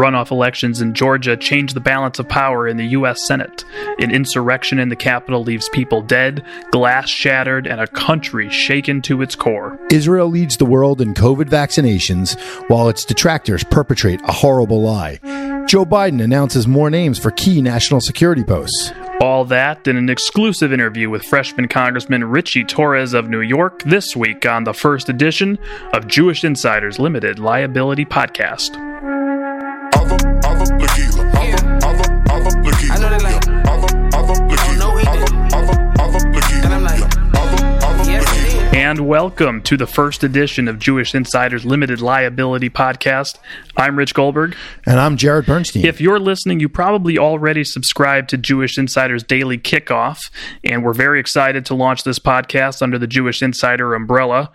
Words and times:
Runoff 0.00 0.30
elections 0.30 0.80
in 0.80 0.94
Georgia 0.94 1.36
change 1.36 1.74
the 1.74 1.80
balance 1.80 2.18
of 2.18 2.26
power 2.26 2.66
in 2.66 2.78
the 2.78 2.86
U.S. 2.86 3.26
Senate. 3.26 3.66
An 3.98 4.10
insurrection 4.10 4.78
in 4.78 4.88
the 4.88 4.96
Capitol 4.96 5.42
leaves 5.42 5.68
people 5.68 6.00
dead, 6.00 6.42
glass 6.70 7.10
shattered, 7.10 7.66
and 7.66 7.82
a 7.82 7.86
country 7.86 8.48
shaken 8.48 9.02
to 9.02 9.20
its 9.20 9.34
core. 9.34 9.78
Israel 9.90 10.28
leads 10.28 10.56
the 10.56 10.64
world 10.64 11.02
in 11.02 11.12
COVID 11.12 11.50
vaccinations 11.50 12.40
while 12.70 12.88
its 12.88 13.04
detractors 13.04 13.62
perpetrate 13.62 14.22
a 14.24 14.32
horrible 14.32 14.80
lie. 14.80 15.18
Joe 15.66 15.84
Biden 15.84 16.24
announces 16.24 16.66
more 16.66 16.88
names 16.88 17.18
for 17.18 17.30
key 17.30 17.60
national 17.60 18.00
security 18.00 18.42
posts. 18.42 18.92
All 19.20 19.44
that 19.44 19.86
in 19.86 19.96
an 19.96 20.08
exclusive 20.08 20.72
interview 20.72 21.10
with 21.10 21.22
freshman 21.22 21.68
Congressman 21.68 22.24
Richie 22.24 22.64
Torres 22.64 23.12
of 23.12 23.28
New 23.28 23.42
York 23.42 23.82
this 23.82 24.16
week 24.16 24.46
on 24.46 24.64
the 24.64 24.72
first 24.72 25.10
edition 25.10 25.58
of 25.92 26.06
Jewish 26.06 26.42
Insiders 26.42 26.98
Limited 26.98 27.38
Liability 27.38 28.06
Podcast. 28.06 28.74
And 38.90 39.06
welcome 39.06 39.62
to 39.62 39.76
the 39.76 39.86
first 39.86 40.24
edition 40.24 40.66
of 40.66 40.80
Jewish 40.80 41.14
Insiders 41.14 41.64
Limited 41.64 42.00
Liability 42.00 42.68
Podcast. 42.70 43.38
I'm 43.76 43.96
Rich 43.96 44.14
Goldberg. 44.14 44.56
And 44.84 44.98
I'm 44.98 45.16
Jarrod 45.16 45.46
Bernstein. 45.46 45.86
If 45.86 46.00
you're 46.00 46.18
listening, 46.18 46.58
you 46.58 46.68
probably 46.68 47.16
already 47.16 47.62
subscribed 47.62 48.30
to 48.30 48.36
Jewish 48.36 48.76
Insiders 48.76 49.22
Daily 49.22 49.58
Kickoff, 49.58 50.18
and 50.64 50.82
we're 50.84 50.92
very 50.92 51.20
excited 51.20 51.64
to 51.66 51.74
launch 51.76 52.02
this 52.02 52.18
podcast 52.18 52.82
under 52.82 52.98
the 52.98 53.06
Jewish 53.06 53.42
Insider 53.42 53.94
umbrella. 53.94 54.50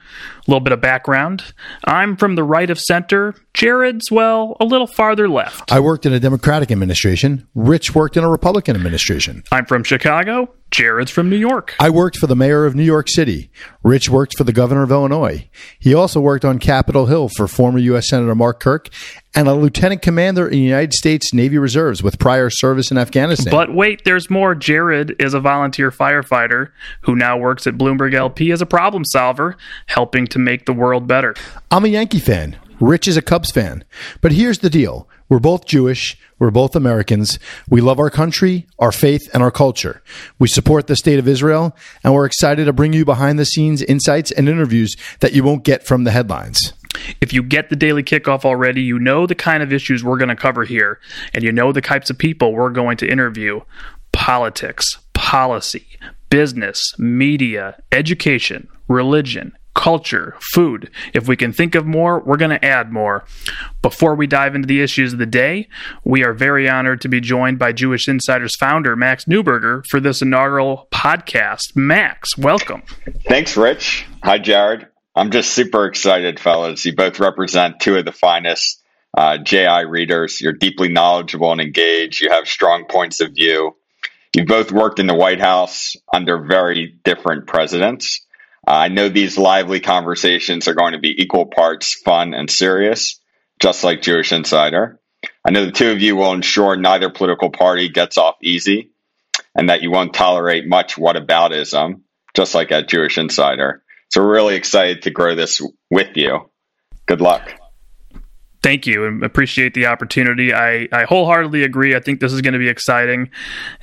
A 0.48 0.52
little 0.52 0.60
bit 0.64 0.74
of 0.74 0.82
background 0.82 1.44
I'm 1.86 2.16
from 2.18 2.36
the 2.36 2.44
right 2.44 2.70
of 2.70 2.80
center. 2.80 3.34
Jarrod's, 3.56 4.12
well, 4.12 4.56
a 4.60 4.66
little 4.66 4.86
farther 4.86 5.28
left. 5.28 5.72
I 5.72 5.80
worked 5.80 6.06
in 6.06 6.14
a 6.14 6.20
Democratic 6.20 6.72
administration. 6.72 7.48
Rich 7.56 7.96
worked 7.96 8.16
in 8.16 8.24
a 8.24 8.30
Republican 8.30 8.76
administration. 8.76 9.44
I'm 9.52 9.66
from 9.66 9.84
Chicago. 9.84 10.54
Jarrod's 10.72 11.10
from 11.10 11.30
New 11.30 11.38
York. 11.38 11.74
I 11.80 11.90
worked 11.90 12.18
for 12.18 12.28
the 12.28 12.36
mayor 12.36 12.66
of 12.66 12.76
New 12.76 12.84
York 12.84 13.08
City. 13.10 13.50
Rich 13.84 14.10
worked 14.10 14.38
for 14.38 14.44
the 14.44 14.52
governor 14.52 14.84
of 14.84 14.92
Illinois. 14.92 15.50
He 15.80 15.94
also 15.94 16.20
worked 16.20 16.46
on 16.46 16.60
Capitol 16.60 17.06
Hill 17.06 17.30
for 17.36 17.48
former 17.48 17.80
U.S. 17.80 18.10
Senator 18.10 18.36
Mark 18.36 18.60
Kirk 18.60 18.90
and 19.36 19.48
a 19.48 19.54
lieutenant 19.54 20.02
commander 20.02 20.48
in 20.48 20.54
the 20.54 20.60
United 20.60 20.94
States 20.94 21.34
Navy 21.34 21.58
Reserves 21.58 22.02
with 22.02 22.18
prior 22.18 22.50
service 22.50 22.90
in 22.90 22.98
Afghanistan. 22.98 23.52
But 23.52 23.74
wait, 23.74 24.04
there's 24.06 24.30
more. 24.30 24.56
Jarrod 24.56 25.22
is 25.22 25.34
a 25.34 25.40
volunteer 25.40 25.92
firefighter 25.92 26.72
who 27.02 27.16
now 27.16 27.38
works 27.38 27.68
at 27.68 27.76
Bloomberg 27.76 28.14
LP 28.14 28.52
as 28.52 28.62
a 28.62 28.66
problem 28.66 29.04
solver, 29.06 29.58
helping 29.88 30.26
to 30.28 30.40
make 30.40 30.66
the 30.66 30.74
world 30.74 31.08
better. 31.08 31.36
I'm 31.70 31.86
a 31.86 31.90
Yankee 31.90 32.20
fan. 32.20 32.58
Rich 32.80 33.08
is 33.08 33.18
a 33.18 33.22
Cubs 33.22 33.52
fan. 33.52 33.84
But 34.22 34.32
here's 34.32 34.60
the 34.60 34.70
deal 34.70 35.08
we're 35.30 35.40
both 35.40 35.66
Jewish. 35.66 36.18
We're 36.38 36.52
both 36.52 36.76
Americans. 36.76 37.40
We 37.70 37.80
love 37.80 37.98
our 37.98 38.10
country, 38.10 38.68
our 38.78 38.92
faith, 38.92 39.30
and 39.34 39.42
our 39.42 39.52
culture. 39.52 40.04
We 40.38 40.50
support 40.50 40.88
the 40.88 40.98
state 40.98 41.18
of 41.18 41.30
Israel, 41.30 41.76
and 42.04 42.14
we're 42.14 42.26
excited 42.26 42.66
to 42.66 42.74
bring 42.74 42.92
you 42.92 43.06
behind 43.06 43.40
the 43.40 43.46
scenes 43.46 43.82
insights 43.82 44.32
and 44.32 44.50
interviews 44.50 44.96
that 45.22 45.34
you 45.34 45.44
won't 45.44 45.64
get 45.64 45.86
from 45.86 46.04
the 46.04 46.12
headlines. 46.12 46.74
If 47.22 47.34
you 47.34 47.44
get 47.44 47.70
the 47.70 47.76
daily 47.76 48.04
kickoff 48.04 48.46
already, 48.46 48.82
you 48.82 49.00
know 49.00 49.26
the 49.28 49.36
kind 49.36 49.64
of 49.64 49.74
issues 49.74 50.04
we're 50.04 50.18
going 50.18 50.30
to 50.30 50.36
cover 50.36 50.64
here, 50.64 51.00
and 51.34 51.44
you 51.44 51.52
know 51.52 51.72
the 51.72 51.82
types 51.82 52.10
of 52.10 52.18
people 52.18 52.54
we're 52.54 52.70
going 52.70 52.98
to 52.98 53.10
interview 53.10 53.62
politics, 54.12 54.98
policy, 55.14 55.86
business, 56.30 56.98
media, 56.98 57.82
education, 57.92 58.68
religion, 58.88 59.52
culture, 59.74 60.36
food. 60.40 60.90
If 61.14 61.28
we 61.28 61.36
can 61.36 61.54
think 61.54 61.76
of 61.76 61.86
more, 61.86 62.22
we're 62.22 62.38
going 62.38 62.58
to 62.58 62.66
add 62.66 62.92
more. 62.92 63.26
Before 63.82 64.16
we 64.16 64.26
dive 64.26 64.56
into 64.56 64.68
the 64.68 64.82
issues 64.82 65.14
of 65.14 65.20
the 65.20 65.26
day, 65.26 65.68
we 66.04 66.24
are 66.24 66.34
very 66.34 66.68
honored 66.68 67.02
to 67.02 67.10
be 67.10 67.20
joined 67.20 67.60
by 67.60 67.74
Jewish 67.74 68.08
Insiders 68.08 68.56
founder 68.56 68.96
Max 68.96 69.26
Newberger 69.26 69.86
for 69.88 70.00
this 70.00 70.22
inaugural 70.22 70.88
podcast. 70.92 71.76
Max, 71.76 72.38
welcome. 72.38 72.82
Thanks, 73.28 73.56
Rich. 73.56 74.06
Hi, 74.24 74.40
Jarrod. 74.40 74.88
I'm 75.16 75.32
just 75.32 75.52
super 75.52 75.86
excited, 75.86 76.40
fellas. 76.40 76.84
You 76.86 76.94
both 76.94 77.20
represent 77.20 77.80
two 77.80 77.96
of 77.96 78.04
the 78.04 78.12
finest 78.12 78.84
uh, 79.18 79.38
JI 79.38 79.86
readers. 79.86 80.42
You're 80.42 80.52
deeply 80.54 80.90
knowledgeable 80.90 81.54
and 81.54 81.62
engaged. 81.62 82.22
You 82.22 82.32
have 82.32 82.50
strong 82.50 82.86
points 82.86 83.22
of 83.22 83.34
view. 83.34 83.78
You've 84.36 84.48
both 84.48 84.74
worked 84.74 85.00
in 85.00 85.08
the 85.08 85.16
White 85.16 85.40
House 85.40 85.96
under 86.14 86.44
very 86.44 87.00
different 87.06 87.48
presidents. 87.48 88.26
Uh, 88.68 88.72
I 88.72 88.88
know 88.90 89.08
these 89.08 89.38
lively 89.38 89.80
conversations 89.80 90.68
are 90.68 90.74
going 90.74 90.92
to 90.92 91.00
be 91.00 91.22
equal 91.22 91.46
parts 91.46 91.94
fun 91.94 92.34
and 92.34 92.52
serious, 92.52 93.22
just 93.62 93.86
like 93.86 94.02
Jewish 94.02 94.34
Insider. 94.34 95.00
I 95.46 95.52
know 95.52 95.66
the 95.66 95.72
two 95.72 95.92
of 95.92 96.02
you 96.02 96.18
will 96.18 96.34
ensure 96.34 96.76
neither 96.76 97.10
political 97.10 97.52
party 97.52 97.88
gets 97.88 98.18
off 98.18 98.36
easy 98.42 98.92
and 99.56 99.70
that 99.70 99.82
you 99.82 99.92
won't 99.92 100.14
tolerate 100.14 100.68
much 100.68 100.96
whataboutism, 100.96 102.02
just 102.36 102.54
like 102.54 102.74
at 102.74 102.90
Jewish 102.90 103.18
Insider. 103.18 103.82
So 104.12 104.22
we're 104.22 104.34
really 104.34 104.56
excited 104.56 105.04
to 105.04 105.12
grow 105.12 105.36
this 105.36 105.62
with 105.90 106.16
you. 106.16 106.50
Good 107.06 107.22
luck 107.22 107.52
thank 108.66 108.88
you 108.88 109.06
and 109.06 109.24
appreciate 109.24 109.76
the 109.76 109.86
opportunity. 109.86 110.52
I, 110.52 110.88
I 110.92 111.04
wholeheartedly 111.04 111.64
agree. 111.64 111.96
I 111.96 112.00
think 112.00 112.20
this 112.20 112.34
is 112.34 112.42
going 112.42 112.54
to 112.54 112.60
be 112.60 112.68
exciting. 112.68 113.30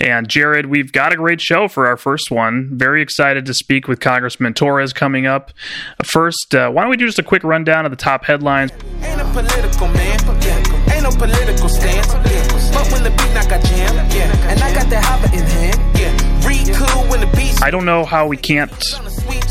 And 0.00 0.26
Jarrod, 0.28 0.66
we've 0.66 0.90
got 0.90 1.12
a 1.12 1.16
great 1.16 1.40
show 1.40 1.68
for 1.68 1.86
our 1.86 1.96
first 1.96 2.32
one. 2.32 2.68
Very 2.72 3.00
excited 3.00 3.46
to 3.46 3.54
speak 3.54 3.86
with 3.86 4.00
Congressman 4.00 4.54
Torres 4.54 4.92
coming 4.92 5.24
up. 5.24 5.52
First, 6.04 6.52
uh, 6.56 6.68
why 6.70 6.82
don't 6.82 6.90
we 6.90 6.96
do 6.96 7.06
just 7.06 7.20
a 7.20 7.22
quick 7.22 7.44
rundown 7.44 7.84
of 7.84 7.92
the 7.92 7.96
top 7.96 8.24
headlines? 8.24 8.72
Ain't 9.02 9.20
a 9.20 9.24
political 9.26 9.86
man, 9.86 10.18
yeah. 10.42 10.92
Ain't 10.92 11.04
no 11.04 11.10
political 11.10 11.68
stance, 11.68 12.08
yeah. 12.08 12.72
But 12.74 12.90
when 12.90 13.04
the 13.04 13.10
beat 13.10 13.34
knock 13.34 13.50
got 13.50 13.64
jam, 13.64 13.94
yeah. 14.10 14.50
And 14.50 14.60
I 14.60 14.74
got 14.74 14.90
the 14.90 15.00
hopper 15.00 15.32
in 15.32 15.44
hand, 15.44 15.96
yeah. 15.96 16.48
Read 16.48 16.74
cool 16.74 17.04
when 17.04 17.20
the 17.20 17.28
beat. 17.36 17.62
I 17.62 17.70
don't 17.70 17.84
know 17.84 18.04
how 18.04 18.26
we 18.26 18.36
can't 18.36 18.72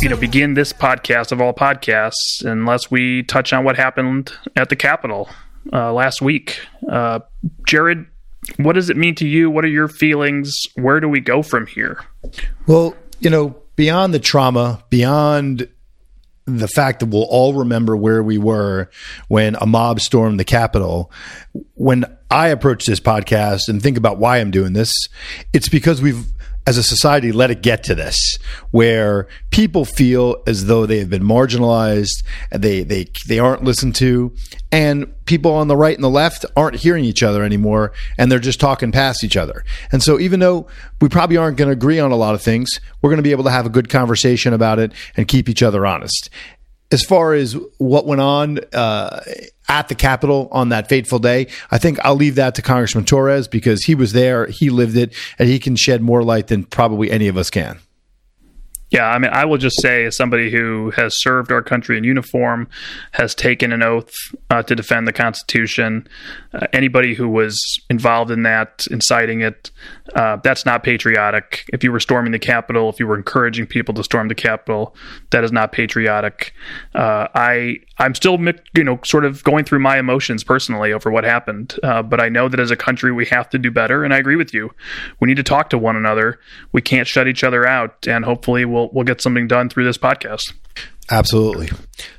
you 0.02 0.10
know, 0.10 0.18
begin 0.18 0.56
this 0.56 0.74
podcast 0.74 1.32
of 1.32 1.40
all 1.40 1.54
podcasts 1.54 2.44
unless 2.44 2.90
we 2.90 3.22
touch 3.24 3.54
on 3.54 3.64
what 3.64 3.76
happened 3.76 4.34
at 4.56 4.70
the 4.70 4.76
Capitol 4.76 5.30
uh, 5.72 5.94
last 5.94 6.24
week. 6.24 6.60
Uh, 6.90 7.20
Jarrod, 7.70 8.08
what 8.58 8.74
does 8.74 8.90
it 8.90 8.98
mean 8.98 9.14
to 9.16 9.28
you? 9.28 9.52
What 9.52 9.64
are 9.64 9.70
your 9.70 9.88
feelings? 9.88 10.60
Where 10.74 11.00
do 11.00 11.08
we 11.08 11.20
go 11.20 11.44
from 11.44 11.68
here? 11.68 12.04
Well, 12.66 12.96
you 13.20 13.30
know, 13.30 13.56
beyond 13.76 14.12
the 14.16 14.20
trauma, 14.20 14.84
beyond 14.90 15.70
the 16.46 16.68
fact 16.68 17.02
that 17.02 17.06
we'll 17.06 17.28
all 17.30 17.54
remember 17.54 17.96
where 17.96 18.24
we 18.24 18.40
were 18.40 18.90
when 19.28 19.56
a 19.62 19.68
mob 19.68 20.00
stormed 20.00 20.40
the 20.40 20.44
Capitol. 20.44 21.12
When 21.76 22.06
I 22.32 22.48
approach 22.48 22.88
this 22.88 23.00
podcast 23.00 23.70
and 23.70 23.84
think 23.84 23.98
about 23.98 24.18
why 24.18 24.40
I'm 24.40 24.50
doing 24.50 24.74
this, 24.74 24.92
it's 25.54 25.70
because 25.70 26.02
we've 26.02 26.26
as 26.68 26.78
a 26.78 26.84
society 26.84 27.32
let 27.32 27.50
it 27.50 27.62
get 27.62 27.84
to 27.84 27.96
this 27.96 28.38
where 28.70 29.28
people 29.50 29.84
feel 29.84 30.42
as 30.46 30.66
though 30.66 30.86
they 30.86 31.00
have 31.00 31.10
been 31.10 31.24
marginalized 31.24 32.24
they 32.52 32.84
they 32.84 33.08
they 33.28 33.40
aren't 33.40 33.64
listened 33.64 33.96
to 33.96 34.34
and 34.72 35.12
people 35.26 35.54
on 35.54 35.68
the 35.68 35.76
right 35.76 35.96
and 35.96 36.04
the 36.04 36.10
left 36.10 36.46
aren't 36.56 36.78
hearing 36.78 37.04
each 37.04 37.24
other 37.24 37.44
anymore 37.44 37.92
and 38.18 38.32
they're 38.32 38.40
just 38.40 38.60
talking 38.60 38.92
past 38.92 39.24
each 39.24 39.38
other. 39.38 39.64
And 39.92 40.02
so 40.02 40.20
even 40.20 40.40
though 40.40 40.68
we 41.00 41.10
probably 41.10 41.38
aren't 41.38 41.58
going 41.58 41.68
to 41.68 41.74
agree 41.74 42.00
on 42.00 42.12
a 42.12 42.16
lot 42.16 42.36
of 42.36 42.42
things 42.42 42.80
we're 43.02 43.10
going 43.10 43.18
to 43.18 43.24
be 43.24 43.32
able 43.32 43.44
to 43.44 43.50
have 43.50 43.66
a 43.66 43.70
good 43.70 43.90
conversation 43.90 44.54
about 44.54 44.80
it 44.80 44.92
and 45.18 45.28
keep 45.28 45.50
each 45.50 45.64
other 45.64 45.86
honest 45.86 46.30
as 46.92 47.04
far 47.04 47.34
as 47.34 47.56
what 47.78 48.06
went 48.06 48.22
on 48.22 48.60
uh, 48.74 49.22
at 49.70 49.88
the 49.88 49.96
Capitol 49.96 50.50
on 50.52 50.70
that 50.70 50.90
fateful 50.90 51.20
day, 51.20 51.48
I 51.72 51.78
think 51.78 52.00
I'll 52.04 52.16
leave 52.16 52.36
that 52.36 52.56
to 52.56 52.62
Congressman 52.62 53.06
Torres 53.06 53.48
because 53.48 53.86
he 53.86 53.96
was 53.96 54.14
there, 54.14 54.48
he 54.48 54.70
lived 54.70 54.98
it, 54.98 55.14
and 55.40 55.48
he 55.48 55.60
can 55.60 55.76
shed 55.76 56.02
more 56.02 56.24
light 56.24 56.48
than 56.48 56.66
probably 56.66 57.10
any 57.10 57.28
of 57.28 57.38
us 57.38 57.50
can. 57.50 57.80
Yeah, 58.92 59.08
I 59.08 59.20
mean, 59.20 59.32
I 59.32 59.46
will 59.46 59.58
just 59.58 59.82
say, 59.82 60.04
as 60.04 60.18
somebody 60.18 60.52
who 60.52 60.92
has 60.92 61.14
served 61.22 61.50
our 61.50 61.62
country 61.62 61.98
in 61.98 62.04
uniform, 62.04 62.68
has 63.12 63.34
taken 63.34 63.72
an 63.72 63.82
oath 63.82 64.14
uh, 64.50 64.64
to 64.64 64.76
defend 64.76 65.08
the 65.08 65.14
Constitution, 65.14 66.10
uh, 66.54 66.68
anybody 66.74 67.14
who 67.14 67.30
was 67.30 67.80
involved 67.90 68.32
in 68.32 68.44
that, 68.44 68.86
inciting 68.92 69.42
it, 69.42 69.72
uh, 70.16 70.38
that's 70.44 70.66
not 70.66 70.84
patriotic. 70.84 71.70
If 71.72 71.84
you 71.84 71.92
were 71.92 72.00
storming 72.00 72.32
the 72.32 72.40
Capitol, 72.40 72.90
if 72.90 73.00
you 73.00 73.08
were 73.08 73.16
encouraging 73.16 73.66
people 73.68 73.94
to 73.96 74.04
storm 74.04 74.28
the 74.28 74.36
Capitol, 74.36 74.96
that 75.30 75.44
is 75.44 75.52
not 75.52 75.72
patriotic. 75.72 76.54
Uh, 76.94 77.28
I 77.34 77.78
I'm 77.98 78.16
still 78.16 78.38
you 78.76 78.84
know 78.84 79.00
sort 79.06 79.26
of 79.26 79.44
going 79.44 79.64
through 79.64 79.80
my 79.80 79.98
emotions 79.98 80.44
personally 80.44 80.92
over 80.92 81.10
what 81.10 81.24
happened, 81.24 81.76
uh, 81.84 82.02
but 82.02 82.20
I 82.20 82.30
know 82.30 82.50
that 82.50 82.60
as 82.60 82.72
a 82.72 82.76
country 82.76 83.12
we 83.12 83.26
have 83.28 83.50
to 83.52 83.58
do 83.58 83.72
better, 83.72 84.04
and 84.04 84.14
I 84.14 84.18
agree 84.18 84.36
with 84.36 84.54
you. 84.54 84.72
We 85.20 85.28
need 85.28 85.38
to 85.38 85.44
talk 85.44 85.70
to 85.70 85.78
one 85.78 85.96
another. 85.96 86.40
We 86.72 86.82
can't 86.82 87.08
shut 87.08 87.28
each 87.28 87.44
other 87.44 87.66
out, 87.66 88.08
and 88.08 88.26
hopefully 88.26 88.66
we'll 88.66 88.90
we'll 88.92 89.06
get 89.06 89.22
something 89.22 89.48
done 89.48 89.70
through 89.70 89.86
this 89.86 89.98
podcast. 89.98 90.54
Absolutely. 91.10 91.70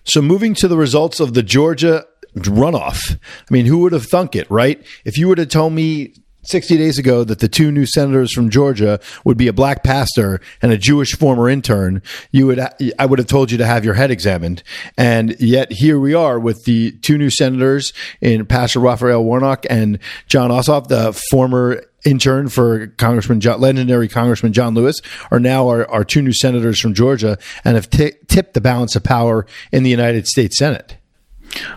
So 0.05 0.21
moving 0.21 0.55
to 0.57 0.69
the 0.69 0.77
results 0.77 1.19
of 1.19 1.35
the 1.35 1.43
Georgia 1.43 2.05
runoff. 2.35 3.17
I 3.17 3.53
mean, 3.53 3.67
who 3.67 3.79
would 3.79 3.93
have 3.93 4.07
thunk 4.07 4.37
it, 4.37 4.51
right? 4.51 4.85
If 5.05 5.19
you 5.19 5.29
would 5.29 5.39
have 5.39 5.49
told 5.49 5.73
me 5.73 6.15
60 6.45 6.77
days 6.77 6.99
ago 6.99 7.25
that 7.25 7.39
the 7.39 7.49
two 7.49 7.71
new 7.71 7.87
senators 7.87 8.33
from 8.33 8.51
Georgia 8.51 8.99
would 9.25 9.37
be 9.37 9.47
a 9.49 9.53
black 9.53 9.85
pastor 9.85 10.41
and 10.61 10.73
a 10.73 10.79
Jewish 10.79 11.17
former 11.17 11.49
intern, 11.49 12.03
you 12.33 12.47
would 12.47 12.61
I 12.99 13.07
would 13.07 13.19
have 13.19 13.29
told 13.29 13.51
you 13.51 13.59
to 13.59 13.67
have 13.67 13.85
your 13.85 13.95
head 13.95 14.11
examined. 14.11 14.63
And 14.99 15.37
yet 15.39 15.71
here 15.73 16.01
we 16.01 16.15
are 16.15 16.39
with 16.41 16.65
the 16.65 16.93
two 16.99 17.17
new 17.17 17.31
senators 17.31 17.93
in 18.21 18.47
Pastor 18.47 18.81
Raphael 18.81 19.25
Warnock 19.25 19.67
and 19.71 19.99
Jon 20.27 20.51
Ossoff, 20.51 20.89
the 20.89 21.13
former 21.31 21.85
intern 22.05 22.49
for 22.49 22.89
Congressman 22.89 23.41
John, 23.41 23.61
legendary 23.61 24.09
Congressman 24.09 24.53
John 24.53 24.75
Lewis, 24.75 25.01
are 25.31 25.39
now 25.39 25.69
our, 25.69 25.89
our 25.89 26.05
two 26.05 26.23
new 26.23 26.33
senators 26.33 26.81
from 26.81 26.95
Georgia 26.95 27.39
and 27.65 27.77
have 27.77 27.89
t- 27.89 28.15
tipped 28.27 28.55
the 28.55 28.61
balance 28.61 28.97
of 28.97 29.05
power 29.05 29.47
in 29.71 29.85
the 29.85 29.91
United 29.91 30.27
States 30.27 30.59
Senate. 30.59 30.97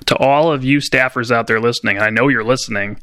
To 0.08 0.18
all 0.18 0.52
of 0.52 0.64
you 0.64 0.80
staffers 0.80 1.32
out 1.32 1.48
there 1.48 1.60
listening, 1.60 2.00
I 2.00 2.10
know 2.10 2.28
you're 2.28 2.44
listening 2.44 3.00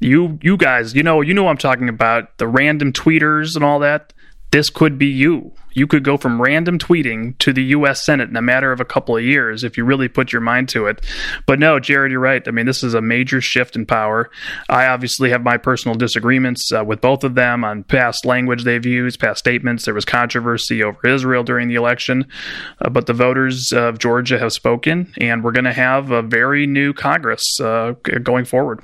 you 0.00 0.38
you 0.42 0.56
guys, 0.56 0.94
you 0.94 1.02
know, 1.02 1.20
you 1.20 1.34
know 1.34 1.48
I'm 1.48 1.58
talking 1.58 1.88
about 1.88 2.38
the 2.38 2.48
random 2.48 2.92
tweeters 2.92 3.54
and 3.54 3.64
all 3.64 3.78
that. 3.80 4.12
This 4.50 4.70
could 4.70 4.98
be 4.98 5.06
you. 5.06 5.52
You 5.72 5.86
could 5.86 6.04
go 6.04 6.16
from 6.16 6.40
random 6.40 6.78
tweeting 6.78 7.38
to 7.38 7.52
the 7.52 7.62
U.S. 7.64 8.04
Senate 8.04 8.28
in 8.28 8.36
a 8.36 8.42
matter 8.42 8.72
of 8.72 8.80
a 8.80 8.84
couple 8.84 9.16
of 9.16 9.24
years 9.24 9.64
if 9.64 9.76
you 9.76 9.84
really 9.84 10.08
put 10.08 10.32
your 10.32 10.40
mind 10.40 10.68
to 10.70 10.86
it. 10.86 11.04
But 11.46 11.58
no, 11.58 11.78
Jarrod, 11.78 12.10
you're 12.10 12.20
right. 12.20 12.46
I 12.46 12.50
mean, 12.50 12.66
this 12.66 12.82
is 12.82 12.94
a 12.94 13.00
major 13.00 13.40
shift 13.40 13.76
in 13.76 13.86
power. 13.86 14.30
I 14.68 14.86
obviously 14.86 15.30
have 15.30 15.42
my 15.42 15.56
personal 15.56 15.94
disagreements 15.94 16.70
uh, 16.72 16.84
with 16.84 17.00
both 17.00 17.24
of 17.24 17.34
them 17.34 17.64
on 17.64 17.84
past 17.84 18.24
language 18.24 18.64
they've 18.64 18.84
used, 18.84 19.20
past 19.20 19.38
statements. 19.38 19.84
There 19.84 19.94
was 19.94 20.04
controversy 20.04 20.82
over 20.82 21.06
Israel 21.06 21.44
during 21.44 21.68
the 21.68 21.74
election, 21.74 22.26
uh, 22.80 22.90
but 22.90 23.06
the 23.06 23.12
voters 23.12 23.72
of 23.72 23.98
Georgia 23.98 24.38
have 24.38 24.52
spoken, 24.52 25.12
and 25.20 25.44
we're 25.44 25.52
going 25.52 25.64
to 25.64 25.72
have 25.72 26.10
a 26.10 26.22
very 26.22 26.66
new 26.66 26.92
Congress 26.92 27.60
uh, 27.60 27.92
going 28.22 28.44
forward. 28.44 28.82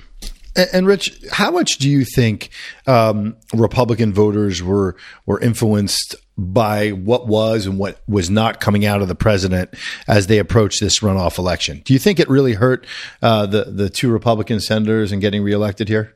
And, 0.73 0.87
Rich, 0.87 1.21
how 1.33 1.51
much 1.51 1.77
do 1.79 1.91
you 1.91 2.05
think 2.05 2.49
um, 2.87 3.37
Republican 3.53 4.15
voters 4.15 4.63
were 4.63 4.97
were 5.27 5.39
influenced 5.39 6.17
by 6.39 6.91
what 6.91 7.27
was 7.27 7.67
and 7.67 7.79
what 7.79 8.01
was 8.07 8.29
not 8.29 8.61
coming 8.61 8.85
out 8.85 9.03
of 9.03 9.09
the 9.09 9.15
president 9.15 9.71
as 10.07 10.27
they 10.27 10.39
approached 10.39 10.81
this 10.81 11.01
runoff 11.01 11.39
election? 11.39 11.83
Do 11.85 11.93
you 11.93 11.99
think 11.99 12.21
it 12.21 12.29
really 12.29 12.55
hurt 12.55 12.87
uh, 13.23 13.47
the 13.47 13.65
the 13.65 13.89
two 13.89 14.11
Republican 14.11 14.61
senators 14.61 15.13
in 15.13 15.21
getting 15.21 15.43
reelected 15.43 15.89
here? 15.89 16.15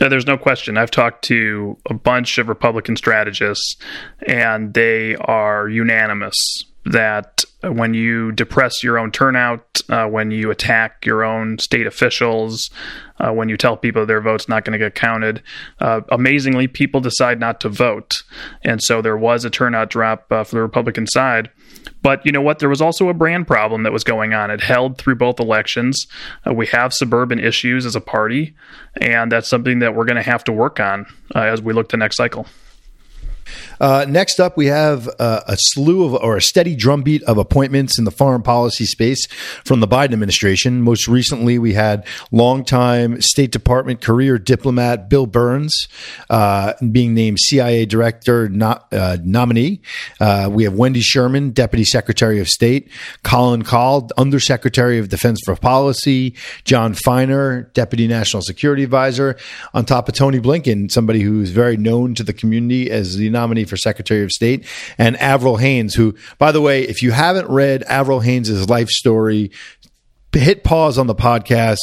Uh, 0.00 0.08
there's 0.08 0.26
no 0.26 0.38
question. 0.38 0.78
I've 0.78 0.90
talked 0.90 1.24
to 1.24 1.76
a 1.88 1.94
bunch 1.94 2.38
of 2.38 2.48
Republican 2.48 2.96
strategists, 2.96 3.76
and 4.26 4.72
they 4.72 5.16
are 5.16 5.68
unanimous 5.68 6.36
that 6.86 7.44
when 7.62 7.92
you 7.92 8.32
depress 8.32 8.82
your 8.82 8.98
own 8.98 9.10
turnout, 9.10 9.80
uh, 9.90 10.06
when 10.06 10.30
you 10.30 10.50
attack 10.50 11.04
your 11.04 11.24
own 11.24 11.58
state 11.58 11.86
officials, 11.86 12.70
uh, 13.20 13.32
when 13.32 13.48
you 13.48 13.56
tell 13.56 13.76
people 13.76 14.06
their 14.06 14.20
vote's 14.20 14.48
not 14.48 14.64
going 14.64 14.72
to 14.72 14.84
get 14.84 14.94
counted, 14.94 15.42
uh, 15.80 16.00
amazingly, 16.10 16.66
people 16.66 17.00
decide 17.00 17.38
not 17.38 17.60
to 17.60 17.68
vote. 17.68 18.22
And 18.62 18.82
so 18.82 19.02
there 19.02 19.16
was 19.16 19.44
a 19.44 19.50
turnout 19.50 19.90
drop 19.90 20.30
uh, 20.30 20.44
for 20.44 20.56
the 20.56 20.62
Republican 20.62 21.06
side. 21.06 21.50
But 22.02 22.24
you 22.24 22.32
know 22.32 22.40
what? 22.40 22.58
There 22.58 22.68
was 22.68 22.80
also 22.80 23.08
a 23.08 23.14
brand 23.14 23.46
problem 23.46 23.82
that 23.82 23.92
was 23.92 24.04
going 24.04 24.32
on. 24.32 24.50
It 24.50 24.62
held 24.62 24.98
through 24.98 25.16
both 25.16 25.38
elections. 25.38 26.06
Uh, 26.46 26.54
we 26.54 26.66
have 26.68 26.94
suburban 26.94 27.38
issues 27.38 27.84
as 27.84 27.94
a 27.94 28.00
party, 28.00 28.54
and 29.00 29.30
that's 29.30 29.48
something 29.48 29.80
that 29.80 29.94
we're 29.94 30.06
going 30.06 30.16
to 30.16 30.22
have 30.22 30.44
to 30.44 30.52
work 30.52 30.80
on 30.80 31.06
uh, 31.34 31.40
as 31.40 31.60
we 31.60 31.72
look 31.72 31.88
to 31.90 31.96
next 31.96 32.16
cycle. 32.16 32.46
Uh, 33.80 34.04
next 34.08 34.38
up, 34.38 34.56
we 34.56 34.66
have 34.66 35.08
uh, 35.18 35.40
a 35.46 35.56
slew 35.58 36.04
of, 36.04 36.14
or 36.14 36.36
a 36.36 36.42
steady 36.42 36.76
drumbeat 36.76 37.22
of 37.24 37.38
appointments 37.38 37.98
in 37.98 38.04
the 38.04 38.10
foreign 38.10 38.42
policy 38.42 38.84
space 38.84 39.26
from 39.64 39.80
the 39.80 39.88
Biden 39.88 40.12
administration. 40.12 40.82
Most 40.82 41.08
recently, 41.08 41.58
we 41.58 41.72
had 41.72 42.06
longtime 42.30 43.20
State 43.22 43.52
Department 43.52 44.00
career 44.00 44.38
diplomat 44.38 45.08
Bill 45.08 45.26
Burns 45.26 45.88
uh, 46.28 46.74
being 46.92 47.14
named 47.14 47.38
CIA 47.40 47.86
Director 47.86 48.48
no, 48.48 48.78
uh, 48.92 49.16
nominee. 49.22 49.80
Uh, 50.20 50.48
we 50.52 50.64
have 50.64 50.74
Wendy 50.74 51.00
Sherman, 51.00 51.50
Deputy 51.50 51.84
Secretary 51.84 52.38
of 52.38 52.48
State, 52.48 52.90
Colin 53.22 53.62
Kahl, 53.62 54.08
Undersecretary 54.18 54.98
of 54.98 55.08
Defense 55.08 55.40
for 55.44 55.56
Policy, 55.56 56.34
Jon 56.64 56.94
Finer, 56.94 57.62
Deputy 57.74 58.06
National 58.06 58.42
Security 58.42 58.82
Advisor, 58.82 59.36
on 59.72 59.84
top 59.84 60.08
of 60.08 60.14
Tony 60.14 60.38
Blinken, 60.38 60.90
somebody 60.90 61.20
who's 61.20 61.50
very 61.50 61.76
known 61.76 62.14
to 62.14 62.22
the 62.22 62.32
community 62.32 62.90
as 62.90 63.16
the 63.16 63.30
nominee 63.30 63.64
for 63.70 63.78
Secretary 63.78 64.22
of 64.22 64.30
State, 64.30 64.66
and 64.98 65.16
Avril 65.16 65.56
Haines, 65.56 65.94
who, 65.94 66.14
by 66.38 66.52
the 66.52 66.60
way, 66.60 66.82
if 66.82 67.02
you 67.02 67.12
haven't 67.12 67.48
read 67.48 67.82
Avril 67.84 68.20
Haines' 68.20 68.68
life 68.68 68.88
story, 68.88 69.50
hit 70.32 70.62
pause 70.62 70.98
on 70.98 71.06
the 71.06 71.14
podcast 71.14 71.78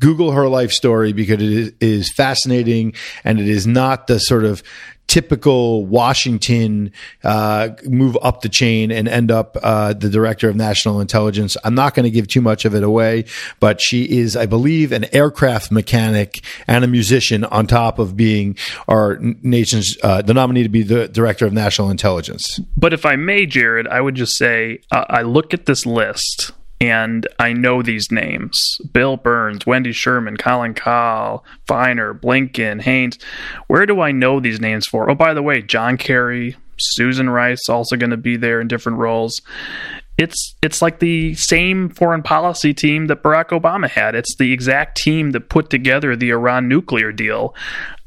google 0.00 0.32
her 0.32 0.48
life 0.48 0.72
story 0.72 1.12
because 1.12 1.40
it 1.40 1.74
is, 1.80 2.10
fascinating 2.12 2.94
and 3.22 3.38
it 3.38 3.46
is 3.46 3.66
not 3.66 4.08
the 4.08 4.18
sort 4.18 4.44
of 4.44 4.62
typical 5.10 5.84
Washington 5.86 6.92
uh, 7.24 7.70
move 7.84 8.16
up 8.22 8.42
the 8.42 8.48
chain 8.48 8.92
and 8.92 9.08
end 9.08 9.32
up 9.32 9.56
uh, 9.60 9.92
the 9.92 10.08
director 10.08 10.48
of 10.48 10.54
national 10.54 11.00
intelligence. 11.00 11.56
I'm 11.64 11.74
not 11.74 11.94
going 11.94 12.04
to 12.04 12.10
give 12.10 12.28
too 12.28 12.40
much 12.40 12.64
of 12.64 12.76
it 12.76 12.84
away, 12.84 13.24
but 13.58 13.80
she 13.80 14.04
is, 14.04 14.36
I 14.36 14.46
believe, 14.46 14.92
an 14.92 15.12
aircraft 15.12 15.72
mechanic 15.72 16.42
and 16.68 16.84
a 16.84 16.86
musician 16.86 17.42
on 17.42 17.66
top 17.66 17.98
of 17.98 18.16
being 18.16 18.56
our 18.86 19.18
nation's 19.42 19.98
uh, 20.04 20.22
the 20.22 20.32
nominee 20.32 20.62
to 20.62 20.68
be 20.68 20.84
the 20.84 21.08
director 21.08 21.44
of 21.44 21.52
national 21.52 21.90
intelligence. 21.90 22.60
But 22.76 22.92
if 22.92 23.04
I 23.04 23.16
may, 23.16 23.46
Jarrod, 23.46 23.88
I 23.88 24.00
would 24.00 24.14
just 24.14 24.36
say 24.36 24.78
uh, 24.92 25.06
I 25.08 25.22
look 25.22 25.52
at 25.52 25.66
this 25.66 25.84
list 25.84 26.52
and 26.80 27.26
I 27.38 27.52
know 27.52 27.82
these 27.82 28.10
names 28.10 28.78
Bill 28.92 29.16
Burns, 29.16 29.66
Wendy 29.66 29.92
Sherman, 29.92 30.36
Colin 30.36 30.74
Kahl, 30.74 31.44
Finer, 31.66 32.14
Blinken, 32.14 32.80
Haines. 32.80 33.18
Where 33.66 33.86
do 33.86 34.00
I 34.00 34.12
know 34.12 34.40
these 34.40 34.60
names 34.60 34.86
for? 34.86 35.10
Oh, 35.10 35.14
by 35.14 35.34
the 35.34 35.42
way, 35.42 35.60
John 35.60 35.96
Kerry, 35.96 36.56
Susan 36.78 37.28
Rice 37.28 37.68
also 37.68 37.96
going 37.96 38.10
to 38.10 38.16
be 38.16 38.36
there 38.36 38.60
in 38.60 38.68
different 38.68 38.98
roles. 38.98 39.40
It's 40.16 40.54
it's 40.62 40.82
like 40.82 40.98
the 40.98 41.34
same 41.34 41.88
foreign 41.88 42.22
policy 42.22 42.74
team 42.74 43.06
that 43.06 43.22
Barack 43.22 43.48
Obama 43.58 43.88
had. 43.88 44.14
It's 44.14 44.36
the 44.36 44.52
exact 44.52 44.98
team 44.98 45.30
that 45.30 45.48
put 45.48 45.70
together 45.70 46.14
the 46.14 46.30
Iran 46.30 46.68
nuclear 46.68 47.12
deal. 47.12 47.54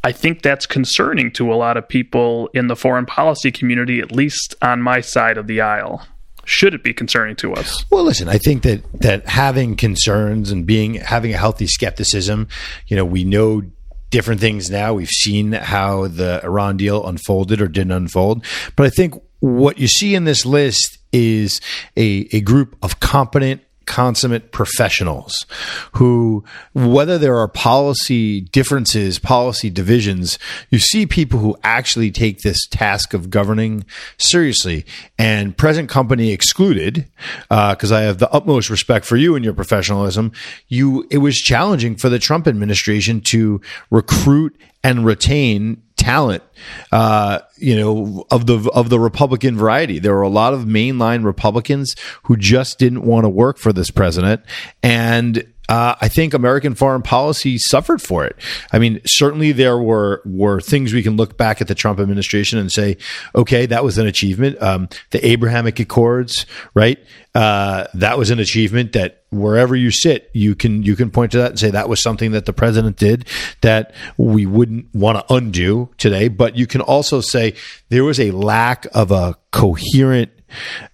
I 0.03 0.11
think 0.11 0.41
that's 0.41 0.65
concerning 0.65 1.31
to 1.33 1.51
a 1.51 1.55
lot 1.55 1.77
of 1.77 1.87
people 1.87 2.49
in 2.53 2.67
the 2.67 2.75
foreign 2.75 3.05
policy 3.05 3.51
community, 3.51 3.99
at 3.99 4.11
least 4.11 4.53
on 4.61 4.81
my 4.81 4.99
side 4.99 5.37
of 5.37 5.47
the 5.47 5.61
aisle 5.61 6.05
should 6.45 6.73
it 6.73 6.83
be 6.83 6.93
concerning 6.93 7.35
to 7.37 7.53
us? 7.53 7.85
Well, 7.89 8.03
listen, 8.03 8.29
I 8.29 8.37
think 8.37 8.63
that 8.63 8.83
that 9.01 9.27
having 9.27 9.75
concerns 9.75 10.51
and 10.51 10.65
being 10.65 10.95
having 10.95 11.33
a 11.33 11.37
healthy 11.37 11.67
skepticism, 11.67 12.47
you 12.87 12.95
know, 12.95 13.05
we 13.05 13.23
know 13.23 13.63
different 14.09 14.41
things 14.41 14.69
now. 14.69 14.93
We've 14.93 15.07
seen 15.09 15.53
how 15.53 16.07
the 16.07 16.41
Iran 16.43 16.77
deal 16.77 17.05
unfolded 17.05 17.61
or 17.61 17.67
didn't 17.67 17.91
unfold, 17.91 18.45
but 18.75 18.85
I 18.85 18.89
think 18.89 19.15
what 19.39 19.77
you 19.77 19.87
see 19.87 20.15
in 20.15 20.23
this 20.23 20.45
list 20.45 20.99
is 21.11 21.59
a, 21.97 22.27
a 22.31 22.41
group 22.41 22.77
of 22.81 22.99
competent 22.99 23.62
consummate 23.85 24.51
professionals 24.51 25.45
who, 25.93 26.43
whether 26.73 27.17
there 27.17 27.37
are 27.37 27.47
policy 27.47 28.41
differences, 28.41 29.19
policy 29.19 29.69
divisions, 29.69 30.39
you 30.69 30.79
see 30.79 31.05
people 31.05 31.39
who 31.39 31.57
actually 31.63 32.11
take 32.11 32.39
this 32.39 32.65
task 32.67 33.13
of 33.13 33.29
governing 33.29 33.85
seriously. 34.17 34.85
And 35.17 35.57
present 35.57 35.89
company 35.89 36.31
excluded, 36.31 37.07
because 37.49 37.91
uh, 37.91 37.95
I 37.95 38.01
have 38.01 38.19
the 38.19 38.31
utmost 38.31 38.69
respect 38.69 39.05
for 39.05 39.15
you 39.15 39.35
and 39.35 39.45
your 39.45 39.53
professionalism. 39.53 40.31
You, 40.67 41.07
it 41.09 41.19
was 41.19 41.37
challenging 41.37 41.95
for 41.95 42.09
the 42.09 42.19
Trump 42.19 42.47
administration 42.47 43.21
to 43.21 43.61
recruit 43.89 44.59
and 44.83 45.05
retain 45.05 45.81
talent, 46.03 46.43
uh, 46.91 47.39
you 47.57 47.75
know, 47.75 48.25
of 48.29 48.45
the 48.45 48.69
of 48.74 48.89
the 48.89 49.00
Republican 49.00 49.57
variety. 49.57 50.00
There 50.00 50.13
were 50.13 50.22
a 50.22 50.29
lot 50.29 50.53
of 50.53 50.62
mainline 50.62 51.24
Republicans 51.24 51.95
who 52.24 52.36
just 52.36 52.77
didn't 52.77 53.03
want 53.03 53.24
to 53.24 53.29
work 53.29 53.57
for 53.57 53.72
this 53.72 53.89
president, 53.89 54.41
and 54.81 55.52
uh, 55.70 55.96
I 56.01 56.10
think 56.10 56.34
American 56.34 56.75
foreign 56.75 57.01
policy 57.01 57.58
suffered 57.58 58.01
for 58.01 58.25
it. 58.25 58.36
I 58.72 58.79
mean, 58.79 59.00
certainly 59.05 59.51
there 59.51 59.77
were 59.77 60.22
were 60.25 60.60
things 60.60 60.93
we 60.93 61.03
can 61.03 61.15
look 61.15 61.38
back 61.38 61.62
at 61.62 61.67
the 61.67 61.75
Trump 61.75 62.00
administration 62.00 62.60
and 62.60 62.72
say, 62.72 62.98
okay, 63.34 63.65
that 63.67 63.84
was 63.84 63.98
an 63.98 64.05
achievement. 64.05 64.62
Um, 64.62 64.89
the 65.12 65.25
Abrahamic 65.25 65.79
Accords, 65.79 66.46
right? 66.74 67.00
Uh, 67.34 67.86
that 67.93 68.17
was 68.17 68.29
an 68.29 68.39
achievement 68.39 68.93
that 68.93 69.24
wherever 69.32 69.75
you 69.75 69.89
sit, 69.89 70.29
you 70.34 70.53
can 70.53 70.84
you 70.84 70.96
can 70.96 71.10
point 71.10 71.32
to 71.32 71.38
that 71.39 71.51
and 71.51 71.60
say 71.60 71.72
that 71.72 71.89
was 71.89 72.01
something 72.01 72.32
that 72.32 72.46
the 72.46 72.53
president 72.53 72.98
did 72.98 73.25
that 73.62 73.96
we 74.17 74.46
wouldn't 74.46 74.93
want 74.93 75.17
to 75.17 75.34
undo 75.34 75.89
today. 75.98 76.27
But 76.27 76.58
you 76.58 76.67
can 76.67 76.82
also 76.82 77.22
say 77.22 77.55
there 77.89 78.03
was 78.03 78.20
a 78.20 78.32
lack 78.32 78.86
of 78.93 79.12
a 79.12 79.36
coherent 79.51 80.32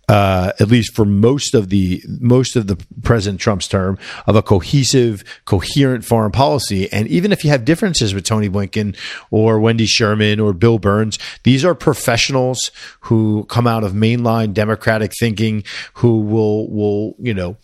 uh, 0.08 0.52
at 0.60 0.70
least 0.70 0.96
for 0.96 1.06
most 1.06 1.54
of 1.54 1.70
the 1.70 2.04
most 2.08 2.56
of 2.56 2.68
the 2.68 2.78
President 3.04 3.40
Trump's 3.40 3.68
term, 3.68 3.98
of 4.26 4.36
a 4.36 4.42
cohesive, 4.42 5.24
coherent 5.46 6.04
foreign 6.04 6.32
policy. 6.32 6.92
And 6.92 7.08
even 7.08 7.32
if 7.32 7.44
you 7.44 7.52
have 7.52 7.66
differences 7.66 8.14
with 8.14 8.24
Tony 8.24 8.50
Blinken 8.50 8.96
or 9.32 9.60
Wendy 9.60 9.86
Sherman 9.86 10.40
or 10.40 10.54
Bill 10.54 10.80
Burns, 10.80 11.20
these 11.44 11.64
are 11.64 11.76
professionals 11.76 12.72
who 13.02 13.46
come 13.46 13.68
out 13.68 13.84
of 13.84 13.94
mainline 13.94 14.54
Democratic 14.54 15.12
thinking, 15.20 15.64
who 15.94 16.22
will 16.22 16.70
will 16.70 17.16
you 17.20 17.34
know 17.34 17.58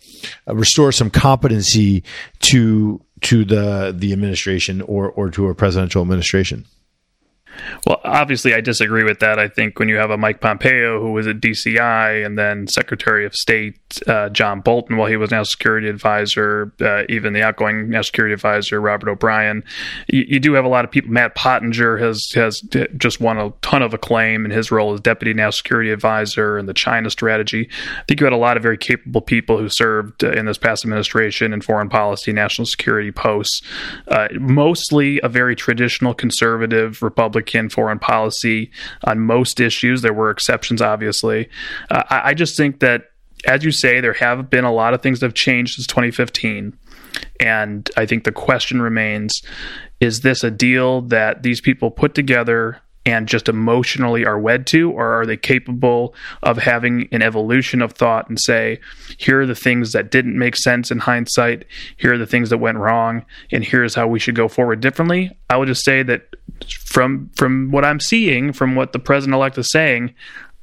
restore 0.46 0.92
some 0.92 1.10
competency 1.10 2.04
to 2.40 3.00
to 3.22 3.44
the 3.44 3.94
the 3.96 4.12
administration 4.12 4.82
or 4.82 5.10
or 5.10 5.30
to 5.30 5.48
a 5.48 5.54
presidential 5.54 6.02
administration. 6.02 6.64
Well, 7.86 8.00
obviously, 8.04 8.54
I 8.54 8.60
disagree 8.60 9.04
with 9.04 9.20
that. 9.20 9.38
I 9.38 9.48
think 9.48 9.78
when 9.78 9.88
you 9.88 9.96
have 9.96 10.10
a 10.10 10.16
Mike 10.16 10.40
Pompeo 10.40 11.00
who 11.00 11.12
was 11.12 11.26
at 11.26 11.40
DCI 11.40 12.24
and 12.24 12.38
then 12.38 12.66
Secretary 12.66 13.24
of 13.24 13.34
State 13.34 13.78
uh, 14.06 14.28
John 14.30 14.60
Bolton, 14.60 14.96
while 14.96 15.08
he 15.08 15.16
was 15.16 15.30
now 15.30 15.42
security 15.42 15.88
advisor, 15.88 16.72
uh, 16.80 17.04
even 17.08 17.32
the 17.32 17.42
outgoing 17.42 17.88
national 17.88 18.04
security 18.04 18.34
advisor 18.34 18.80
Robert 18.80 19.08
O'Brien, 19.08 19.64
you, 20.08 20.24
you, 20.28 20.40
do 20.40 20.52
have 20.54 20.64
a 20.64 20.68
lot 20.68 20.84
of 20.84 20.90
people. 20.90 21.10
Matt 21.10 21.34
Pottinger 21.34 21.96
has 21.98 22.30
has 22.34 22.60
just 22.96 23.20
won 23.20 23.38
a 23.38 23.52
ton 23.62 23.82
of 23.82 23.94
acclaim 23.94 24.44
in 24.44 24.50
his 24.50 24.70
role 24.70 24.92
as 24.92 25.00
deputy 25.00 25.32
national 25.32 25.52
security 25.52 25.90
advisor 25.90 26.58
and 26.58 26.68
the 26.68 26.74
China 26.74 27.10
strategy. 27.10 27.68
I 27.98 28.02
think 28.08 28.20
you 28.20 28.26
had 28.26 28.32
a 28.32 28.36
lot 28.36 28.56
of 28.56 28.62
very 28.62 28.78
capable 28.78 29.20
people 29.20 29.58
who 29.58 29.68
served 29.68 30.24
uh, 30.24 30.32
in 30.32 30.46
this 30.46 30.58
past 30.58 30.84
administration 30.84 31.52
in 31.52 31.60
foreign 31.60 31.88
policy, 31.88 32.32
national 32.32 32.66
security 32.66 33.12
posts. 33.12 33.62
Uh, 34.08 34.28
mostly 34.38 35.20
a 35.22 35.28
very 35.28 35.56
traditional 35.56 36.14
conservative 36.14 37.02
Republican 37.02 37.45
Republican 37.46 37.68
foreign 37.70 37.98
policy 37.98 38.70
on 39.04 39.20
most 39.20 39.60
issues. 39.60 40.02
There 40.02 40.12
were 40.12 40.30
exceptions, 40.30 40.82
obviously. 40.82 41.48
Uh, 41.90 42.02
I, 42.10 42.30
I 42.30 42.34
just 42.34 42.56
think 42.56 42.80
that, 42.80 43.10
as 43.46 43.64
you 43.64 43.70
say, 43.70 44.00
there 44.00 44.14
have 44.14 44.50
been 44.50 44.64
a 44.64 44.72
lot 44.72 44.94
of 44.94 45.02
things 45.02 45.20
that 45.20 45.26
have 45.26 45.34
changed 45.34 45.74
since 45.74 45.86
2015. 45.86 46.76
And 47.40 47.90
I 47.96 48.06
think 48.06 48.24
the 48.24 48.32
question 48.32 48.82
remains 48.82 49.40
is 50.00 50.20
this 50.20 50.44
a 50.44 50.50
deal 50.50 51.02
that 51.02 51.42
these 51.42 51.60
people 51.60 51.90
put 51.90 52.14
together 52.14 52.82
and 53.06 53.28
just 53.28 53.48
emotionally 53.48 54.26
are 54.26 54.38
wed 54.38 54.66
to, 54.66 54.90
or 54.90 55.20
are 55.20 55.24
they 55.24 55.36
capable 55.36 56.12
of 56.42 56.58
having 56.58 57.08
an 57.12 57.22
evolution 57.22 57.80
of 57.80 57.92
thought 57.92 58.28
and 58.28 58.38
say, 58.38 58.80
here 59.16 59.40
are 59.40 59.46
the 59.46 59.54
things 59.54 59.92
that 59.92 60.10
didn't 60.10 60.36
make 60.36 60.56
sense 60.56 60.90
in 60.90 60.98
hindsight, 60.98 61.64
here 61.96 62.12
are 62.14 62.18
the 62.18 62.26
things 62.26 62.50
that 62.50 62.58
went 62.58 62.78
wrong, 62.78 63.24
and 63.52 63.64
here's 63.64 63.94
how 63.94 64.08
we 64.08 64.18
should 64.18 64.34
go 64.34 64.48
forward 64.48 64.80
differently? 64.80 65.30
I 65.48 65.56
would 65.56 65.68
just 65.68 65.84
say 65.84 66.02
that 66.02 66.34
from 66.74 67.30
from 67.36 67.70
what 67.70 67.84
I'm 67.84 68.00
seeing, 68.00 68.52
from 68.52 68.74
what 68.74 68.92
the 68.92 68.98
president 68.98 69.34
elect 69.34 69.58
is 69.58 69.70
saying, 69.70 70.14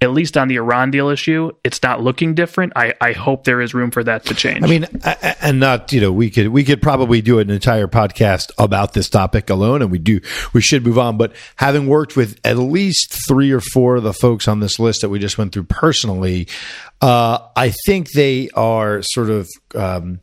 at 0.03 0.11
least 0.11 0.35
on 0.35 0.49
the 0.49 0.57
Iran 0.57 0.91
deal 0.91 1.07
issue, 1.07 1.51
it's 1.63 1.81
not 1.81 2.01
looking 2.01 2.35
different. 2.35 2.73
I, 2.75 2.93
I 2.99 3.13
hope 3.13 3.45
there 3.45 3.61
is 3.61 3.73
room 3.73 3.89
for 3.89 4.03
that 4.03 4.25
to 4.25 4.33
change. 4.33 4.61
I 4.61 4.67
mean, 4.67 4.85
and 5.41 5.61
not 5.61 5.93
you 5.93 6.01
know 6.01 6.11
we 6.11 6.29
could 6.29 6.49
we 6.49 6.65
could 6.65 6.81
probably 6.81 7.21
do 7.21 7.39
an 7.39 7.49
entire 7.49 7.87
podcast 7.87 8.51
about 8.57 8.93
this 8.93 9.09
topic 9.09 9.49
alone, 9.49 9.81
and 9.81 9.89
we 9.89 9.99
do 9.99 10.19
we 10.51 10.59
should 10.59 10.85
move 10.85 10.99
on. 10.99 11.17
But 11.17 11.33
having 11.55 11.87
worked 11.87 12.17
with 12.17 12.37
at 12.43 12.57
least 12.57 13.17
three 13.27 13.51
or 13.51 13.61
four 13.61 13.95
of 13.95 14.03
the 14.03 14.13
folks 14.13 14.47
on 14.47 14.59
this 14.59 14.77
list 14.77 15.01
that 15.01 15.09
we 15.09 15.19
just 15.19 15.37
went 15.37 15.53
through 15.53 15.63
personally, 15.63 16.49
uh, 17.01 17.39
I 17.55 17.73
think 17.85 18.11
they 18.11 18.49
are 18.49 19.01
sort 19.03 19.29
of 19.29 19.49
um, 19.73 20.19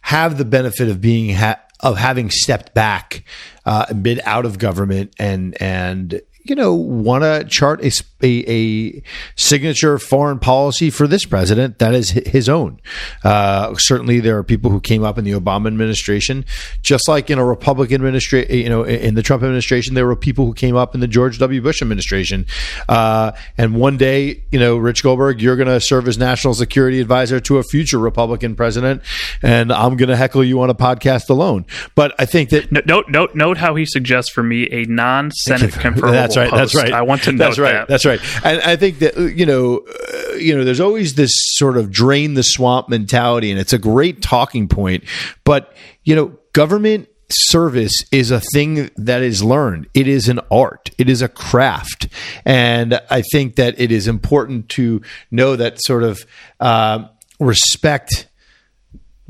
have 0.00 0.38
the 0.38 0.44
benefit 0.44 0.88
of 0.88 1.00
being. 1.00 1.34
Ha- 1.34 1.60
of 1.82 1.96
having 1.98 2.30
stepped 2.30 2.74
back 2.74 3.24
uh, 3.64 3.86
a 3.88 3.94
bit 3.94 4.24
out 4.26 4.44
of 4.44 4.58
government 4.58 5.14
and 5.18 5.60
and 5.60 6.20
you 6.44 6.54
know, 6.54 6.74
want 6.74 7.22
to 7.22 7.44
chart 7.48 7.84
a, 7.84 7.90
a, 8.22 8.44
a, 8.48 9.02
signature 9.36 9.98
foreign 9.98 10.38
policy 10.38 10.90
for 10.90 11.06
this 11.06 11.24
president 11.24 11.78
that 11.78 11.94
is 11.94 12.10
his 12.10 12.48
own. 12.48 12.80
Uh, 13.24 13.74
certainly, 13.76 14.20
there 14.20 14.36
are 14.36 14.44
people 14.44 14.70
who 14.70 14.80
came 14.80 15.04
up 15.04 15.18
in 15.18 15.24
the 15.24 15.32
Obama 15.32 15.66
administration, 15.66 16.44
just 16.82 17.08
like 17.08 17.30
in 17.30 17.38
a 17.38 17.44
Republican 17.44 17.96
administration, 17.96 18.54
you 18.54 18.68
know, 18.68 18.84
in 18.84 19.14
the 19.14 19.22
Trump 19.22 19.42
administration, 19.42 19.94
there 19.94 20.06
were 20.06 20.16
people 20.16 20.46
who 20.46 20.54
came 20.54 20.76
up 20.76 20.94
in 20.94 21.00
the 21.00 21.08
George 21.08 21.38
W. 21.38 21.60
Bush 21.62 21.82
administration. 21.82 22.46
Uh, 22.88 23.32
and 23.56 23.74
one 23.74 23.96
day, 23.96 24.42
you 24.50 24.58
know, 24.58 24.76
Rich 24.76 25.02
Goldberg, 25.02 25.40
you're 25.40 25.56
going 25.56 25.68
to 25.68 25.80
serve 25.80 26.08
as 26.08 26.18
national 26.18 26.54
security 26.54 27.00
advisor 27.00 27.40
to 27.40 27.58
a 27.58 27.62
future 27.62 27.98
Republican 27.98 28.54
president, 28.54 29.02
and 29.42 29.72
I'm 29.72 29.96
going 29.96 30.08
to 30.08 30.16
heckle 30.16 30.44
you 30.44 30.60
on 30.60 30.70
a 30.70 30.74
podcast 30.74 31.30
alone. 31.30 31.66
But 31.94 32.14
I 32.18 32.26
think 32.26 32.50
that 32.50 32.86
note 32.86 33.08
note 33.08 33.34
note 33.34 33.58
how 33.58 33.74
he 33.74 33.84
suggests 33.86 34.30
for 34.30 34.42
me 34.42 34.68
a 34.70 34.84
non-Senate 34.84 35.70
confirmable 35.72 36.10
that's 36.20 36.36
right. 36.36 36.50
Post. 36.50 36.60
That's 36.60 36.74
right. 36.74 36.92
I 36.92 37.02
want 37.02 37.22
to 37.24 37.32
know 37.32 37.44
That's 37.44 37.58
right. 37.58 37.72
That. 37.72 37.88
That's 37.88 38.04
right. 38.04 38.09
And 38.44 38.60
I 38.62 38.76
think 38.76 38.98
that 39.00 39.16
you 39.16 39.46
know, 39.46 39.78
uh, 39.78 40.34
you 40.34 40.56
know, 40.56 40.64
there's 40.64 40.80
always 40.80 41.14
this 41.14 41.32
sort 41.34 41.76
of 41.76 41.90
drain 41.90 42.34
the 42.34 42.42
swamp 42.42 42.88
mentality, 42.88 43.50
and 43.50 43.60
it's 43.60 43.72
a 43.72 43.78
great 43.78 44.22
talking 44.22 44.68
point. 44.68 45.04
But 45.44 45.74
you 46.04 46.16
know, 46.16 46.38
government 46.52 47.08
service 47.28 47.92
is 48.10 48.30
a 48.30 48.40
thing 48.40 48.90
that 48.96 49.22
is 49.22 49.42
learned. 49.42 49.88
It 49.94 50.08
is 50.08 50.28
an 50.28 50.40
art. 50.50 50.90
It 50.98 51.08
is 51.08 51.22
a 51.22 51.28
craft, 51.28 52.08
and 52.44 53.00
I 53.10 53.22
think 53.22 53.56
that 53.56 53.78
it 53.80 53.92
is 53.92 54.08
important 54.08 54.68
to 54.70 55.02
know 55.30 55.56
that 55.56 55.82
sort 55.82 56.02
of 56.02 56.24
uh, 56.58 57.06
respect 57.38 58.26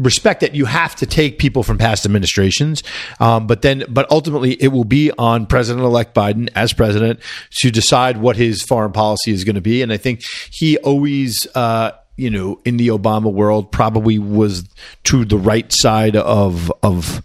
respect 0.00 0.40
that 0.40 0.54
you 0.54 0.64
have 0.64 0.97
to 0.97 1.07
take 1.07 1.38
people 1.38 1.62
from 1.62 1.78
past 1.78 2.04
administrations, 2.04 2.83
um, 3.21 3.47
but 3.47 3.62
then, 3.62 3.85
but 3.88 4.11
ultimately, 4.11 4.54
it 4.54 4.69
will 4.69 4.85
be 4.85 5.12
on 5.19 5.47
President-elect 5.47 6.14
Biden 6.14 6.49
as 6.57 6.73
president 6.73 7.21
to 7.59 7.71
decide 7.71 8.16
what 8.16 8.37
his 8.37 8.62
foreign 8.62 8.92
policy 8.92 9.30
is 9.30 9.45
going 9.45 9.54
to 9.54 9.61
be. 9.61 9.83
And 9.83 9.92
I 9.92 9.97
think 9.97 10.23
he 10.50 10.76
always. 10.78 11.47
Uh, 11.54 11.92
you 12.16 12.28
know, 12.28 12.61
in 12.66 12.76
the 12.76 12.88
Obama 12.88 13.33
world, 13.33 13.73
probably 13.73 14.19
was 14.19 14.69
to 15.04 15.25
the 15.25 15.38
right 15.38 15.73
side 15.73 16.16
of 16.16 16.71
of 16.83 17.23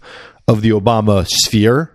of 0.48 0.62
the 0.62 0.70
Obama 0.70 1.26
sphere 1.28 1.94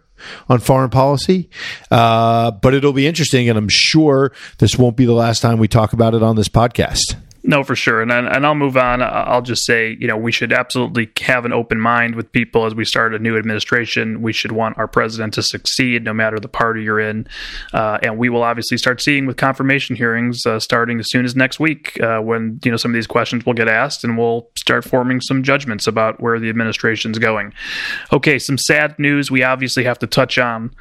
on 0.49 0.59
foreign 0.59 0.91
policy. 0.91 1.49
Uh, 1.89 2.51
but 2.51 2.75
it'll 2.75 2.93
be 2.93 3.07
interesting, 3.07 3.49
and 3.49 3.57
I'm 3.57 3.69
sure 3.69 4.31
this 4.59 4.77
won't 4.77 4.97
be 4.97 5.05
the 5.05 5.13
last 5.13 5.41
time 5.41 5.57
we 5.57 5.67
talk 5.67 5.93
about 5.93 6.13
it 6.13 6.21
on 6.21 6.35
this 6.35 6.49
podcast. 6.49 7.15
No, 7.43 7.63
for 7.63 7.75
sure. 7.75 8.01
And 8.01 8.11
and 8.11 8.45
I'll 8.45 8.55
move 8.55 8.77
on. 8.77 9.01
I'll 9.01 9.41
just 9.41 9.65
say, 9.65 9.97
you 9.99 10.07
know, 10.07 10.17
we 10.17 10.31
should 10.31 10.53
absolutely 10.53 11.09
have 11.21 11.43
an 11.43 11.53
open 11.53 11.79
mind 11.79 12.15
with 12.15 12.31
people 12.31 12.65
as 12.65 12.75
we 12.75 12.85
start 12.85 13.15
a 13.15 13.19
new 13.19 13.35
administration. 13.35 14.21
We 14.21 14.31
should 14.31 14.51
want 14.51 14.77
our 14.77 14.87
president 14.87 15.33
to 15.35 15.43
succeed, 15.43 16.03
no 16.03 16.13
matter 16.13 16.39
the 16.39 16.47
party 16.47 16.83
you're 16.83 16.99
in. 16.99 17.27
Uh, 17.73 17.97
and 18.03 18.19
we 18.19 18.29
will 18.29 18.43
obviously 18.43 18.77
start 18.77 19.01
seeing 19.01 19.25
with 19.25 19.37
confirmation 19.37 19.95
hearings 19.95 20.45
uh, 20.45 20.59
starting 20.59 20.99
as 20.99 21.09
soon 21.09 21.25
as 21.25 21.35
next 21.35 21.59
week, 21.59 21.99
uh, 22.01 22.19
when 22.19 22.59
you 22.63 22.69
know 22.69 22.77
some 22.77 22.91
of 22.91 22.95
these 22.95 23.07
questions 23.07 23.43
will 23.43 23.53
get 23.53 23.67
asked, 23.67 24.03
and 24.03 24.19
we'll 24.19 24.47
start 24.55 24.83
forming 24.83 25.19
some 25.19 25.41
judgments 25.41 25.87
about 25.87 26.21
where 26.21 26.39
the 26.39 26.49
administration's 26.49 27.17
going. 27.17 27.53
Okay, 28.13 28.37
some 28.37 28.57
sad 28.57 28.97
news 28.99 29.31
we 29.31 29.43
obviously 29.43 29.83
have 29.83 29.97
to 29.99 30.07
touch 30.07 30.37
on. 30.37 30.75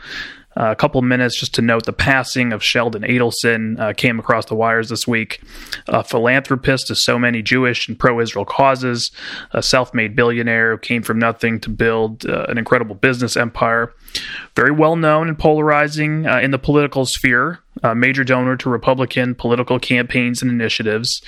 Uh, 0.60 0.70
a 0.70 0.76
couple 0.76 1.00
minutes 1.00 1.40
just 1.40 1.54
to 1.54 1.62
note 1.62 1.86
the 1.86 1.92
passing 1.92 2.52
of 2.52 2.62
Sheldon 2.62 3.02
Adelson 3.02 3.80
uh, 3.80 3.94
came 3.94 4.18
across 4.18 4.44
the 4.44 4.54
wires 4.54 4.90
this 4.90 5.08
week. 5.08 5.40
A 5.88 6.04
philanthropist 6.04 6.88
to 6.88 6.94
so 6.94 7.18
many 7.18 7.40
Jewish 7.40 7.88
and 7.88 7.98
pro 7.98 8.20
Israel 8.20 8.44
causes, 8.44 9.10
a 9.52 9.62
self 9.62 9.94
made 9.94 10.14
billionaire 10.14 10.72
who 10.72 10.78
came 10.78 11.02
from 11.02 11.18
nothing 11.18 11.60
to 11.60 11.70
build 11.70 12.26
uh, 12.26 12.44
an 12.50 12.58
incredible 12.58 12.94
business 12.94 13.38
empire. 13.38 13.94
Very 14.56 14.72
well 14.72 14.96
known 14.96 15.28
and 15.28 15.38
polarizing 15.38 16.26
uh, 16.26 16.38
in 16.38 16.50
the 16.50 16.58
political 16.58 17.06
sphere, 17.06 17.60
a 17.82 17.94
major 17.94 18.24
donor 18.24 18.56
to 18.56 18.68
Republican 18.68 19.34
political 19.34 19.78
campaigns 19.78 20.42
and 20.42 20.50
initiatives. 20.50 21.22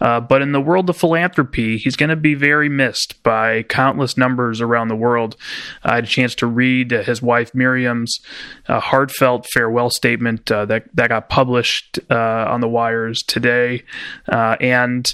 Uh, 0.00 0.20
but 0.20 0.42
in 0.42 0.52
the 0.52 0.60
world 0.60 0.88
of 0.88 0.96
philanthropy, 0.96 1.76
he's 1.76 1.96
going 1.96 2.08
to 2.08 2.16
be 2.16 2.34
very 2.34 2.68
missed 2.68 3.22
by 3.22 3.62
countless 3.64 4.16
numbers 4.16 4.60
around 4.60 4.88
the 4.88 4.96
world. 4.96 5.36
I 5.82 5.96
had 5.96 6.04
a 6.04 6.08
chance 6.08 6.34
to 6.36 6.46
read 6.46 6.92
uh, 6.92 7.02
his 7.02 7.20
wife 7.20 7.54
Miriam's 7.54 8.20
uh, 8.68 8.80
heartfelt 8.80 9.46
farewell 9.52 9.90
statement 9.90 10.50
uh, 10.50 10.64
that 10.66 10.84
that 10.94 11.08
got 11.08 11.28
published 11.28 11.98
uh, 12.10 12.14
on 12.48 12.60
the 12.60 12.68
wires 12.68 13.22
today, 13.22 13.82
and 14.28 15.12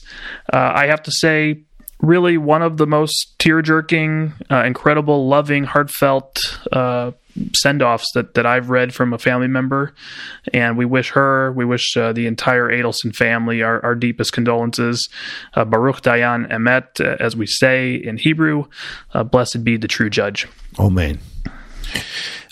I 0.52 0.86
have 0.86 1.02
to 1.04 1.10
say 1.10 1.64
really 2.04 2.38
one 2.38 2.62
of 2.62 2.76
the 2.76 2.86
most 2.86 3.38
tear 3.38 3.62
jerking, 3.62 4.32
uh, 4.50 4.64
incredible, 4.64 5.26
loving, 5.26 5.64
heartfelt 5.64 6.38
uh, 6.72 7.12
send 7.54 7.82
offs 7.82 8.06
that, 8.14 8.34
that 8.34 8.46
I've 8.46 8.70
read 8.70 8.94
from 8.94 9.12
a 9.12 9.18
family 9.18 9.48
member. 9.48 9.94
And 10.52 10.76
we 10.76 10.84
wish 10.84 11.10
her, 11.10 11.52
we 11.52 11.64
wish 11.64 11.96
uh, 11.96 12.12
the 12.12 12.26
entire 12.26 12.68
Adelson 12.68 13.14
family 13.14 13.62
our, 13.62 13.84
our 13.84 13.94
deepest 13.94 14.32
condolences. 14.32 15.08
Uh, 15.54 15.64
Baruch 15.64 16.02
Dayan 16.02 16.50
Emet, 16.50 17.00
uh, 17.00 17.16
as 17.20 17.36
we 17.36 17.46
say 17.46 17.94
in 17.94 18.18
Hebrew, 18.18 18.66
uh, 19.12 19.24
blessed 19.24 19.64
be 19.64 19.76
the 19.76 19.88
true 19.88 20.10
judge. 20.10 20.46
Man. 20.78 21.18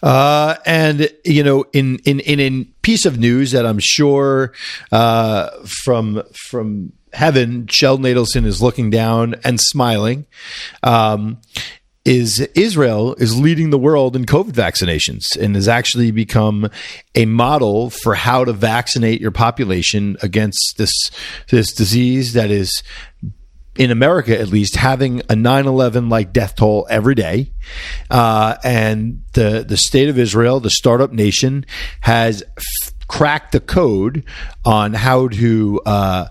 Uh, 0.03 0.57
and 0.67 1.09
you 1.25 1.45
know, 1.45 1.65
in 1.73 1.99
in 2.01 2.21
in 2.21 2.41
a 2.41 2.65
piece 2.83 3.07
of 3.07 3.19
news 3.19 3.53
that 3.53 3.65
I'm 3.65 3.79
sure 3.79 4.53
uh, 4.91 5.51
from 5.85 6.23
from 6.51 6.93
heaven, 7.13 7.67
Sheldon 7.69 8.07
Adelson 8.07 8.45
is 8.45 8.63
looking 8.63 8.91
down 8.91 9.37
and 9.45 9.61
smiling. 9.61 10.27
Um, 10.83 11.39
is 12.05 12.41
Israel 12.57 13.15
is 13.15 13.39
leading 13.39 13.71
the 13.71 13.79
world 13.79 14.17
in 14.17 14.25
COVID 14.25 14.51
vaccinations 14.51 15.37
and 15.41 15.55
has 15.55 15.69
actually 15.69 16.11
become 16.11 16.69
a 17.15 17.27
model 17.27 17.91
for 17.91 18.17
how 18.17 18.45
to 18.45 18.53
vaccinate 18.53 19.21
your 19.21 19.31
population 19.31 20.17
against 20.21 20.75
this 20.79 20.93
this 21.51 21.73
disease 21.73 22.33
that 22.33 22.51
is 22.51 22.83
in 23.77 23.91
America 23.91 24.39
at 24.39 24.49
least 24.49 24.77
having 24.77 25.21
a 25.21 25.35
9/11 25.35 26.11
like 26.11 26.33
death 26.33 26.57
toll 26.57 26.87
every 26.91 27.15
day. 27.15 27.53
Uh, 28.11 28.57
and 28.65 29.23
the 29.35 29.65
the 29.67 29.77
state 29.77 30.09
of 30.09 30.19
Israel, 30.19 30.59
the 30.59 30.71
startup 30.71 31.13
nation, 31.13 31.65
has 32.01 32.43
f- 32.57 32.93
cracked 33.07 33.53
the 33.53 33.61
code 33.61 34.25
on 34.65 34.95
how 34.95 35.29
to 35.29 35.81
uh, 35.87 36.27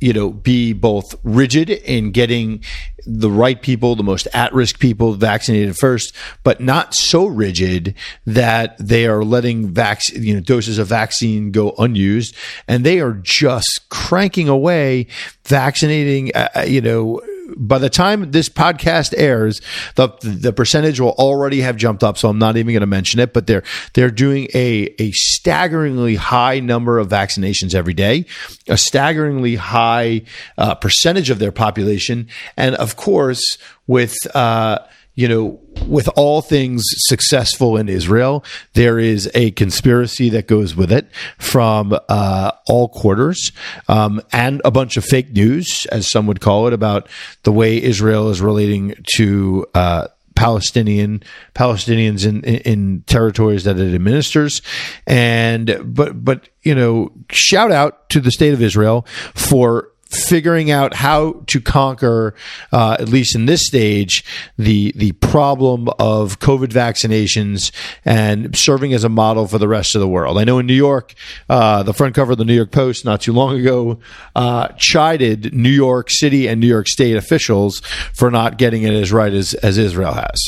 you 0.00 0.12
know, 0.12 0.30
be 0.30 0.72
both 0.72 1.14
rigid 1.22 1.70
in 1.70 2.12
getting 2.12 2.62
the 3.06 3.30
right 3.30 3.60
people, 3.60 3.96
the 3.96 4.02
most 4.02 4.28
at 4.34 4.52
risk 4.52 4.78
people 4.78 5.14
vaccinated 5.14 5.76
first, 5.76 6.14
but 6.44 6.60
not 6.60 6.94
so 6.94 7.26
rigid 7.26 7.94
that 8.26 8.76
they 8.78 9.06
are 9.06 9.24
letting 9.24 9.68
vac- 9.68 10.08
you 10.10 10.34
know, 10.34 10.40
doses 10.40 10.78
of 10.78 10.88
vaccine 10.88 11.50
go 11.50 11.74
unused. 11.78 12.36
And 12.66 12.84
they 12.84 13.00
are 13.00 13.14
just 13.14 13.88
cranking 13.88 14.48
away 14.48 15.06
vaccinating, 15.44 16.32
uh, 16.34 16.48
uh 16.54 16.60
you 16.60 16.80
know, 16.80 17.20
by 17.56 17.78
the 17.78 17.90
time 17.90 18.30
this 18.30 18.48
podcast 18.48 19.14
airs, 19.16 19.60
the 19.94 20.08
the 20.22 20.52
percentage 20.52 21.00
will 21.00 21.12
already 21.12 21.60
have 21.60 21.76
jumped 21.76 22.04
up. 22.04 22.18
So 22.18 22.28
I'm 22.28 22.38
not 22.38 22.56
even 22.56 22.72
going 22.72 22.80
to 22.80 22.86
mention 22.86 23.20
it. 23.20 23.32
But 23.32 23.46
they're 23.46 23.64
they're 23.94 24.10
doing 24.10 24.48
a 24.54 24.94
a 24.98 25.10
staggeringly 25.12 26.16
high 26.16 26.60
number 26.60 26.98
of 26.98 27.08
vaccinations 27.08 27.74
every 27.74 27.94
day, 27.94 28.26
a 28.68 28.76
staggeringly 28.76 29.56
high 29.56 30.22
uh, 30.56 30.74
percentage 30.74 31.30
of 31.30 31.38
their 31.38 31.52
population, 31.52 32.28
and 32.56 32.74
of 32.76 32.96
course 32.96 33.58
with. 33.86 34.14
Uh, 34.34 34.78
you 35.18 35.26
know, 35.26 35.60
with 35.88 36.08
all 36.14 36.40
things 36.40 36.84
successful 37.08 37.76
in 37.76 37.88
Israel, 37.88 38.44
there 38.74 39.00
is 39.00 39.28
a 39.34 39.50
conspiracy 39.50 40.28
that 40.28 40.46
goes 40.46 40.76
with 40.76 40.92
it 40.92 41.10
from 41.38 41.98
uh, 42.08 42.52
all 42.68 42.88
quarters 42.88 43.50
um, 43.88 44.22
and 44.32 44.62
a 44.64 44.70
bunch 44.70 44.96
of 44.96 45.04
fake 45.04 45.32
news, 45.32 45.86
as 45.90 46.08
some 46.08 46.28
would 46.28 46.40
call 46.40 46.68
it, 46.68 46.72
about 46.72 47.08
the 47.42 47.50
way 47.50 47.82
Israel 47.82 48.30
is 48.30 48.40
relating 48.40 48.94
to. 49.16 49.66
Uh, 49.74 50.06
Palestinian 50.36 51.20
Palestinians 51.52 52.24
in, 52.24 52.44
in, 52.44 52.58
in 52.58 53.02
territories 53.08 53.64
that 53.64 53.76
it 53.76 53.92
administers, 53.92 54.62
and 55.04 55.80
but 55.82 56.24
but 56.24 56.48
you 56.62 56.76
know, 56.76 57.10
shout 57.32 57.72
out 57.72 58.08
to 58.10 58.20
the 58.20 58.30
state 58.30 58.52
of 58.52 58.62
Israel 58.62 59.04
for 59.34 59.90
figuring 60.08 60.70
out 60.70 60.94
how 60.94 61.42
to 61.46 61.60
conquer, 61.60 62.34
uh, 62.72 62.96
at 62.98 63.08
least 63.08 63.34
in 63.34 63.46
this 63.46 63.66
stage, 63.66 64.24
the 64.56 64.92
the 64.96 65.12
problem 65.12 65.88
of 65.98 66.38
COVID 66.38 66.68
vaccinations 66.68 67.70
and 68.04 68.56
serving 68.56 68.92
as 68.92 69.04
a 69.04 69.08
model 69.08 69.46
for 69.46 69.58
the 69.58 69.68
rest 69.68 69.94
of 69.94 70.00
the 70.00 70.08
world. 70.08 70.38
I 70.38 70.44
know 70.44 70.58
in 70.58 70.66
New 70.66 70.74
York, 70.74 71.14
uh, 71.48 71.82
the 71.82 71.94
front 71.94 72.14
cover 72.14 72.32
of 72.32 72.38
the 72.38 72.44
New 72.44 72.54
York 72.54 72.72
Post 72.72 73.04
not 73.04 73.20
too 73.20 73.32
long 73.32 73.58
ago 73.58 73.98
uh, 74.34 74.68
chided 74.78 75.52
New 75.54 75.68
York 75.68 76.10
City 76.10 76.48
and 76.48 76.60
New 76.60 76.66
York 76.66 76.88
State 76.88 77.16
officials 77.16 77.80
for 78.14 78.30
not 78.30 78.58
getting 78.58 78.82
it 78.82 78.94
as 78.94 79.12
right 79.12 79.32
as 79.32 79.54
as 79.54 79.78
Israel 79.78 80.14
has. 80.14 80.38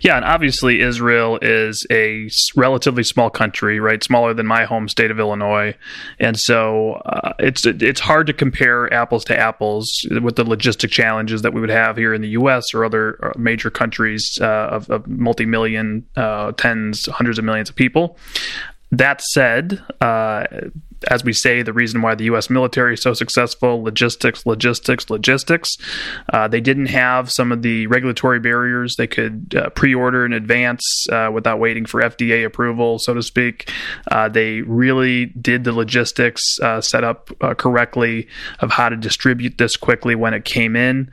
Yeah, 0.00 0.16
and 0.16 0.24
obviously 0.24 0.80
Israel 0.80 1.38
is 1.42 1.86
a 1.90 2.28
relatively 2.56 3.02
small 3.02 3.30
country, 3.30 3.80
right? 3.80 4.02
Smaller 4.02 4.34
than 4.34 4.46
my 4.46 4.64
home 4.64 4.88
state 4.88 5.10
of 5.10 5.18
Illinois, 5.18 5.74
and 6.18 6.38
so 6.38 6.94
uh, 7.06 7.32
it's 7.38 7.66
it's 7.66 8.00
hard 8.00 8.26
to 8.28 8.32
compare 8.32 8.92
apples 8.92 9.24
to 9.26 9.38
apples 9.38 9.90
with 10.22 10.36
the 10.36 10.44
logistic 10.44 10.90
challenges 10.90 11.42
that 11.42 11.52
we 11.52 11.60
would 11.60 11.70
have 11.70 11.96
here 11.96 12.14
in 12.14 12.22
the 12.22 12.30
U.S. 12.30 12.74
or 12.74 12.84
other 12.84 13.18
uh, 13.22 13.38
major 13.38 13.70
countries 13.70 14.38
uh, 14.40 14.44
of, 14.46 14.90
of 14.90 15.06
multi-million, 15.06 16.06
uh, 16.16 16.52
tens, 16.52 17.06
hundreds 17.06 17.38
of 17.38 17.44
millions 17.44 17.68
of 17.68 17.76
people. 17.76 18.18
That 18.90 19.20
said, 19.20 19.82
uh, 20.00 20.44
as 21.06 21.24
we 21.24 21.32
say, 21.32 21.62
the 21.62 21.72
reason 21.72 22.02
why 22.02 22.14
the 22.14 22.24
U.S. 22.24 22.50
military 22.50 22.94
is 22.94 23.02
so 23.02 23.14
successful 23.14 23.82
logistics, 23.82 24.44
logistics, 24.44 25.08
logistics. 25.10 25.76
Uh, 26.32 26.48
they 26.48 26.60
didn't 26.60 26.86
have 26.86 27.30
some 27.30 27.52
of 27.52 27.62
the 27.62 27.86
regulatory 27.86 28.40
barriers. 28.40 28.96
They 28.96 29.06
could 29.06 29.54
uh, 29.56 29.70
pre 29.70 29.94
order 29.94 30.26
in 30.26 30.32
advance 30.32 31.06
uh, 31.10 31.30
without 31.32 31.60
waiting 31.60 31.86
for 31.86 32.02
FDA 32.02 32.44
approval, 32.44 32.98
so 32.98 33.14
to 33.14 33.22
speak. 33.22 33.70
Uh, 34.10 34.28
they 34.28 34.62
really 34.62 35.26
did 35.26 35.64
the 35.64 35.72
logistics 35.72 36.42
uh, 36.60 36.80
set 36.80 37.04
up 37.04 37.30
uh, 37.40 37.54
correctly 37.54 38.26
of 38.60 38.70
how 38.70 38.88
to 38.88 38.96
distribute 38.96 39.58
this 39.58 39.76
quickly 39.76 40.14
when 40.14 40.34
it 40.34 40.44
came 40.44 40.74
in. 40.74 41.10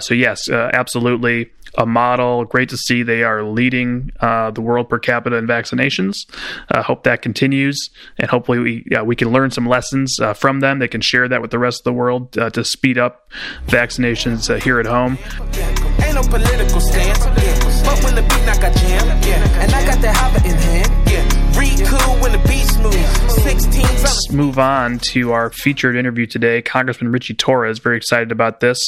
so, 0.00 0.14
yes, 0.14 0.48
absolutely 0.50 1.50
a 1.76 1.86
model. 1.86 2.44
Great 2.44 2.68
to 2.70 2.76
see 2.76 3.02
they 3.02 3.22
are 3.22 3.42
leading 3.42 4.10
uh, 4.20 4.50
the 4.50 4.60
world 4.60 4.88
per 4.88 4.98
capita 4.98 5.36
in 5.36 5.46
vaccinations. 5.46 6.26
Uh, 6.70 6.82
hope 6.82 7.04
that 7.04 7.22
continues, 7.22 7.90
and 8.18 8.30
hopefully 8.30 8.58
we 8.58 8.86
yeah, 8.90 9.02
we 9.02 9.16
can 9.16 9.30
learn 9.30 9.50
some 9.50 9.66
lessons 9.66 10.18
uh, 10.20 10.34
from 10.34 10.60
them. 10.60 10.78
They 10.78 10.88
can 10.88 11.00
share 11.00 11.28
that 11.28 11.42
with 11.42 11.50
the 11.50 11.58
rest 11.58 11.80
of 11.80 11.84
the 11.84 11.92
world 11.92 12.36
uh, 12.38 12.50
to 12.50 12.64
speed 12.64 12.98
up 12.98 13.30
vaccinations 13.66 14.50
uh, 14.50 14.58
here 14.60 14.80
at 14.80 14.86
home. 14.86 15.18
Ain't 16.02 16.14
no 16.14 16.22
political 16.22 16.80
stance, 16.80 17.24
but 17.84 18.04
when 18.04 18.14
the 18.14 18.22
beat 18.22 18.44
knock 18.46 18.60
jam, 18.74 19.06
yeah, 19.22 19.62
and 19.62 19.72
I 19.72 19.86
got 19.86 20.00
the 20.00 20.48
in 20.48 20.56
hand, 20.56 21.01
Let's 24.02 24.30
move 24.32 24.58
on 24.58 24.98
to 25.10 25.32
our 25.32 25.50
featured 25.50 25.96
interview 25.96 26.26
today. 26.26 26.60
Congressman 26.62 27.10
Richie 27.10 27.34
Torres, 27.34 27.78
very 27.78 27.96
excited 27.96 28.30
about 28.30 28.60
this. 28.60 28.78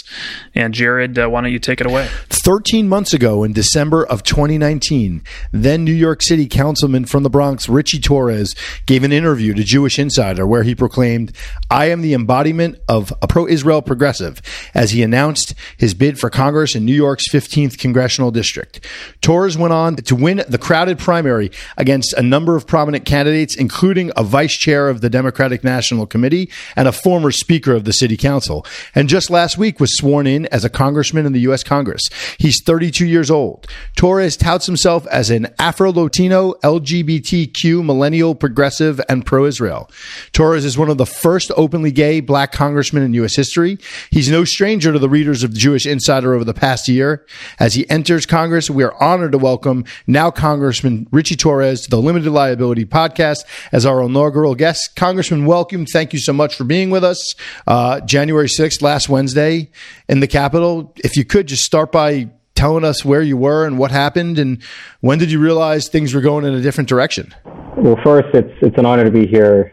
And 0.54 0.74
Jarrod, 0.74 1.18
uh, 1.18 1.30
why 1.30 1.40
don't 1.40 1.50
you 1.50 1.58
take 1.58 1.80
it 1.80 1.86
away? 1.86 2.08
13 2.28 2.88
months 2.88 3.14
ago, 3.14 3.42
in 3.42 3.52
December 3.54 4.04
of 4.04 4.22
2019, 4.22 5.22
then 5.50 5.82
New 5.82 5.92
York 5.92 6.20
City 6.20 6.46
Councilman 6.46 7.06
from 7.06 7.22
the 7.22 7.30
Bronx, 7.30 7.68
Richie 7.68 8.00
Torres, 8.00 8.54
gave 8.84 9.02
an 9.02 9.12
interview 9.12 9.54
to 9.54 9.64
Jewish 9.64 9.98
Insider 9.98 10.46
where 10.46 10.62
he 10.62 10.74
proclaimed, 10.74 11.32
I 11.70 11.86
am 11.86 12.02
the 12.02 12.12
embodiment 12.12 12.78
of 12.86 13.12
a 13.22 13.26
pro 13.26 13.46
Israel 13.46 13.80
progressive, 13.80 14.42
as 14.74 14.90
he 14.90 15.02
announced 15.02 15.54
his 15.78 15.94
bid 15.94 16.18
for 16.18 16.28
Congress 16.28 16.74
in 16.74 16.84
New 16.84 16.94
York's 16.94 17.30
15th 17.32 17.78
congressional 17.78 18.30
district. 18.30 18.84
Torres 19.22 19.56
went 19.56 19.72
on 19.72 19.96
to 19.96 20.14
win 20.14 20.44
the 20.48 20.58
crowded 20.58 20.98
primary 20.98 21.50
against 21.78 22.12
a 22.12 22.22
number 22.22 22.56
of 22.56 22.66
prominent 22.66 22.83
candidates, 23.04 23.56
including 23.56 24.12
a 24.16 24.22
vice 24.22 24.44
vice 24.44 24.56
chair 24.58 24.90
of 24.90 25.00
the 25.00 25.08
Democratic 25.08 25.64
National 25.64 26.06
Committee 26.06 26.50
and 26.76 26.86
a 26.86 26.92
former 26.92 27.30
speaker 27.30 27.72
of 27.72 27.84
the 27.84 27.94
city 27.94 28.14
council. 28.14 28.66
And 28.94 29.08
just 29.08 29.30
last 29.30 29.56
week 29.56 29.80
was 29.80 29.96
sworn 29.96 30.26
in 30.26 30.44
as 30.46 30.66
a 30.66 30.68
congressman 30.68 31.24
in 31.24 31.32
the 31.32 31.40
U.S. 31.40 31.64
Congress. 31.64 32.02
He's 32.38 32.62
32 32.62 33.06
years 33.06 33.30
old. 33.30 33.66
Torres 33.96 34.36
touts 34.36 34.66
himself 34.66 35.06
as 35.06 35.30
an 35.30 35.46
Afro 35.58 35.92
Latino, 35.92 36.52
LGBTQ, 36.62 37.82
millennial, 37.82 38.34
progressive, 38.34 39.00
and 39.08 39.24
pro 39.24 39.46
Israel. 39.46 39.90
Torres 40.32 40.66
is 40.66 40.76
one 40.76 40.90
of 40.90 40.98
the 40.98 41.06
first 41.06 41.50
openly 41.56 41.90
gay 41.90 42.20
black 42.20 42.52
congressmen 42.52 43.02
in 43.02 43.14
U.S. 43.14 43.36
history. 43.36 43.78
He's 44.10 44.30
no 44.30 44.44
stranger 44.44 44.92
to 44.92 44.98
the 44.98 45.08
readers 45.08 45.42
of 45.42 45.54
Jewish 45.54 45.86
Insider 45.86 46.34
over 46.34 46.44
the 46.44 46.52
past 46.52 46.86
year. 46.86 47.24
As 47.58 47.74
he 47.74 47.88
enters 47.88 48.26
Congress, 48.26 48.68
we 48.68 48.84
are 48.84 49.02
honored 49.02 49.32
to 49.32 49.38
welcome 49.38 49.86
now 50.06 50.30
Congressman 50.30 51.08
Richie 51.10 51.36
Torres 51.36 51.82
to 51.82 51.90
the 51.90 52.00
Limited 52.00 52.30
Liability 52.30 52.73
Podcast 52.82 53.44
as 53.70 53.86
our 53.86 54.02
inaugural 54.02 54.56
guest. 54.56 54.96
Congressman, 54.96 55.46
welcome. 55.46 55.86
Thank 55.86 56.12
you 56.12 56.18
so 56.18 56.32
much 56.32 56.56
for 56.56 56.64
being 56.64 56.90
with 56.90 57.04
us. 57.04 57.34
Uh, 57.66 58.00
January 58.00 58.48
6th, 58.48 58.82
last 58.82 59.08
Wednesday 59.08 59.70
in 60.08 60.18
the 60.18 60.26
Capitol. 60.26 60.92
If 60.96 61.16
you 61.16 61.24
could 61.24 61.46
just 61.46 61.62
start 61.62 61.92
by 61.92 62.30
telling 62.56 62.84
us 62.84 63.04
where 63.04 63.22
you 63.22 63.36
were 63.36 63.64
and 63.66 63.78
what 63.78 63.92
happened, 63.92 64.38
and 64.38 64.60
when 65.00 65.18
did 65.18 65.30
you 65.30 65.38
realize 65.38 65.88
things 65.88 66.12
were 66.12 66.20
going 66.20 66.44
in 66.44 66.54
a 66.54 66.60
different 66.60 66.88
direction? 66.88 67.32
Well, 67.76 67.98
first, 68.04 68.34
it's 68.34 68.52
it's 68.60 68.78
an 68.78 68.86
honor 68.86 69.04
to 69.04 69.10
be 69.12 69.26
here 69.26 69.72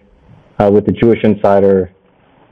uh, 0.60 0.70
with 0.72 0.86
the 0.86 0.92
Jewish 0.92 1.24
Insider, 1.24 1.92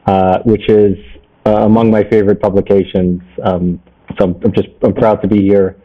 uh, 0.05 0.39
which 0.43 0.67
is 0.69 0.97
uh, 1.45 1.65
among 1.65 1.91
my 1.91 2.03
favorite 2.03 2.41
publications. 2.41 3.21
Um, 3.43 3.81
so 4.17 4.25
I'm, 4.25 4.35
I'm, 4.43 4.53
just 4.53 4.69
I'm 4.81 4.93
proud 4.93 5.21
to 5.21 5.27
be 5.27 5.41
here. 5.41 5.75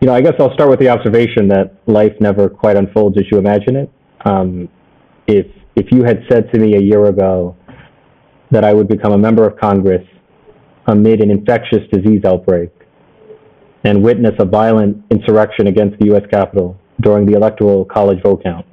You 0.00 0.06
know, 0.06 0.14
I 0.14 0.22
guess 0.22 0.32
I'll 0.40 0.54
start 0.54 0.70
with 0.70 0.80
the 0.80 0.88
observation 0.88 1.46
that 1.48 1.76
life 1.86 2.14
never 2.20 2.48
quite 2.48 2.76
unfolds 2.76 3.18
as 3.18 3.24
you 3.30 3.38
imagine 3.38 3.76
it. 3.76 3.90
Um, 4.24 4.68
if 5.26 5.46
if 5.76 5.92
you 5.92 6.04
had 6.04 6.24
said 6.28 6.50
to 6.52 6.58
me 6.58 6.74
a 6.76 6.80
year 6.80 7.04
ago 7.06 7.54
that 8.50 8.64
I 8.64 8.72
would 8.72 8.88
become 8.88 9.12
a 9.12 9.18
member 9.18 9.46
of 9.46 9.58
Congress 9.58 10.06
amid 10.86 11.20
an 11.20 11.30
infectious 11.30 11.86
disease 11.92 12.24
outbreak 12.24 12.70
and 13.84 14.02
witness 14.02 14.32
a 14.38 14.44
violent 14.44 15.04
insurrection 15.10 15.66
against 15.66 15.98
the 15.98 16.06
U.S. 16.06 16.24
Capitol 16.30 16.78
during 17.00 17.26
the 17.26 17.34
Electoral 17.34 17.84
College 17.84 18.22
vote 18.22 18.42
count, 18.42 18.66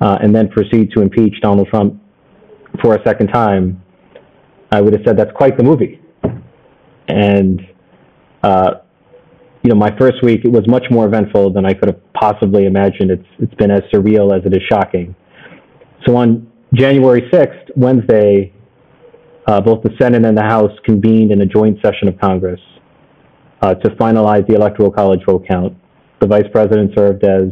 uh, 0.00 0.18
and 0.22 0.34
then 0.34 0.48
proceed 0.48 0.90
to 0.92 1.00
impeach 1.02 1.40
Donald 1.40 1.68
Trump 1.68 2.02
for 2.82 2.94
a 2.94 3.02
second 3.04 3.28
time, 3.28 3.82
I 4.70 4.80
would 4.80 4.92
have 4.92 5.02
said 5.06 5.16
that's 5.16 5.32
quite 5.32 5.56
the 5.56 5.62
movie. 5.62 6.00
And 7.08 7.60
uh, 8.42 8.81
you 9.62 9.70
know, 9.70 9.76
my 9.76 9.96
first 9.98 10.22
week 10.22 10.44
it 10.44 10.50
was 10.50 10.66
much 10.66 10.84
more 10.90 11.06
eventful 11.06 11.52
than 11.52 11.64
I 11.64 11.72
could 11.72 11.88
have 11.88 12.12
possibly 12.14 12.66
imagined. 12.66 13.10
It's 13.10 13.28
it's 13.38 13.54
been 13.54 13.70
as 13.70 13.82
surreal 13.92 14.36
as 14.36 14.44
it 14.44 14.54
is 14.54 14.62
shocking. 14.68 15.14
So 16.06 16.16
on 16.16 16.50
January 16.74 17.22
6th, 17.32 17.76
Wednesday, 17.76 18.52
uh, 19.46 19.60
both 19.60 19.82
the 19.82 19.90
Senate 20.00 20.24
and 20.24 20.36
the 20.36 20.42
House 20.42 20.72
convened 20.84 21.30
in 21.30 21.40
a 21.42 21.46
joint 21.46 21.78
session 21.84 22.08
of 22.08 22.18
Congress 22.18 22.60
uh, 23.60 23.74
to 23.74 23.90
finalize 23.90 24.46
the 24.48 24.54
Electoral 24.54 24.90
College 24.90 25.20
vote 25.26 25.44
count. 25.48 25.76
The 26.20 26.26
Vice 26.26 26.46
President 26.52 26.92
served 26.96 27.24
as 27.24 27.50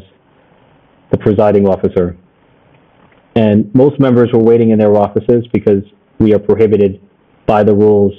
the 1.11 1.18
presiding 1.18 1.68
officer. 1.68 2.16
And 3.37 3.73
most 3.75 4.01
members 4.01 4.31
were 4.33 4.42
waiting 4.42 4.70
in 4.70 4.79
their 4.79 4.96
offices 4.96 5.46
because 5.53 5.83
we 6.18 6.35
are 6.35 6.38
prohibited 6.38 7.01
by 7.46 7.62
the 7.62 7.75
rules 7.75 8.12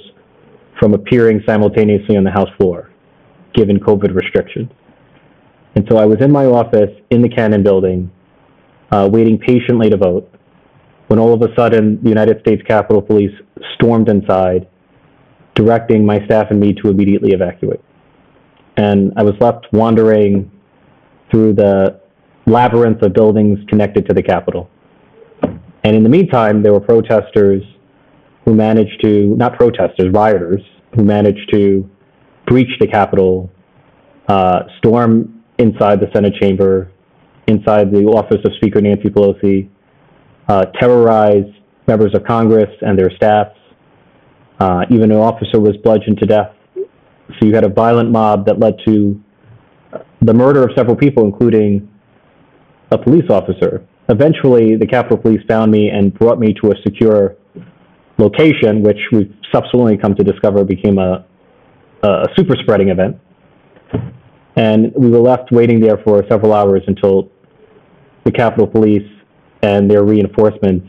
from 0.78 0.94
appearing 0.94 1.42
simultaneously 1.46 2.16
on 2.16 2.24
the 2.24 2.30
House 2.30 2.48
floor, 2.58 2.90
given 3.54 3.78
COVID 3.78 4.14
restrictions. 4.14 4.70
And 5.74 5.86
so 5.90 5.96
I 5.96 6.04
was 6.04 6.20
in 6.20 6.30
my 6.30 6.44
office 6.44 6.90
in 7.10 7.22
the 7.22 7.28
Cannon 7.28 7.62
building 7.62 8.10
uh, 8.90 9.08
waiting 9.10 9.38
patiently 9.38 9.88
to 9.90 9.96
vote 9.96 10.28
when 11.08 11.18
all 11.18 11.32
of 11.32 11.42
a 11.42 11.54
sudden 11.56 12.02
the 12.02 12.08
United 12.08 12.40
States 12.40 12.62
Capitol 12.66 13.02
Police 13.02 13.34
stormed 13.74 14.08
inside, 14.08 14.68
directing 15.54 16.04
my 16.04 16.24
staff 16.26 16.46
and 16.50 16.60
me 16.60 16.72
to 16.74 16.88
immediately 16.88 17.32
evacuate. 17.32 17.80
And 18.76 19.12
I 19.16 19.22
was 19.22 19.34
left 19.40 19.66
wandering 19.72 20.50
through 21.30 21.54
the 21.54 22.00
labyrinth 22.46 23.02
of 23.02 23.12
buildings 23.12 23.58
connected 23.68 24.06
to 24.08 24.14
the 24.14 24.22
Capitol. 24.22 24.68
And 25.84 25.96
in 25.96 26.02
the 26.02 26.08
meantime, 26.08 26.62
there 26.62 26.72
were 26.72 26.80
protesters 26.80 27.62
who 28.44 28.54
managed 28.54 29.02
to, 29.02 29.34
not 29.36 29.56
protesters, 29.56 30.12
rioters, 30.12 30.62
who 30.94 31.04
managed 31.04 31.50
to 31.52 31.88
breach 32.52 32.68
the 32.80 32.86
Capitol, 32.86 33.50
uh, 34.28 34.64
storm 34.76 35.42
inside 35.56 36.00
the 36.00 36.08
Senate 36.12 36.34
chamber, 36.38 36.92
inside 37.46 37.90
the 37.90 38.04
office 38.04 38.40
of 38.44 38.52
Speaker 38.56 38.78
Nancy 38.82 39.08
Pelosi, 39.08 39.70
uh, 40.48 40.66
terrorize 40.78 41.50
members 41.86 42.14
of 42.14 42.22
Congress 42.24 42.68
and 42.82 42.98
their 42.98 43.10
staffs. 43.16 43.58
Uh, 44.60 44.84
even 44.90 45.10
an 45.10 45.16
officer 45.16 45.58
was 45.58 45.78
bludgeoned 45.82 46.18
to 46.18 46.26
death. 46.26 46.54
So 46.76 47.46
you 47.46 47.54
had 47.54 47.64
a 47.64 47.70
violent 47.70 48.10
mob 48.10 48.44
that 48.44 48.60
led 48.60 48.74
to 48.86 49.18
the 50.20 50.34
murder 50.34 50.62
of 50.62 50.72
several 50.76 50.94
people, 50.94 51.24
including 51.24 51.88
a 52.90 52.98
police 52.98 53.30
officer. 53.30 53.82
Eventually, 54.10 54.76
the 54.76 54.86
Capitol 54.86 55.16
Police 55.16 55.40
found 55.48 55.72
me 55.72 55.88
and 55.88 56.12
brought 56.12 56.38
me 56.38 56.52
to 56.60 56.72
a 56.72 56.74
secure 56.82 57.34
location, 58.18 58.82
which 58.82 58.98
we've 59.10 59.34
subsequently 59.54 59.96
come 59.96 60.14
to 60.16 60.22
discover 60.22 60.64
became 60.64 60.98
a, 60.98 61.24
a 62.02 62.26
super 62.36 62.54
spreading 62.62 62.88
event. 62.88 63.16
And 64.56 64.92
we 64.94 65.08
were 65.08 65.20
left 65.20 65.50
waiting 65.50 65.80
there 65.80 65.98
for 66.04 66.24
several 66.28 66.52
hours 66.52 66.82
until 66.86 67.30
the 68.24 68.32
Capitol 68.32 68.66
Police 68.66 69.08
and 69.62 69.90
their 69.90 70.04
reinforcements 70.04 70.86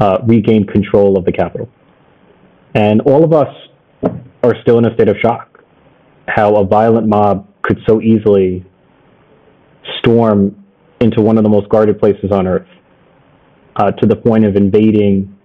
uh, 0.00 0.18
regained 0.26 0.70
control 0.70 1.18
of 1.18 1.24
the 1.24 1.32
Capitol. 1.32 1.68
And 2.74 3.02
all 3.02 3.24
of 3.24 3.32
us 3.32 3.54
are 4.42 4.54
still 4.62 4.78
in 4.78 4.86
a 4.86 4.94
state 4.94 5.08
of 5.08 5.16
shock 5.22 5.48
how 6.28 6.56
a 6.56 6.64
violent 6.64 7.06
mob 7.06 7.46
could 7.62 7.78
so 7.86 8.00
easily 8.00 8.64
storm 9.98 10.64
into 11.00 11.20
one 11.20 11.36
of 11.36 11.42
the 11.42 11.50
most 11.50 11.68
guarded 11.68 11.98
places 11.98 12.30
on 12.30 12.46
earth 12.46 12.66
uh, 13.76 13.90
to 13.90 14.06
the 14.06 14.16
point 14.16 14.44
of 14.44 14.56
invading 14.56 15.36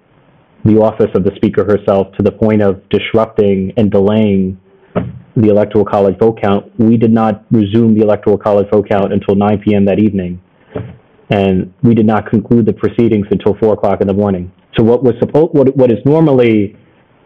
the 0.66 0.78
office 0.78 1.10
of 1.16 1.24
the 1.24 1.32
Speaker 1.36 1.64
herself, 1.64 2.08
to 2.18 2.24
the 2.24 2.32
point 2.32 2.62
of 2.62 2.88
disrupting 2.90 3.74
and 3.78 3.92
delaying 3.92 4.60
the 5.38 5.50
Electoral 5.50 5.86
College 5.86 6.18
vote 6.20 6.40
count. 6.42 6.72
We 6.80 6.98
did 6.98 7.12
not 7.12 7.46
resume 7.52 7.94
the 7.96 8.02
Electoral 8.02 8.38
College 8.38 8.68
vote 8.72 8.90
count 8.90 9.14
until 9.14 9.36
9 9.36 9.60
p.m. 9.60 9.86
that 9.86 10.00
evening 10.00 10.42
and 11.30 11.74
we 11.84 11.94
did 11.94 12.06
not 12.06 12.30
conclude 12.30 12.66
the 12.66 12.74
proceedings 12.74 13.28
until 13.32 13.56
four 13.56 13.74
o'clock 13.74 14.02
in 14.02 14.08
the 14.08 14.14
morning. 14.14 14.52
So 14.78 14.84
what 14.84 15.04
was 15.04 15.16
supposed, 15.20 15.54
what, 15.54 15.76
what 15.76 15.92
is 15.92 15.98
normally 16.06 16.78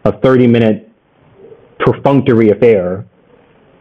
a 0.04 0.18
30 0.20 0.46
minute 0.46 0.90
perfunctory 1.78 2.50
affair 2.50 3.06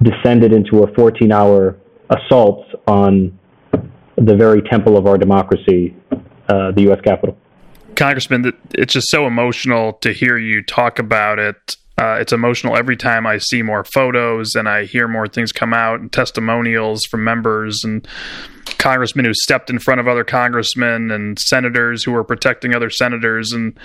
descended 0.01 0.53
into 0.53 0.83
a 0.83 0.93
14 0.93 1.31
hour 1.31 1.77
assault 2.09 2.65
on 2.87 3.37
the 4.17 4.35
very 4.35 4.61
temple 4.63 4.97
of 4.97 5.07
our 5.07 5.17
democracy, 5.17 5.95
uh, 6.49 6.71
the 6.71 6.83
U.S. 6.83 6.99
Capitol. 7.03 7.37
Congressman, 7.95 8.51
it's 8.73 8.93
just 8.93 9.09
so 9.09 9.25
emotional 9.25 9.93
to 9.93 10.11
hear 10.11 10.37
you 10.37 10.63
talk 10.63 10.99
about 10.99 11.39
it. 11.39 11.77
Uh, 12.01 12.17
it's 12.19 12.33
emotional 12.33 12.75
every 12.75 12.97
time 12.97 13.27
I 13.27 13.37
see 13.37 13.61
more 13.61 13.83
photos 13.83 14.55
and 14.55 14.67
I 14.67 14.85
hear 14.85 15.07
more 15.07 15.27
things 15.27 15.51
come 15.51 15.71
out 15.71 15.99
and 15.99 16.11
testimonials 16.11 17.05
from 17.05 17.23
members 17.23 17.83
and 17.83 18.07
congressmen 18.79 19.23
who 19.23 19.35
stepped 19.35 19.69
in 19.69 19.77
front 19.77 19.99
of 19.99 20.07
other 20.07 20.23
congressmen 20.23 21.11
and 21.11 21.37
senators 21.37 22.03
who 22.03 22.11
were 22.11 22.23
protecting 22.23 22.73
other 22.73 22.89
senators 22.89 23.51
and 23.51 23.79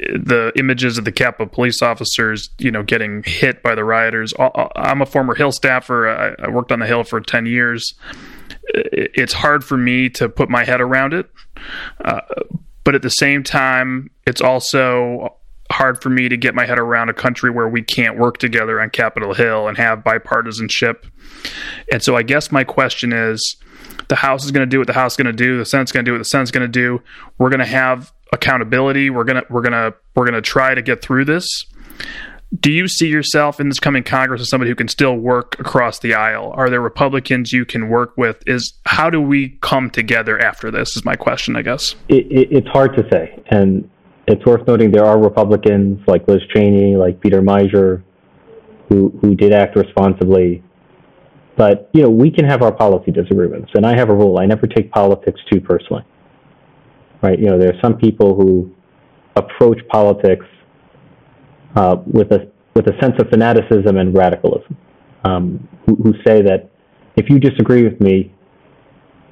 the 0.00 0.50
images 0.56 0.98
of 0.98 1.04
the 1.04 1.12
Capitol 1.12 1.46
police 1.46 1.80
officers, 1.80 2.50
you 2.58 2.72
know, 2.72 2.82
getting 2.82 3.22
hit 3.22 3.62
by 3.62 3.76
the 3.76 3.84
rioters. 3.84 4.34
I'm 4.74 5.00
a 5.00 5.06
former 5.06 5.36
Hill 5.36 5.52
staffer. 5.52 6.08
I 6.40 6.48
worked 6.48 6.72
on 6.72 6.80
the 6.80 6.86
Hill 6.86 7.04
for 7.04 7.20
10 7.20 7.46
years. 7.46 7.94
It's 8.74 9.32
hard 9.32 9.62
for 9.62 9.76
me 9.76 10.08
to 10.10 10.28
put 10.28 10.48
my 10.48 10.64
head 10.64 10.80
around 10.80 11.14
it. 11.14 11.30
Uh, 12.04 12.20
but 12.82 12.96
at 12.96 13.02
the 13.02 13.10
same 13.10 13.44
time, 13.44 14.10
it's 14.26 14.40
also 14.40 15.36
hard 15.70 16.02
for 16.02 16.08
me 16.10 16.28
to 16.28 16.36
get 16.36 16.54
my 16.54 16.66
head 16.66 16.78
around 16.78 17.08
a 17.08 17.14
country 17.14 17.50
where 17.50 17.68
we 17.68 17.82
can't 17.82 18.18
work 18.18 18.38
together 18.38 18.80
on 18.80 18.90
Capitol 18.90 19.34
Hill 19.34 19.68
and 19.68 19.76
have 19.76 20.00
bipartisanship. 20.00 21.04
And 21.92 22.02
so 22.02 22.16
I 22.16 22.22
guess 22.22 22.50
my 22.50 22.64
question 22.64 23.12
is 23.12 23.56
the 24.08 24.16
House 24.16 24.44
is 24.44 24.50
going 24.50 24.68
to 24.68 24.70
do 24.70 24.78
what 24.78 24.86
the 24.86 24.94
House 24.94 25.12
is 25.12 25.16
going 25.16 25.26
to 25.26 25.32
do, 25.32 25.58
the 25.58 25.64
Senate's 25.64 25.92
going 25.92 26.04
to 26.04 26.08
do 26.08 26.14
what 26.14 26.18
the 26.18 26.24
Senate's 26.24 26.50
going 26.50 26.66
to 26.66 26.68
do. 26.68 27.02
We're 27.38 27.50
going 27.50 27.60
to 27.60 27.66
have 27.66 28.12
accountability. 28.32 29.10
We're 29.10 29.24
going 29.24 29.42
to 29.42 29.46
we're 29.50 29.62
going 29.62 29.72
to 29.72 29.94
we're 30.14 30.24
going 30.24 30.34
to 30.34 30.42
try 30.42 30.74
to 30.74 30.82
get 30.82 31.02
through 31.02 31.26
this. 31.26 31.46
Do 32.58 32.72
you 32.72 32.88
see 32.88 33.08
yourself 33.08 33.60
in 33.60 33.68
this 33.68 33.78
coming 33.78 34.02
Congress 34.02 34.40
as 34.40 34.48
somebody 34.48 34.70
who 34.70 34.74
can 34.74 34.88
still 34.88 35.16
work 35.16 35.56
across 35.60 35.98
the 35.98 36.14
aisle? 36.14 36.50
Are 36.56 36.70
there 36.70 36.80
Republicans 36.80 37.52
you 37.52 37.66
can 37.66 37.90
work 37.90 38.16
with? 38.16 38.42
Is 38.46 38.72
how 38.86 39.10
do 39.10 39.20
we 39.20 39.58
come 39.60 39.90
together 39.90 40.38
after 40.38 40.70
this? 40.70 40.96
Is 40.96 41.04
my 41.04 41.14
question, 41.14 41.56
I 41.56 41.62
guess. 41.62 41.94
It, 42.08 42.26
it, 42.32 42.48
it's 42.50 42.68
hard 42.68 42.96
to 42.96 43.06
say, 43.10 43.38
and 43.48 43.88
it's 44.30 44.44
worth 44.44 44.66
noting 44.66 44.90
there 44.90 45.04
are 45.04 45.18
Republicans 45.18 46.00
like 46.06 46.26
Liz 46.28 46.42
Cheney, 46.54 46.96
like 46.96 47.20
Peter 47.20 47.40
Meijer, 47.40 48.02
who 48.88 49.10
who 49.20 49.34
did 49.34 49.52
act 49.52 49.76
responsibly. 49.76 50.62
But 51.56 51.90
you 51.92 52.02
know, 52.02 52.10
we 52.10 52.30
can 52.30 52.44
have 52.44 52.62
our 52.62 52.72
policy 52.72 53.10
disagreements, 53.10 53.70
and 53.74 53.86
I 53.86 53.96
have 53.96 54.10
a 54.10 54.14
rule: 54.14 54.38
I 54.38 54.46
never 54.46 54.66
take 54.66 54.90
politics 54.92 55.40
too 55.50 55.60
personally. 55.60 56.04
Right? 57.22 57.38
You 57.38 57.46
know, 57.46 57.58
there 57.58 57.70
are 57.70 57.80
some 57.82 57.96
people 57.96 58.36
who 58.36 58.70
approach 59.34 59.78
politics 59.88 60.46
uh, 61.74 61.96
with 62.06 62.30
a 62.32 62.50
with 62.74 62.86
a 62.86 63.00
sense 63.00 63.14
of 63.18 63.28
fanaticism 63.30 63.96
and 63.96 64.16
radicalism, 64.16 64.76
um, 65.24 65.68
who, 65.86 65.96
who 65.96 66.12
say 66.26 66.42
that 66.42 66.70
if 67.16 67.28
you 67.28 67.40
disagree 67.40 67.82
with 67.82 68.00
me, 68.00 68.32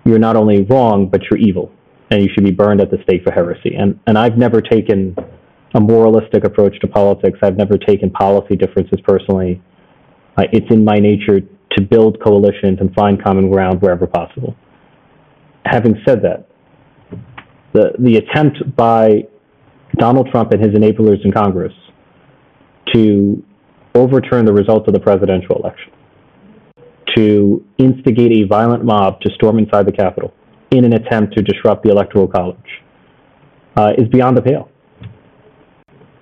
you're 0.05 0.19
not 0.19 0.37
only 0.37 0.63
wrong, 0.65 1.09
but 1.09 1.21
you're 1.31 1.39
evil 1.39 1.71
and 2.11 2.23
you 2.23 2.29
should 2.33 2.45
be 2.45 2.53
burned 2.53 2.81
at 2.81 2.91
the 2.91 2.99
stake 3.03 3.25
for 3.25 3.33
heresy. 3.33 3.75
And 3.75 3.99
and 4.07 4.19
I've 4.19 4.37
never 4.37 4.61
taken 4.61 5.17
a 5.75 5.81
moralistic 5.81 6.45
approach 6.45 6.79
to 6.81 6.87
politics. 6.87 7.39
I've 7.43 7.57
never 7.57 7.77
taken 7.77 8.11
policy 8.11 8.57
differences 8.57 9.01
personally. 9.07 9.63
Uh, 10.37 10.45
it's 10.53 10.71
in 10.71 10.85
my 10.85 10.99
nature 10.99 11.41
to 11.41 11.83
build 11.83 12.23
coalitions 12.23 12.79
and 12.81 12.95
find 12.95 13.23
common 13.23 13.51
ground 13.51 13.83
wherever 13.83 14.07
possible. 14.07 14.55
Having 15.65 15.97
said 16.07 16.23
that, 16.23 16.49
the 17.73 17.93
the 17.99 18.17
attempt 18.17 18.77
by 18.77 19.25
Donald 19.99 20.29
Trump 20.31 20.53
and 20.53 20.63
his 20.63 20.75
enablers 20.75 21.25
in 21.25 21.33
Congress 21.33 21.73
to 22.95 23.43
overturn 23.95 24.45
the 24.45 24.53
results 24.53 24.87
of 24.87 24.95
the 24.95 25.01
presidential 25.01 25.57
election, 25.57 25.93
to 27.17 27.65
instigate 27.79 28.33
a 28.33 28.47
violent 28.47 28.85
mob 28.85 29.21
to 29.23 29.31
storm 29.35 29.59
inside 29.59 29.87
the 29.87 29.93
Capitol, 29.93 30.33
in 30.71 30.85
an 30.85 30.95
attempt 30.95 31.37
to 31.37 31.43
disrupt 31.43 31.85
the 31.85 31.91
Electoral 31.91 32.27
College 32.27 32.83
uh, 33.77 33.93
is 33.97 34.09
beyond 34.09 34.37
the 34.37 34.43
pale. 34.43 34.69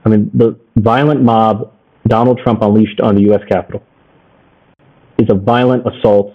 I 0.05 0.09
mean, 0.11 0.31
the 0.35 0.59
violent 0.77 1.23
mob 1.23 1.73
Donald 2.07 2.39
Trump 2.43 2.61
unleashed 2.63 3.01
on 3.01 3.15
the 3.15 3.23
U.S. 3.23 3.41
Capitol 3.49 3.83
is 5.19 5.29
a 5.31 5.35
violent 5.35 5.85
assault 5.87 6.35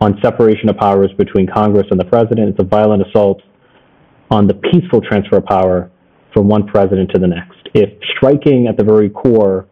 on 0.00 0.18
separation 0.22 0.68
of 0.68 0.76
powers 0.76 1.10
between 1.16 1.46
Congress 1.46 1.86
and 1.90 2.00
the 2.00 2.04
president. 2.04 2.48
It's 2.50 2.60
a 2.60 2.64
violent 2.64 3.06
assault 3.06 3.42
on 4.30 4.46
the 4.46 4.54
peaceful 4.54 5.00
transfer 5.00 5.36
of 5.36 5.46
power 5.46 5.90
from 6.32 6.48
one 6.48 6.66
president 6.66 7.10
to 7.14 7.20
the 7.20 7.26
next. 7.26 7.68
If 7.74 7.90
striking 8.16 8.66
at 8.66 8.76
the 8.76 8.84
very 8.84 9.10
core 9.10 9.66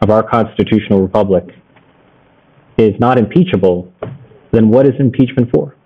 of 0.00 0.10
our 0.10 0.22
constitutional 0.22 1.02
republic 1.02 1.44
is 2.78 2.92
not 2.98 3.18
impeachable, 3.18 3.92
then 4.52 4.68
what 4.68 4.86
is 4.86 4.92
impeachment 4.98 5.50
for? 5.54 5.76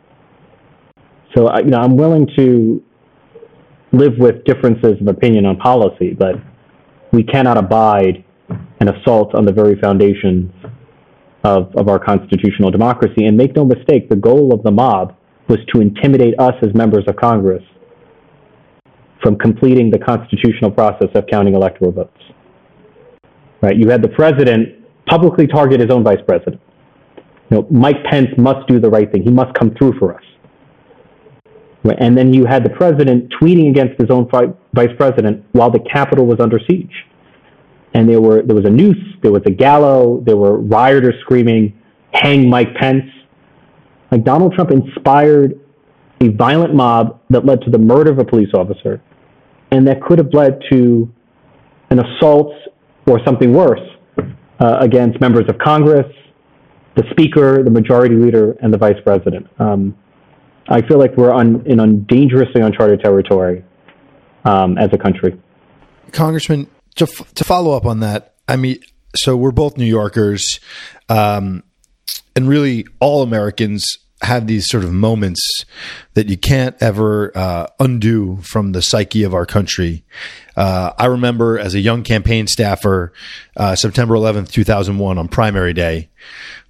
So, 1.37 1.55
you 1.59 1.64
know, 1.64 1.79
I'm 1.79 1.97
willing 1.97 2.29
to 2.37 2.83
live 3.92 4.12
with 4.18 4.44
differences 4.44 5.01
of 5.01 5.09
opinion 5.09 5.47
on 5.47 5.57
policy, 5.57 6.14
but 6.14 6.37
we 7.12 7.23
cannot 7.23 7.57
abide 7.57 8.25
an 8.81 8.88
assault 8.88 9.35
on 9.35 9.44
the 9.44 9.53
very 9.53 9.79
foundations 9.81 10.53
of, 11.44 11.75
of 11.77 11.88
our 11.88 11.99
constitutional 11.99 12.70
democracy. 12.70 13.27
And 13.27 13.37
make 13.37 13.55
no 13.57 13.64
mistake, 13.64 14.09
the 14.09 14.16
goal 14.16 14.53
of 14.53 14.62
the 14.62 14.70
mob 14.70 15.16
was 15.49 15.59
to 15.75 15.81
intimidate 15.81 16.38
us 16.38 16.55
as 16.62 16.75
members 16.75 17.05
of 17.07 17.16
Congress 17.16 17.62
from 19.23 19.37
completing 19.38 19.90
the 19.90 19.99
constitutional 19.99 20.70
process 20.70 21.09
of 21.14 21.25
counting 21.31 21.55
electoral 21.55 21.92
votes. 21.92 22.20
Right? 23.61 23.77
You 23.77 23.88
had 23.88 24.03
the 24.03 24.09
president 24.09 24.85
publicly 25.07 25.47
target 25.47 25.81
his 25.81 25.90
own 25.90 26.05
vice 26.05 26.18
president. 26.27 26.61
You 27.51 27.59
know, 27.59 27.66
Mike 27.70 28.05
Pence 28.05 28.29
must 28.37 28.66
do 28.68 28.79
the 28.81 28.88
right 28.88 29.11
thing. 29.11 29.23
He 29.23 29.31
must 29.31 29.55
come 29.55 29.75
through 29.79 29.99
for 29.99 30.14
us. 30.14 30.23
And 31.85 32.16
then 32.16 32.33
you 32.33 32.47
had 32.47 32.64
the 32.64 32.70
president 32.70 33.33
tweeting 33.40 33.68
against 33.68 34.01
his 34.01 34.11
own 34.11 34.29
vice 34.31 34.97
president 34.97 35.44
while 35.53 35.70
the 35.70 35.81
Capitol 35.81 36.27
was 36.27 36.40
under 36.40 36.59
siege. 36.59 37.05
And 37.92 38.09
there 38.09 38.20
were 38.20 38.42
there 38.42 38.57
was 38.57 38.64
a 38.64 38.70
noose, 38.70 38.97
there 39.23 39.31
was 39.31 39.42
a 39.47 39.51
gallows, 39.51 40.25
there 40.25 40.37
were 40.37 40.59
rioters 40.59 41.14
screaming, 41.20 41.75
"Hang 42.12 42.49
Mike 42.49 42.75
Pence!" 42.75 43.05
Like 44.11 44.25
Donald 44.25 44.55
Trump 44.55 44.70
inspired 44.70 45.61
a 46.20 46.29
violent 46.29 46.75
mob 46.75 47.20
that 47.31 47.44
led 47.44 47.61
to 47.62 47.70
the 47.70 47.79
murder 47.79 48.11
of 48.11 48.18
a 48.18 48.25
police 48.25 48.53
officer, 48.55 49.01
and 49.70 49.87
that 49.87 50.03
could 50.03 50.18
have 50.18 50.33
led 50.33 50.61
to 50.73 51.09
an 51.90 52.01
assault 52.01 52.53
or 53.07 53.20
something 53.25 53.53
worse 53.53 53.87
uh, 54.59 54.79
against 54.81 55.20
members 55.20 55.44
of 55.49 55.59
Congress, 55.59 56.07
the 56.97 57.05
Speaker, 57.11 57.62
the 57.62 57.70
Majority 57.70 58.16
Leader, 58.16 58.57
and 58.62 58.73
the 58.73 58.79
Vice 58.79 59.01
President. 59.05 59.47
Um, 59.59 59.97
I 60.68 60.83
feel 60.87 60.98
like 60.98 61.16
we're 61.16 61.33
on, 61.33 61.66
in 61.66 61.81
on 61.81 62.05
dangerously 62.05 62.61
uncharted 62.61 63.00
territory 63.00 63.64
um, 64.44 64.79
as 64.79 64.90
a 64.92 64.98
country. 64.98 65.40
Congressman, 66.12 66.68
to, 66.96 67.05
f- 67.05 67.35
to 67.35 67.44
follow 67.44 67.72
up 67.72 67.87
on 67.87 68.00
that, 68.00 68.35
I 68.48 68.57
mean, 68.57 68.79
so 69.16 69.37
we're 69.37 69.53
both 69.53 69.77
New 69.77 69.85
Yorkers, 69.85 70.61
um, 71.09 71.62
and 72.37 72.48
really 72.48 72.87
all 73.00 73.22
Americans 73.22 73.98
have 74.22 74.46
these 74.46 74.66
sort 74.66 74.85
of 74.85 74.92
moments 74.92 75.40
that 76.14 76.29
you 76.29 76.37
can't 76.37 76.77
ever 76.81 77.37
uh, 77.37 77.66
undo 77.79 78.38
from 78.42 78.72
the 78.72 78.83
psyche 78.83 79.22
of 79.22 79.35
our 79.35 79.46
country. 79.46 80.05
Uh, 80.57 80.93
I 80.97 81.07
remember 81.07 81.59
as 81.59 81.75
a 81.75 81.81
young 81.81 82.03
campaign 82.03 82.47
staffer, 82.47 83.12
uh, 83.57 83.75
September 83.77 84.14
11th, 84.14 84.51
2001, 84.51 85.19
on 85.19 85.29
primary 85.29 85.73
day, 85.73 86.11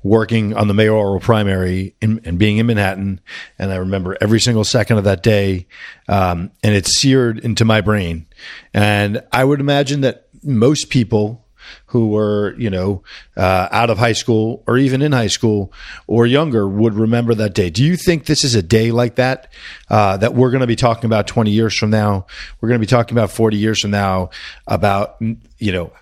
working 0.03 0.55
on 0.55 0.68
the 0.68 0.75
mayoral 0.75 1.20
primary 1.20 1.94
in, 2.01 2.20
and 2.25 2.38
being 2.38 2.59
in 2.59 2.66
Manhattan. 2.66 3.20
And 3.59 3.73
I 3.73 3.77
remember 3.77 4.16
every 4.20 4.40
single 4.40 4.64
second 4.64 4.99
of 4.99 5.05
that 5.05 5.23
day. 5.23 5.66
Um, 6.09 6.51
and 6.62 6.75
it's 6.75 7.01
seared 7.01 7.38
into 7.38 7.64
my 7.64 7.81
brain. 7.81 8.27
And 8.73 9.23
I 9.33 9.44
would 9.44 9.61
imagine 9.61 10.03
that 10.03 10.29
most 10.42 10.90
people 10.90 11.43
who 11.87 12.09
were, 12.09 12.55
you 12.59 12.70
know, 12.70 13.03
uh, 13.37 13.68
out 13.70 13.90
of 13.90 13.98
high 13.98 14.12
school 14.12 14.62
or 14.66 14.79
even 14.79 15.03
in 15.03 15.12
high 15.12 15.29
school 15.29 15.72
or 16.07 16.27
younger 16.27 16.66
would 16.68 16.94
remember 16.94 17.35
that 17.35 17.55
day. 17.55 17.70
Do 17.70 17.85
you 17.85 17.96
think 17.96 18.27
this 18.27 18.44
is 18.44 18.55
a 18.55 18.62
day 18.62 18.90
like 18.90 19.16
that 19.16 19.53
uh, 19.88 20.16
that 20.18 20.35
we're 20.35 20.50
going 20.50 20.61
to 20.61 20.66
be 20.66 20.77
talking 20.77 21.07
about 21.07 21.27
20 21.27 21.50
years 21.50 21.77
from 21.77 21.90
now? 21.90 22.27
We're 22.61 22.68
going 22.68 22.81
to 22.81 22.87
be 22.87 22.90
talking 22.90 23.16
about 23.16 23.31
40 23.31 23.57
years 23.57 23.81
from 23.81 23.90
now 23.90 24.31
about, 24.66 25.16
you 25.20 25.72
know, 25.72 25.92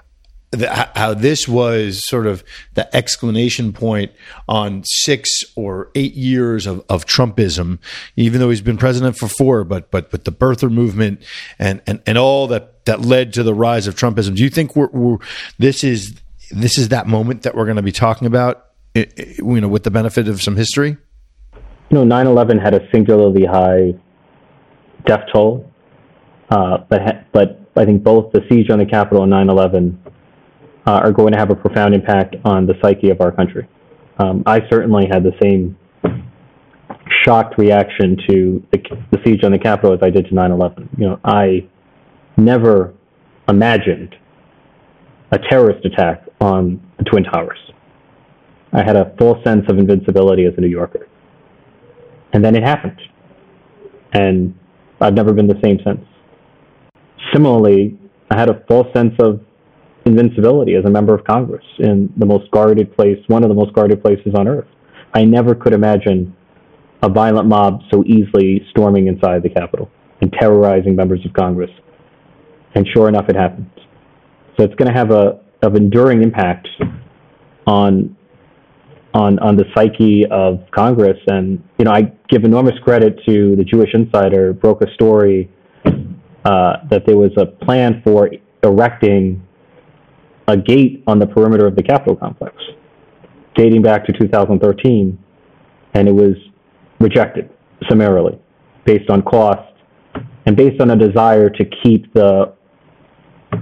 the, 0.53 0.91
how 0.95 1.15
this 1.15 1.49
was 1.49 2.07
sort 2.07 2.27
of 2.27 2.45
the 2.75 2.95
exclamation 2.95 3.73
point 3.73 4.13
on 4.47 4.83
six 4.85 5.31
or 5.57 5.91
eight 5.95 6.15
years 6.15 6.67
of, 6.67 6.85
of 6.91 7.07
Trumpism, 7.07 7.79
even 8.17 8.39
though 8.39 8.51
he's 8.51 8.61
been 8.61 8.77
president 8.77 9.17
for 9.17 9.29
four, 9.29 9.65
but 9.65 9.91
but 9.91 10.11
but 10.11 10.25
the 10.25 10.33
birther 10.33 10.71
movement 10.71 11.23
and 11.59 11.81
and, 11.87 12.03
and 12.07 12.19
all 12.19 12.47
that 12.49 12.85
that 12.85 13.01
led 13.01 13.33
to 13.33 13.43
the 13.43 13.55
rise 13.55 13.87
of 13.87 13.95
Trumpism. 13.95 14.37
Do 14.37 14.43
you 14.43 14.51
think 14.51 14.77
we're, 14.77 14.89
we're 14.89 15.17
this 15.59 15.83
is 15.83 16.21
this 16.51 16.77
is 16.77 16.91
that 16.91 17.07
moment 17.07 17.43
that 17.43 17.55
we're 17.55 17.65
going 17.65 17.77
to 17.77 17.83
be 17.83 17.93
talking 17.93 18.27
about, 18.27 18.67
you 18.95 19.61
know, 19.61 19.69
with 19.69 19.85
the 19.85 19.91
benefit 19.91 20.29
of 20.29 20.43
some 20.43 20.57
history? 20.57 20.99
You 21.89 22.05
know, 22.05 22.05
9/11 22.05 22.63
had 22.63 22.75
a 22.75 22.87
singularly 22.93 23.47
high 23.47 23.95
death 25.07 25.25
toll, 25.33 25.71
uh, 26.51 26.79
but 26.91 27.33
but 27.33 27.59
I 27.75 27.87
think 27.87 28.03
both 28.03 28.33
the 28.33 28.45
siege 28.51 28.69
on 28.69 28.79
the 28.79 28.87
Capitol 28.87 29.23
and 29.23 29.33
9/11 29.33 29.97
uh, 30.87 30.93
are 30.93 31.13
going 31.13 31.33
to 31.33 31.39
have 31.39 31.51
a 31.51 31.55
profound 31.55 31.95
impact 31.95 32.37
on 32.45 32.67
the 32.67 32.75
psyche 32.83 33.11
of 33.11 33.21
our 33.21 33.33
country. 33.33 33.69
Um, 34.19 34.43
I 34.47 34.61
certainly 34.71 35.07
had 35.11 35.23
the 35.23 35.33
same 35.43 35.77
shocked 37.25 37.59
reaction 37.59 38.17
to 38.29 38.67
the, 38.73 38.79
the 39.11 39.19
siege 39.25 39.45
on 39.45 39.53
the 39.53 39.59
Capitol 39.59 39.95
as 39.95 40.01
I 40.03 40.11
did 40.11 40.27
to 40.27 40.33
9/11. 40.33 40.89
You 40.99 41.09
know, 41.09 41.21
I 41.25 41.67
never 42.37 42.95
imagined 43.49 44.15
a 45.31 45.39
terrorist 45.39 45.85
attack 45.85 46.25
on 46.41 46.81
the 46.99 47.05
Twin 47.05 47.25
Towers. 47.25 47.59
I 48.73 48.83
had 48.83 48.97
a 48.97 49.15
full 49.19 49.43
sense 49.45 49.65
of 49.69 49.79
invincibility 49.79 50.47
as 50.47 50.55
a 50.57 50.61
New 50.61 50.69
Yorker. 50.69 51.09
And 52.33 52.45
then 52.45 52.55
it 52.57 52.63
happened. 52.63 53.01
And 54.13 54.55
I've 55.01 55.15
never 55.15 55.33
been 55.33 55.47
the 55.47 55.61
same 55.63 55.79
since. 55.85 56.01
Similarly, 57.33 57.99
I 58.31 58.39
had 58.39 58.49
a 58.49 58.65
full 58.67 58.91
sense 58.95 59.15
of 59.19 59.41
invincibility 60.05 60.75
as 60.75 60.85
a 60.85 60.91
member 60.91 61.15
of 61.15 61.25
Congress 61.25 61.65
in 61.79 62.13
the 62.17 62.27
most 62.27 62.51
guarded 62.51 62.95
place, 62.97 63.19
one 63.29 63.43
of 63.43 63.49
the 63.49 63.55
most 63.55 63.73
guarded 63.75 64.03
places 64.03 64.35
on 64.37 64.49
earth. 64.49 64.69
I 65.15 65.25
never 65.25 65.55
could 65.55 65.73
imagine 65.73 66.35
a 67.03 67.09
violent 67.09 67.49
mob 67.49 67.81
so 67.93 68.05
easily 68.05 68.65
storming 68.71 69.07
inside 69.07 69.43
the 69.43 69.51
Capitol 69.51 69.91
and 70.21 70.33
terrorizing 70.33 70.97
members 70.97 71.25
of 71.27 71.33
Congress. 71.33 71.71
And 72.75 72.87
sure 72.95 73.09
enough, 73.09 73.29
it 73.29 73.37
happened. 73.37 73.71
So 74.57 74.65
it's 74.65 74.75
going 74.75 74.93
to 74.93 74.97
have 74.97 75.11
a 75.11 75.41
of 75.63 75.77
enduring 75.77 76.23
impact 76.23 76.69
on 77.67 78.17
on 79.15 79.39
on 79.41 79.57
the 79.57 79.65
psyche 79.75 80.25
of 80.31 80.61
Congress. 80.75 81.19
And 81.27 81.63
you 81.79 81.85
know, 81.85 81.93
I 81.93 82.13
give 82.29 82.45
enormous 82.45 82.79
credit 82.83 83.21
to 83.29 83.57
the 83.57 83.65
Jewish 83.65 83.91
Insider 83.95 84.53
broke 84.53 84.83
a 84.83 84.93
story 84.95 85.51
uh, 85.85 86.77
that 86.91 87.05
there 87.07 87.17
was 87.17 87.31
a 87.37 87.47
plan 87.47 88.01
for 88.05 88.31
erecting 88.63 89.47
a 90.49 90.57
gate 90.57 91.03
on 91.07 91.19
the 91.19 91.27
perimeter 91.27 91.67
of 91.67 91.77
the 91.77 91.83
Capitol 91.83 92.17
complex, 92.17 92.57
dating 93.55 93.83
back 93.83 94.05
to 94.07 94.13
2013, 94.13 95.19
and 95.95 96.09
it 96.09 96.13
was 96.13 96.35
rejected 97.01 97.51
summarily 97.89 98.39
based 98.85 99.11
on 99.11 99.23
cost 99.23 99.73
and 100.47 100.57
based 100.57 100.81
on 100.81 100.91
a 100.91 100.97
desire 100.97 101.49
to 101.49 101.65
keep 101.83 102.13
the 102.15 102.55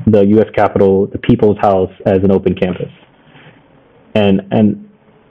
the 0.07 0.25
U.S. 0.25 0.47
Capitol, 0.55 1.09
the 1.09 1.19
People's 1.19 1.59
House, 1.59 1.90
as 2.07 2.19
an 2.23 2.31
open 2.31 2.55
campus. 2.55 2.90
And 4.14 4.40
and 4.51 4.88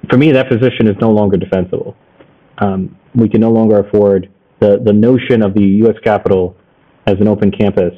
for 0.09 0.17
me, 0.17 0.31
that 0.31 0.49
position 0.49 0.87
is 0.87 0.95
no 0.99 1.11
longer 1.11 1.37
defensible. 1.37 1.95
Um, 2.59 2.97
we 3.15 3.29
can 3.29 3.41
no 3.41 3.51
longer 3.51 3.79
afford 3.79 4.29
the 4.59 4.79
the 4.83 4.93
notion 4.93 5.41
of 5.41 5.53
the 5.53 5.63
U.S. 5.83 5.95
Capitol 6.03 6.55
as 7.07 7.15
an 7.19 7.27
open 7.27 7.51
campus 7.51 7.93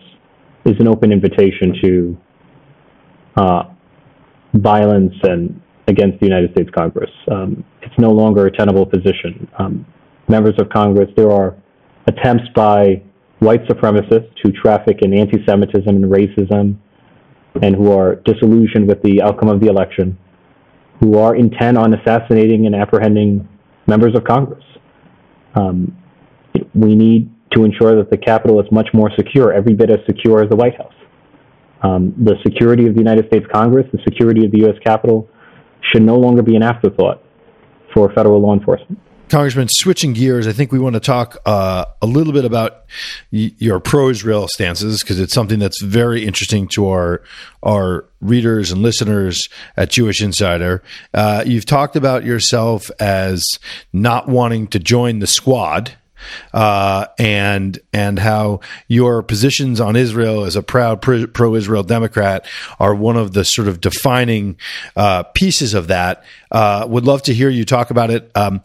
is 0.65 0.75
an 0.79 0.87
open 0.87 1.11
invitation 1.11 1.75
to 1.83 2.17
uh, 3.35 3.63
violence 4.53 5.13
and 5.23 5.61
against 5.87 6.19
the 6.19 6.25
United 6.25 6.51
States 6.51 6.69
Congress. 6.75 7.09
Um, 7.31 7.63
it's 7.81 7.97
no 7.97 8.11
longer 8.11 8.45
a 8.47 8.51
tenable 8.51 8.85
position. 8.85 9.47
Um, 9.59 9.85
members 10.27 10.55
of 10.59 10.69
Congress, 10.69 11.09
there 11.15 11.31
are 11.31 11.55
attempts 12.07 12.45
by 12.55 13.01
white 13.39 13.65
supremacists 13.65 14.33
who 14.43 14.51
traffic 14.51 14.99
in 15.01 15.13
anti-Semitism 15.13 15.87
and 15.87 16.05
racism 16.05 16.77
and 17.61 17.75
who 17.75 17.91
are 17.91 18.15
disillusioned 18.17 18.87
with 18.87 19.01
the 19.03 19.21
outcome 19.21 19.49
of 19.49 19.59
the 19.59 19.67
election, 19.67 20.17
who 20.99 21.17
are 21.17 21.35
intent 21.35 21.77
on 21.77 21.93
assassinating 21.93 22.65
and 22.65 22.75
apprehending 22.75 23.47
members 23.87 24.15
of 24.15 24.23
Congress. 24.23 24.63
Um, 25.55 25.97
we 26.73 26.95
need 26.95 27.29
to 27.53 27.65
ensure 27.65 27.95
that 27.95 28.09
the 28.09 28.17
Capitol 28.17 28.59
is 28.61 28.71
much 28.71 28.87
more 28.93 29.11
secure, 29.17 29.51
every 29.51 29.73
bit 29.73 29.89
as 29.89 29.99
secure 30.05 30.41
as 30.41 30.49
the 30.49 30.55
White 30.55 30.77
House. 30.77 30.93
Um, 31.83 32.13
the 32.17 32.35
security 32.43 32.87
of 32.87 32.93
the 32.93 32.99
United 32.99 33.27
States 33.27 33.45
Congress, 33.51 33.87
the 33.91 34.01
security 34.03 34.45
of 34.45 34.51
the 34.51 34.59
U.S. 34.59 34.75
Capitol, 34.83 35.27
should 35.91 36.03
no 36.03 36.15
longer 36.15 36.43
be 36.43 36.55
an 36.55 36.63
afterthought 36.63 37.23
for 37.93 38.11
federal 38.13 38.39
law 38.39 38.53
enforcement. 38.53 38.99
Congressman, 39.31 39.69
switching 39.69 40.11
gears, 40.11 40.45
I 40.45 40.51
think 40.51 40.73
we 40.73 40.79
want 40.79 40.95
to 40.95 40.99
talk 40.99 41.37
uh, 41.45 41.85
a 42.01 42.05
little 42.05 42.33
bit 42.33 42.43
about 42.43 42.83
y- 43.31 43.53
your 43.59 43.79
pro-Israel 43.79 44.49
stances 44.49 45.01
because 45.01 45.21
it's 45.21 45.33
something 45.33 45.57
that's 45.57 45.81
very 45.81 46.25
interesting 46.25 46.67
to 46.73 46.89
our 46.89 47.21
our 47.63 48.05
readers 48.19 48.71
and 48.71 48.81
listeners 48.81 49.47
at 49.77 49.89
Jewish 49.89 50.21
Insider. 50.21 50.83
Uh, 51.13 51.45
you've 51.47 51.65
talked 51.65 51.95
about 51.95 52.25
yourself 52.25 52.91
as 52.99 53.45
not 53.93 54.27
wanting 54.27 54.67
to 54.67 54.79
join 54.79 55.19
the 55.19 55.27
squad 55.27 55.93
uh, 56.53 57.07
and 57.17 57.79
and 57.93 58.19
how 58.19 58.59
your 58.87 59.23
positions 59.23 59.79
on 59.79 59.95
Israel 59.95 60.45
as 60.45 60.55
a 60.55 60.63
proud 60.63 61.01
pro 61.01 61.55
Israel 61.55 61.83
Democrat 61.83 62.45
are 62.79 62.95
one 62.95 63.17
of 63.17 63.33
the 63.33 63.43
sort 63.43 63.67
of 63.67 63.81
defining 63.81 64.57
uh, 64.95 65.23
pieces 65.23 65.73
of 65.73 65.87
that. 65.87 66.23
Uh, 66.51 66.85
would 66.87 67.05
love 67.05 67.21
to 67.23 67.33
hear 67.33 67.49
you 67.49 67.65
talk 67.65 67.91
about 67.91 68.11
it. 68.11 68.31
Um, 68.35 68.61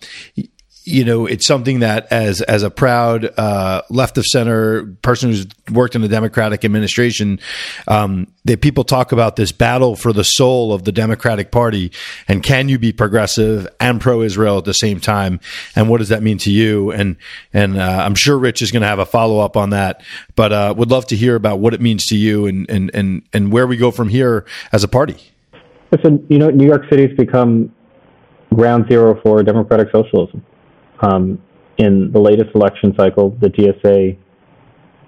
you 0.89 1.05
know, 1.05 1.27
it's 1.27 1.49
something 1.49 1.81
that 1.81 2.07
as 2.13 2.41
as 2.43 2.63
a 2.63 2.71
proud 2.71 3.25
uh, 3.37 3.83
left 3.91 4.17
of 4.19 4.25
center 4.25 4.87
person 5.03 5.31
who's 5.31 5.47
worked 5.73 5.97
in 5.97 6.01
the 6.01 6.09
Democratic 6.09 6.65
administration, 6.65 7.41
um, 7.89 8.29
that 8.45 8.61
people 8.61 8.85
talk 8.85 9.11
about 9.11 9.35
this 9.35 9.51
battle 9.51 9.97
for 9.97 10.13
the 10.13 10.23
soul 10.23 10.73
of 10.73 10.85
the 10.85 10.93
Democratic 10.93 11.51
Party, 11.51 11.91
and 12.29 12.41
can 12.41 12.69
you 12.69 12.79
be 12.79 12.93
progressive 12.93 13.67
and 13.81 14.01
pro 14.01 14.23
Israel 14.23 14.59
at 14.59 14.65
the 14.65 14.75
same 14.75 15.01
time, 15.01 15.41
and 15.75 15.91
what 15.91 15.99
does 15.99 16.09
that 16.11 16.23
mean 16.23 16.39
to 16.39 16.53
you? 16.53 16.93
And 16.93 17.17
and 17.53 17.77
uh, 17.77 18.05
I'm 18.07 18.15
sure 18.15 18.39
Rich 18.39 18.63
is 18.63 18.71
going 18.71 18.83
to 18.83 18.89
have 18.89 19.01
a 19.01 19.07
follow 19.07 19.41
up 19.41 19.57
on 19.57 19.71
that, 19.71 20.03
but 20.37 20.53
uh, 20.53 20.73
would 20.79 20.93
love 20.93 21.09
to 21.09 21.17
hear 21.17 21.35
about 21.35 21.59
what 21.59 21.75
it 21.75 21.81
means 21.81 22.07
to 22.07 22.17
you 22.17 22.47
and 22.47 22.71
and 22.71 22.93
and 22.95 23.23
and 23.33 23.51
where 23.51 23.67
we 23.67 23.77
go 23.77 23.91
from 23.91 24.09
here 24.09 24.47
as 24.73 24.85
a 24.85 24.89
party. 24.89 25.17
Listen, 25.91 26.25
you 26.29 26.39
know, 26.39 26.51
New 26.51 26.67
York 26.67 26.83
City's 26.89 27.17
become 27.17 27.73
ground 28.55 28.87
zero 28.89 29.21
for 29.21 29.43
democratic 29.43 29.89
socialism 29.91 30.45
um, 31.01 31.43
in 31.79 32.11
the 32.13 32.21
latest 32.21 32.55
election 32.55 32.95
cycle, 32.97 33.31
the 33.41 33.49
DSA 33.49 34.17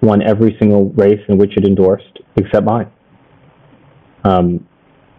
won 0.01 0.21
every 0.21 0.55
single 0.59 0.91
race 0.91 1.21
in 1.27 1.37
which 1.37 1.57
it 1.57 1.65
endorsed, 1.65 2.19
except 2.35 2.65
mine. 2.65 2.89
Um, 4.23 4.67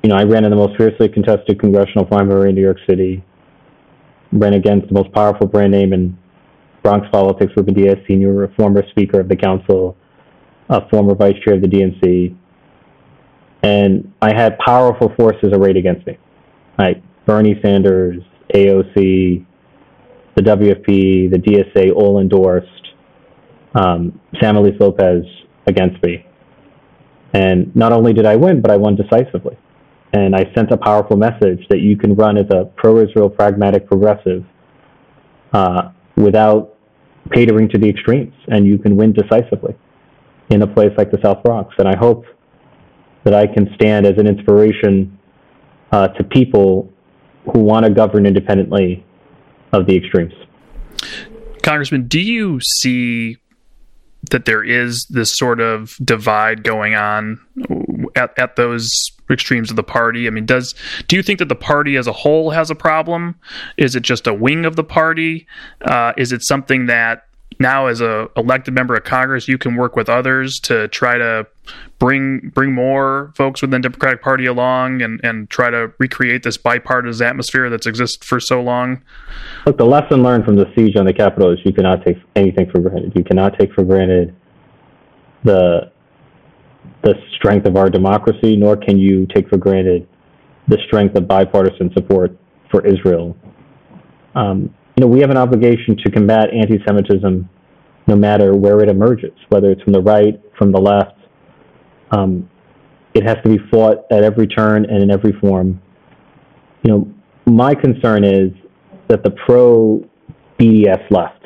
you 0.02 0.08
know, 0.08 0.16
I 0.16 0.22
ran 0.24 0.44
in 0.44 0.50
the 0.50 0.56
most 0.56 0.76
fiercely 0.78 1.08
contested 1.08 1.60
congressional 1.60 2.06
primary 2.06 2.50
in 2.50 2.54
New 2.54 2.62
York 2.62 2.78
City, 2.88 3.22
ran 4.32 4.54
against 4.54 4.88
the 4.88 4.94
most 4.94 5.12
powerful 5.12 5.46
brand 5.46 5.72
name 5.72 5.92
in 5.92 6.16
Bronx 6.82 7.06
politics, 7.12 7.52
Ruben 7.56 7.74
Diaz 7.74 7.98
Sr., 8.08 8.44
a 8.44 8.54
former 8.54 8.82
Speaker 8.90 9.20
of 9.20 9.28
the 9.28 9.36
Council, 9.36 9.96
a 10.70 10.88
former 10.88 11.14
vice 11.14 11.36
chair 11.44 11.54
of 11.54 11.60
the 11.60 11.68
DNC, 11.68 12.34
and 13.62 14.12
I 14.22 14.32
had 14.34 14.58
powerful 14.58 15.12
forces 15.16 15.50
arrayed 15.52 15.76
against 15.76 16.06
me, 16.06 16.16
like 16.78 17.02
Bernie 17.26 17.60
Sanders, 17.62 18.22
AOC, 18.54 19.44
the 20.40 20.50
WFP, 20.50 21.30
the 21.30 21.38
DSA, 21.38 21.94
all 21.94 22.20
endorsed 22.20 22.66
um, 23.74 24.20
Samelys 24.34 24.78
Lopez 24.80 25.24
against 25.66 26.02
me. 26.02 26.26
And 27.32 27.74
not 27.76 27.92
only 27.92 28.12
did 28.12 28.26
I 28.26 28.36
win, 28.36 28.60
but 28.60 28.70
I 28.70 28.76
won 28.76 28.96
decisively. 28.96 29.56
And 30.12 30.34
I 30.34 30.50
sent 30.54 30.72
a 30.72 30.76
powerful 30.76 31.16
message 31.16 31.64
that 31.68 31.80
you 31.80 31.96
can 31.96 32.14
run 32.16 32.36
as 32.36 32.46
a 32.50 32.64
pro-Israel 32.76 33.30
pragmatic 33.30 33.86
progressive 33.86 34.44
uh, 35.52 35.90
without 36.16 36.74
catering 37.32 37.68
to 37.68 37.78
the 37.78 37.88
extremes, 37.88 38.34
and 38.48 38.66
you 38.66 38.78
can 38.78 38.96
win 38.96 39.12
decisively 39.12 39.76
in 40.48 40.62
a 40.62 40.66
place 40.66 40.90
like 40.96 41.12
the 41.12 41.18
South 41.22 41.44
Bronx. 41.44 41.72
And 41.78 41.86
I 41.86 41.96
hope 41.96 42.24
that 43.22 43.34
I 43.34 43.46
can 43.46 43.72
stand 43.74 44.06
as 44.06 44.14
an 44.18 44.26
inspiration 44.26 45.16
uh, 45.92 46.08
to 46.08 46.24
people 46.24 46.90
who 47.52 47.60
want 47.60 47.86
to 47.86 47.92
govern 47.92 48.26
independently 48.26 49.04
of 49.72 49.86
the 49.86 49.96
extremes. 49.96 50.34
Congressman, 51.62 52.08
do 52.08 52.20
you 52.20 52.60
see 52.60 53.36
that 54.30 54.44
there 54.44 54.62
is 54.62 55.06
this 55.10 55.36
sort 55.36 55.60
of 55.60 55.96
divide 56.04 56.62
going 56.62 56.94
on 56.94 57.40
at, 58.16 58.38
at 58.38 58.56
those 58.56 58.90
extremes 59.30 59.70
of 59.70 59.76
the 59.76 59.82
party? 59.82 60.26
I 60.26 60.30
mean, 60.30 60.46
does 60.46 60.74
do 61.08 61.16
you 61.16 61.22
think 61.22 61.38
that 61.38 61.48
the 61.48 61.54
party 61.54 61.96
as 61.96 62.06
a 62.06 62.12
whole 62.12 62.50
has 62.50 62.70
a 62.70 62.74
problem? 62.74 63.36
Is 63.76 63.94
it 63.94 64.02
just 64.02 64.26
a 64.26 64.34
wing 64.34 64.64
of 64.64 64.76
the 64.76 64.84
party? 64.84 65.46
Uh, 65.82 66.12
is 66.16 66.32
it 66.32 66.42
something 66.42 66.86
that 66.86 67.26
now 67.60 67.86
as 67.86 68.00
a 68.00 68.28
elected 68.36 68.74
member 68.74 68.96
of 68.96 69.04
Congress, 69.04 69.46
you 69.46 69.58
can 69.58 69.76
work 69.76 69.94
with 69.94 70.08
others 70.08 70.58
to 70.60 70.88
try 70.88 71.18
to 71.18 71.46
bring 71.98 72.50
bring 72.54 72.72
more 72.72 73.32
folks 73.36 73.60
within 73.60 73.82
the 73.82 73.88
Democratic 73.88 74.22
Party 74.22 74.46
along 74.46 75.02
and, 75.02 75.20
and 75.22 75.48
try 75.50 75.70
to 75.70 75.92
recreate 75.98 76.42
this 76.42 76.56
bipartisan 76.56 77.26
atmosphere 77.26 77.68
that's 77.68 77.86
existed 77.86 78.24
for 78.24 78.40
so 78.40 78.60
long? 78.62 79.02
Look, 79.66 79.76
the 79.76 79.84
lesson 79.84 80.22
learned 80.22 80.46
from 80.46 80.56
the 80.56 80.72
siege 80.74 80.96
on 80.96 81.04
the 81.04 81.12
Capitol 81.12 81.52
is 81.52 81.58
you 81.64 81.72
cannot 81.72 82.04
take 82.04 82.16
anything 82.34 82.68
for 82.70 82.80
granted. 82.80 83.12
You 83.14 83.22
cannot 83.22 83.58
take 83.58 83.72
for 83.74 83.84
granted 83.84 84.34
the 85.44 85.92
the 87.02 87.14
strength 87.36 87.66
of 87.66 87.76
our 87.76 87.90
democracy, 87.90 88.56
nor 88.56 88.76
can 88.76 88.98
you 88.98 89.26
take 89.26 89.48
for 89.48 89.58
granted 89.58 90.08
the 90.68 90.78
strength 90.86 91.14
of 91.16 91.28
bipartisan 91.28 91.92
support 91.92 92.36
for 92.70 92.86
Israel. 92.86 93.36
Um, 94.34 94.74
you 94.96 95.02
know, 95.02 95.06
we 95.06 95.20
have 95.20 95.30
an 95.30 95.36
obligation 95.36 95.96
to 96.04 96.10
combat 96.10 96.48
anti-Semitism 96.52 97.48
no 98.06 98.16
matter 98.16 98.54
where 98.54 98.80
it 98.80 98.88
emerges, 98.88 99.32
whether 99.50 99.70
it's 99.70 99.82
from 99.82 99.92
the 99.92 100.00
right, 100.02 100.40
from 100.58 100.72
the 100.72 100.80
left. 100.80 101.16
Um, 102.10 102.50
it 103.14 103.24
has 103.24 103.36
to 103.44 103.48
be 103.48 103.58
fought 103.70 104.04
at 104.10 104.22
every 104.24 104.46
turn 104.46 104.84
and 104.84 105.02
in 105.02 105.10
every 105.10 105.32
form. 105.40 105.80
You 106.82 106.90
know, 106.90 107.14
my 107.46 107.74
concern 107.74 108.24
is 108.24 108.50
that 109.08 109.22
the 109.22 109.30
pro 109.46 110.04
BDS 110.58 111.10
left 111.10 111.44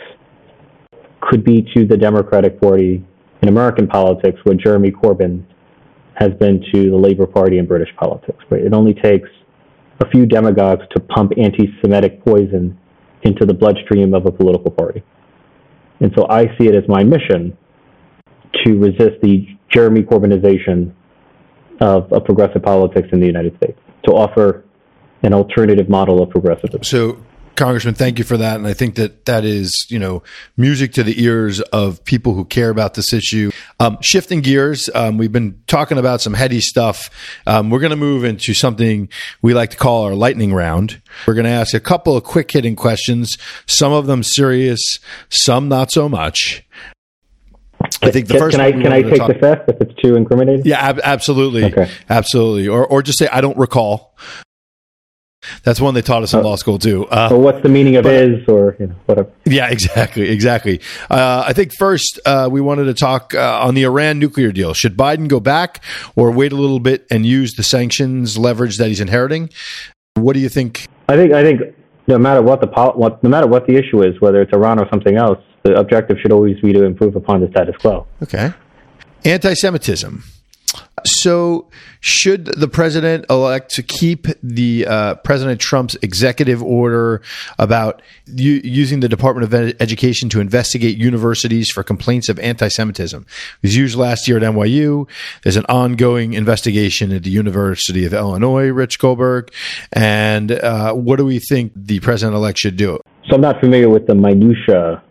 could 1.21 1.45
be 1.45 1.67
to 1.75 1.87
the 1.87 1.97
Democratic 1.97 2.61
Party 2.61 3.05
in 3.43 3.49
American 3.49 3.87
politics 3.87 4.39
what 4.45 4.57
Jeremy 4.59 4.91
Corbyn 4.91 5.45
has 6.15 6.31
been 6.39 6.65
to 6.73 6.91
the 6.91 6.97
Labour 6.97 7.27
Party 7.27 7.59
in 7.59 7.67
British 7.67 7.95
politics. 7.97 8.39
Right? 8.51 8.63
It 8.63 8.73
only 8.73 8.95
takes 8.95 9.29
a 10.01 10.09
few 10.11 10.27
demagogues 10.27 10.85
to 10.95 11.01
pump 11.01 11.33
anti-Semitic 11.37 12.25
poison 12.25 12.79
into 13.25 13.45
the 13.47 13.55
bloodstream 13.55 14.15
of 14.15 14.27
a 14.27 14.31
political 14.31 14.71
party. 14.71 15.03
And 16.01 16.13
so 16.17 16.27
I 16.29 16.47
see 16.59 16.69
it 16.69 16.75
as 16.75 16.85
my 16.89 17.03
mission 17.03 17.57
to 18.65 18.79
resist 18.79 19.21
the 19.23 19.47
Jeremy 19.71 20.03
Corbynization 20.03 20.93
of, 21.81 22.13
of 22.13 22.25
progressive 22.25 22.63
politics 22.63 23.09
in 23.13 23.21
the 23.21 23.27
United 23.27 23.57
States, 23.57 23.79
to 24.05 24.13
offer 24.13 24.65
an 25.23 25.33
alternative 25.33 25.89
model 25.89 26.23
of 26.23 26.31
progressivism. 26.31 26.83
So 26.83 27.19
Congressman, 27.57 27.95
thank 27.95 28.19
you 28.19 28.25
for 28.25 28.37
that. 28.37 28.57
And 28.57 28.67
I 28.67 28.75
think 28.75 28.97
that 28.97 29.25
that 29.27 29.45
is, 29.45 29.73
you 29.89 29.99
know, 29.99 30.23
music 30.57 30.93
to 30.95 31.03
the 31.03 31.23
ears 31.23 31.61
of 31.61 32.05
people 32.05 32.35
who 32.35 32.45
care 32.45 32.71
about 32.71 32.95
this 32.95 33.13
issue. 33.13 33.51
Um, 33.81 33.99
shifting 34.01 34.41
gears, 34.41 34.91
um, 34.95 35.19
we've 35.19 35.33
been 35.33 35.61
talking 35.67 35.99
about 35.99 36.21
some 36.21 36.35
heady 36.35 36.61
stuff. 36.61 37.11
Um, 37.47 37.71
we're 37.71 37.81
going 37.81 37.91
to 37.91 37.97
move 37.97 38.25
into 38.25 38.55
something 38.55 39.09
we 39.43 39.55
like 39.55 39.71
to 39.71 39.77
call 39.77 40.05
our 40.05 40.15
lightning 40.15 40.53
round. 40.53 41.01
We're 41.27 41.35
going 41.35 41.45
to 41.45 41.51
ask 41.51 41.75
a 41.75 41.81
couple 41.81 42.17
of 42.17 42.25
quick 42.25 42.51
hitting 42.51 42.77
questions, 42.77 43.39
some 43.67 43.93
of 43.93 44.07
them 44.07 44.23
serious, 44.23 44.81
some 45.29 45.69
not 45.69 45.91
so 45.91 46.09
much. 46.09 46.65
I 48.03 48.11
think 48.11 48.29
the 48.29 48.35
can, 48.35 48.41
first. 48.41 48.57
Can 48.57 48.65
I 48.65 48.73
can 48.73 48.93
I 48.93 49.03
take 49.03 49.17
talk- 49.17 49.29
the 49.29 49.35
fifth 49.35 49.69
if 49.69 49.81
it's 49.81 49.95
too 50.03 50.17
incriminating? 50.17 50.63
Yeah, 50.65 50.81
ab- 50.81 51.01
absolutely, 51.03 51.65
okay. 51.65 51.91
absolutely. 52.09 52.67
Or 52.69 52.87
or 52.87 53.03
just 53.03 53.19
say 53.19 53.29
I 53.29 53.41
don't 53.41 53.57
recall. 53.59 54.17
That's 55.63 55.81
one 55.81 55.95
they 55.95 56.03
taught 56.03 56.23
us 56.23 56.33
in 56.33 56.41
uh, 56.41 56.43
law 56.43 56.57
school 56.57 56.79
too. 56.79 57.07
Uh, 57.07 57.29
so 57.29 57.39
what's 57.39 57.63
the 57.63 57.69
meaning 57.69 57.97
of 57.97 58.05
but, 58.05 58.15
is 58.15 58.49
or 58.49 58.77
you 58.79 58.89
know, 58.89 58.95
whatever? 59.07 59.31
Yeah, 59.45 59.71
exactly, 59.71 60.29
exactly. 60.29 60.81
Uh, 61.11 61.45
I 61.47 61.53
think 61.53 61.73
first 61.79 62.21
uh, 62.27 62.49
we 62.51 62.61
wanted 62.61 62.85
to 62.85 62.95
talk 62.95 63.35
uh, 63.35 63.61
on 63.63 63.75
the 63.75 63.85
Iran 63.85 64.19
nuclear 64.19 64.53
deal. 64.53 64.75
Should 64.75 64.97
Biden 64.97 65.29
go 65.29 65.41
back 65.41 65.83
or 66.17 66.31
wait 66.31 66.53
a 66.53 66.57
little 66.57 66.81
bit 66.81 67.07
and 67.11 67.25
use 67.27 67.55
the 67.55 67.63
sanctions 67.63 68.39
leverage 68.39 68.79
that 68.79 68.89
he's 68.89 69.01
inheriting? 69.01 69.51
What 70.15 70.35
do 70.35 70.41
you 70.41 70.49
think? 70.49 70.87
I 71.09 71.17
think 71.17 71.33
I 71.33 71.43
think 71.43 71.61
no 72.07 72.19
matter 72.19 72.43
what 72.43 72.61
the 72.61 72.67
what, 72.67 73.23
no 73.23 73.31
matter 73.31 73.47
what 73.47 73.67
the 73.67 73.77
issue 73.77 74.03
is, 74.03 74.21
whether 74.21 74.41
it's 74.43 74.53
Iran 74.53 74.79
or 74.79 74.89
something 74.91 75.17
else, 75.17 75.39
the 75.63 75.75
objective 75.75 76.19
should 76.21 76.33
always 76.33 76.61
be 76.61 76.73
to 76.73 76.85
improve 76.85 77.17
upon 77.17 77.41
the 77.41 77.49
status 77.49 77.77
quo. 77.77 78.07
Okay. 78.23 78.53
Anti-Semitism. 79.25 80.23
So, 81.07 81.69
should 82.01 82.47
the 82.47 82.69
president 82.69 83.27
elect 83.29 83.71
to 83.75 83.83
keep 83.83 84.27
the 84.43 84.87
uh, 84.87 85.15
President 85.17 85.61
Trump's 85.61 85.97
executive 86.01 86.63
order 86.63 87.21
about 87.59 88.01
u- 88.27 88.63
using 88.65 89.01
the 89.01 89.09
Department 89.09 89.45
of 89.45 89.53
Ed- 89.53 89.77
Education 89.81 90.29
to 90.31 90.41
investigate 90.41 90.97
universities 90.97 91.71
for 91.71 91.83
complaints 91.83 92.31
of 92.31 92.39
anti-Semitism? 92.39 93.23
It 93.23 93.63
was 93.63 93.77
used 93.77 93.97
last 93.97 94.27
year 94.27 94.39
at 94.39 94.43
NYU. 94.43 95.07
There's 95.43 95.57
an 95.57 95.67
ongoing 95.69 96.33
investigation 96.33 97.13
at 97.13 97.23
the 97.23 97.31
University 97.31 98.07
of 98.07 98.15
Illinois, 98.15 98.69
Rich 98.69 98.99
Goldberg. 98.99 99.53
And 99.93 100.53
uh, 100.53 100.95
what 100.95 101.17
do 101.17 101.27
we 101.27 101.39
think 101.39 101.73
the 101.77 102.01
president 102.01 102.35
elect 102.35 102.59
should 102.59 102.77
do? 102.77 102.99
So, 103.29 103.35
I'm 103.35 103.43
not 103.43 103.61
familiar 103.61 103.91
with 103.91 104.07
the 104.07 104.15
minutia 104.15 105.03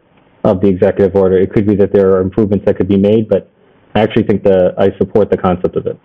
of 0.43 0.61
the 0.61 0.67
executive 0.67 1.15
order. 1.15 1.37
It 1.37 1.53
could 1.53 1.67
be 1.67 1.75
that 1.75 1.93
there 1.93 2.13
are 2.13 2.21
improvements 2.21 2.65
that 2.65 2.77
could 2.77 2.87
be 2.87 2.97
made, 2.97 3.29
but 3.29 3.49
I 3.95 4.01
actually 4.01 4.23
think 4.23 4.43
that 4.43 4.73
I 4.77 4.95
support 4.97 5.29
the 5.29 5.37
concept 5.37 5.75
of 5.75 5.85
it 5.87 5.97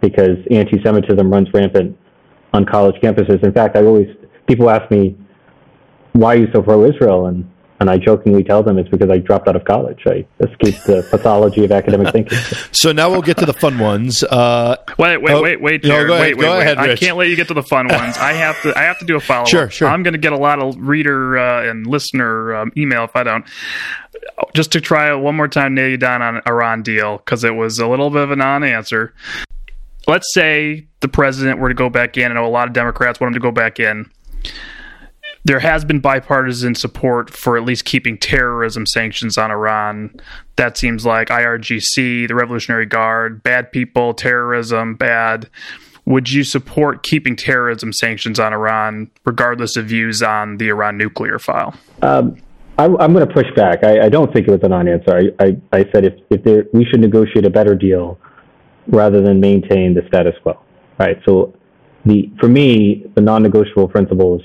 because 0.00 0.36
anti-Semitism 0.50 1.30
runs 1.30 1.48
rampant 1.52 1.96
on 2.52 2.64
college 2.64 2.96
campuses. 3.02 3.42
In 3.44 3.52
fact, 3.52 3.76
I 3.76 3.84
always 3.84 4.08
people 4.46 4.70
ask 4.70 4.90
me, 4.90 5.16
"Why 6.12 6.34
are 6.34 6.38
you 6.38 6.48
so 6.52 6.62
pro-Israel?" 6.62 7.26
and 7.26 7.48
and 7.80 7.88
I 7.88 7.98
jokingly 7.98 8.42
tell 8.42 8.62
them 8.62 8.78
it's 8.78 8.88
because 8.88 9.10
I 9.10 9.18
dropped 9.18 9.46
out 9.46 9.54
of 9.54 9.64
college. 9.64 10.02
I 10.06 10.26
escaped 10.40 10.84
the 10.86 11.02
pathology 11.10 11.64
of 11.64 11.70
academic 11.70 12.12
thinking. 12.12 12.36
so 12.72 12.92
now 12.92 13.10
we'll 13.10 13.22
get 13.22 13.36
to 13.38 13.46
the 13.46 13.52
fun 13.52 13.78
ones. 13.78 14.24
Uh, 14.24 14.76
wait, 14.98 15.22
wait, 15.22 15.32
oh, 15.32 15.42
wait, 15.42 15.60
wait, 15.60 15.82
Jarrod, 15.82 16.08
no, 16.08 16.14
wait, 16.14 16.36
wait, 16.36 16.48
wait. 16.48 16.60
Ahead, 16.60 16.78
I 16.78 16.96
can't 16.96 17.16
let 17.16 17.28
you 17.28 17.36
get 17.36 17.48
to 17.48 17.54
the 17.54 17.62
fun 17.62 17.86
ones. 17.90 18.16
I 18.18 18.32
have 18.32 18.60
to. 18.62 18.76
I 18.76 18.82
have 18.82 18.98
to 18.98 19.04
do 19.04 19.16
a 19.16 19.20
follow 19.20 19.42
up. 19.42 19.48
Sure, 19.48 19.70
sure. 19.70 19.88
I'm 19.88 20.02
going 20.02 20.14
to 20.14 20.18
get 20.18 20.32
a 20.32 20.38
lot 20.38 20.60
of 20.60 20.76
reader 20.78 21.38
uh, 21.38 21.68
and 21.70 21.86
listener 21.86 22.54
um, 22.54 22.72
email 22.76 23.04
if 23.04 23.14
I 23.14 23.22
don't. 23.22 23.44
Just 24.54 24.72
to 24.72 24.80
try 24.80 25.12
one 25.14 25.36
more 25.36 25.48
time, 25.48 25.74
nail 25.74 25.88
you 25.88 25.96
down 25.96 26.22
on 26.22 26.42
Iran 26.46 26.82
deal 26.82 27.18
because 27.18 27.44
it 27.44 27.54
was 27.54 27.78
a 27.78 27.86
little 27.86 28.10
bit 28.10 28.22
of 28.22 28.30
a 28.30 28.36
non-answer. 28.36 29.14
Let's 30.06 30.32
say 30.32 30.86
the 31.00 31.08
president 31.08 31.60
were 31.60 31.68
to 31.68 31.74
go 31.74 31.90
back 31.90 32.16
in. 32.16 32.30
I 32.30 32.34
know 32.34 32.46
a 32.46 32.48
lot 32.48 32.66
of 32.66 32.74
Democrats 32.74 33.20
want 33.20 33.30
him 33.34 33.34
to 33.34 33.40
go 33.40 33.52
back 33.52 33.78
in 33.78 34.10
there 35.44 35.60
has 35.60 35.84
been 35.84 36.00
bipartisan 36.00 36.74
support 36.74 37.30
for 37.30 37.56
at 37.56 37.64
least 37.64 37.84
keeping 37.84 38.18
terrorism 38.18 38.86
sanctions 38.86 39.38
on 39.38 39.50
Iran. 39.50 40.20
That 40.56 40.76
seems 40.76 41.06
like 41.06 41.28
IRGC, 41.28 42.28
the 42.28 42.34
Revolutionary 42.34 42.86
Guard, 42.86 43.42
bad 43.42 43.72
people, 43.72 44.14
terrorism, 44.14 44.94
bad. 44.94 45.48
Would 46.04 46.30
you 46.30 46.42
support 46.42 47.02
keeping 47.02 47.36
terrorism 47.36 47.92
sanctions 47.92 48.40
on 48.40 48.52
Iran, 48.52 49.10
regardless 49.24 49.76
of 49.76 49.86
views 49.86 50.22
on 50.22 50.56
the 50.56 50.68
Iran 50.68 50.96
nuclear 50.96 51.38
file? 51.38 51.74
Um, 52.02 52.36
I, 52.78 52.84
am 52.84 53.12
going 53.12 53.26
to 53.26 53.32
push 53.32 53.46
back. 53.54 53.84
I, 53.84 54.06
I, 54.06 54.08
don't 54.08 54.32
think 54.32 54.48
it 54.48 54.50
was 54.50 54.60
a 54.62 54.68
non-answer. 54.68 55.32
I, 55.38 55.44
I, 55.44 55.56
I 55.72 55.84
said 55.92 56.04
if, 56.04 56.14
if 56.30 56.44
there, 56.44 56.64
we 56.72 56.84
should 56.84 57.00
negotiate 57.00 57.44
a 57.44 57.50
better 57.50 57.74
deal 57.74 58.18
rather 58.86 59.20
than 59.20 59.40
maintain 59.40 59.94
the 59.94 60.02
status 60.08 60.34
quo. 60.42 60.58
Right. 60.98 61.18
So, 61.26 61.54
the 62.04 62.30
for 62.40 62.48
me, 62.48 63.04
the 63.14 63.20
non-negotiable 63.20 63.88
principles 63.88 64.42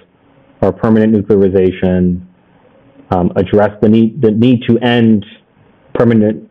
or 0.63 0.71
permanent 0.71 1.13
nuclearization, 1.13 2.25
um, 3.11 3.31
address 3.35 3.71
the 3.81 3.89
need 3.89 4.21
the 4.21 4.31
need 4.31 4.63
to 4.67 4.79
end 4.79 5.25
permanent 5.93 6.49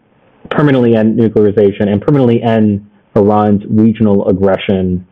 permanently 0.50 0.94
end 0.94 1.18
nuclearization 1.18 1.88
and 1.88 2.00
permanently 2.02 2.42
end 2.42 2.88
Iran's 3.16 3.62
regional 3.68 4.28
aggression, 4.28 5.06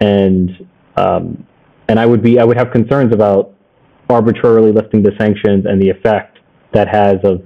and 0.00 0.50
um, 0.96 1.46
and 1.88 2.00
I 2.00 2.06
would 2.06 2.22
be 2.22 2.38
I 2.38 2.44
would 2.44 2.56
have 2.56 2.70
concerns 2.70 3.12
about 3.12 3.52
arbitrarily 4.08 4.72
lifting 4.72 5.02
the 5.02 5.12
sanctions 5.18 5.66
and 5.66 5.80
the 5.80 5.90
effect 5.90 6.38
that 6.72 6.88
has 6.88 7.16
of 7.22 7.42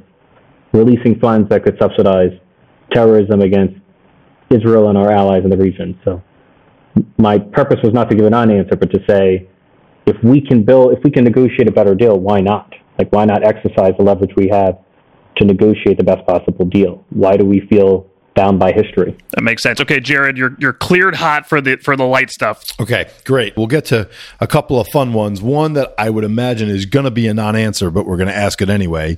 releasing 0.73 1.19
funds 1.19 1.49
that 1.49 1.65
could 1.65 1.77
subsidize 1.81 2.33
terrorism 2.93 3.41
against 3.41 3.75
Israel 4.51 4.89
and 4.89 4.97
our 4.97 5.11
allies 5.11 5.43
in 5.45 5.51
the 5.51 5.57
region. 5.57 5.99
So 6.05 6.23
my 7.17 7.39
purpose 7.39 7.79
was 7.83 7.93
not 7.93 8.09
to 8.11 8.17
give 8.17 8.27
a 8.27 8.31
non-answer, 8.31 8.77
but 8.77 8.91
to 8.93 9.01
say, 9.09 9.49
if 10.09 10.17
we 10.25 10.41
can 10.41 10.65
build, 10.65 10.97
if 10.97 11.05
we 11.05 11.11
can 11.11 11.25
negotiate 11.25 11.69
a 11.69 11.73
better 11.73 11.95
deal, 11.95 12.19
why 12.19 12.41
not? 12.41 12.75
Like, 12.99 13.13
why 13.13 13.25
not 13.27 13.45
exercise 13.45 13.93
the 13.99 14.05
leverage 14.05 14.35
we 14.37 14.49
have 14.49 14.79
to 15.37 15.45
negotiate 15.45 15.99
the 15.99 16.05
best 16.05 16.27
possible 16.27 16.65
deal? 16.65 17.05
Why 17.11 17.37
do 17.37 17.45
we 17.45 17.61
feel 17.69 18.07
bound 18.39 18.61
by 18.61 18.71
history. 18.71 19.17
That 19.31 19.43
makes 19.43 19.65
sense. 19.65 19.81
Okay, 19.81 19.99
Jarrod, 19.99 20.37
you're 20.37 20.57
you're 20.61 20.73
cleared 20.73 21.17
hot 21.17 21.49
for 21.49 21.61
the 21.61 21.77
for 21.77 21.97
the 21.97 22.05
light 22.05 22.31
stuff. 22.31 22.63
Okay, 22.81 23.11
great. 23.25 23.57
We'll 23.57 23.67
get 23.67 23.87
to 23.87 24.09
a 24.39 24.47
couple 24.47 24.79
of 24.79 24.87
fun 24.93 25.13
ones. 25.13 25.43
One 25.43 25.73
that 25.73 25.93
I 25.99 26.09
would 26.09 26.23
imagine 26.23 26.69
is 26.69 26.87
going 26.87 27.05
to 27.05 27.11
be 27.11 27.27
a 27.27 27.35
non-answer, 27.35 27.91
but 27.91 28.07
we're 28.07 28.17
going 28.17 28.29
to 28.29 28.37
ask 28.37 28.63
it 28.63 28.71
anyway. 28.71 29.17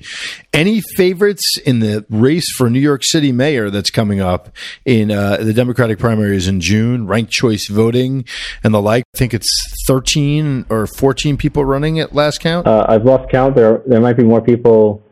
Any 0.55 0.81
favorites 0.97 1.59
in 1.67 1.81
the 1.81 2.07
race 2.09 2.51
for 2.57 2.71
New 2.71 2.81
York 2.81 3.05
City 3.05 3.31
mayor 3.31 3.69
that's 3.69 3.91
coming 3.91 4.21
up 4.21 4.57
in 4.87 5.11
uh, 5.11 5.37
the 5.37 5.53
Democratic 5.53 5.99
primaries 5.99 6.49
in 6.49 6.61
June? 6.61 7.07
Ranked 7.07 7.31
choice 7.31 7.69
voting 7.69 8.25
and 8.65 8.73
the 8.73 8.81
like. 8.81 9.05
I 9.15 9.19
think 9.19 9.35
it's 9.35 9.51
13 9.87 10.65
or 10.71 10.87
14 10.87 11.37
people 11.37 11.65
running 11.65 12.01
at 12.01 12.15
last 12.15 12.41
count. 12.41 12.67
Uh, 12.67 12.87
I've 12.89 13.05
lost 13.05 13.31
count. 13.31 13.55
There 13.55 13.83
there 13.87 14.01
might 14.01 14.17
be 14.17 14.25
more 14.25 14.41
people 14.41 15.05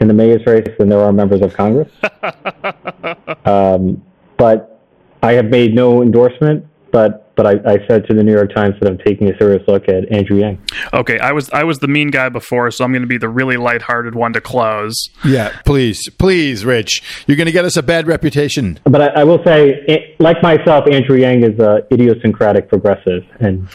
in 0.00 0.08
the 0.08 0.14
mayor's 0.14 0.44
race 0.46 0.68
than 0.78 0.88
there 0.88 1.00
are 1.00 1.12
members 1.12 1.42
of 1.42 1.54
Congress. 1.54 1.90
um, 3.44 4.02
but 4.36 4.80
I 5.22 5.32
have 5.32 5.46
made 5.46 5.74
no 5.74 6.02
endorsement. 6.02 6.66
But 6.92 7.34
but 7.36 7.46
I, 7.46 7.50
I, 7.66 7.86
said 7.86 8.06
to 8.06 8.14
the 8.14 8.22
New 8.22 8.32
York 8.32 8.54
Times 8.54 8.74
that 8.80 8.88
I'm 8.88 8.96
taking 8.96 9.28
a 9.28 9.36
serious 9.36 9.62
look 9.68 9.88
at 9.88 10.10
Andrew 10.10 10.38
Yang. 10.38 10.58
Okay, 10.94 11.18
I 11.18 11.32
was 11.32 11.50
I 11.50 11.64
was 11.64 11.80
the 11.80 11.88
mean 11.88 12.10
guy 12.10 12.30
before, 12.30 12.70
so 12.70 12.84
I'm 12.84 12.92
going 12.92 13.02
to 13.02 13.08
be 13.08 13.18
the 13.18 13.28
really 13.28 13.56
lighthearted 13.56 14.14
one 14.14 14.32
to 14.32 14.40
close. 14.40 14.94
Yeah, 15.24 15.54
please, 15.66 16.08
please, 16.18 16.64
Rich, 16.64 17.24
you're 17.26 17.36
going 17.36 17.46
to 17.46 17.52
get 17.52 17.66
us 17.66 17.76
a 17.76 17.82
bad 17.82 18.06
reputation. 18.06 18.78
But 18.84 19.02
I, 19.02 19.06
I 19.20 19.24
will 19.24 19.44
say, 19.44 20.16
like 20.18 20.42
myself, 20.42 20.86
Andrew 20.90 21.16
Yang 21.16 21.42
is 21.44 21.58
a 21.60 21.86
idiosyncratic 21.92 22.68
progressive, 22.68 23.24
and 23.40 23.68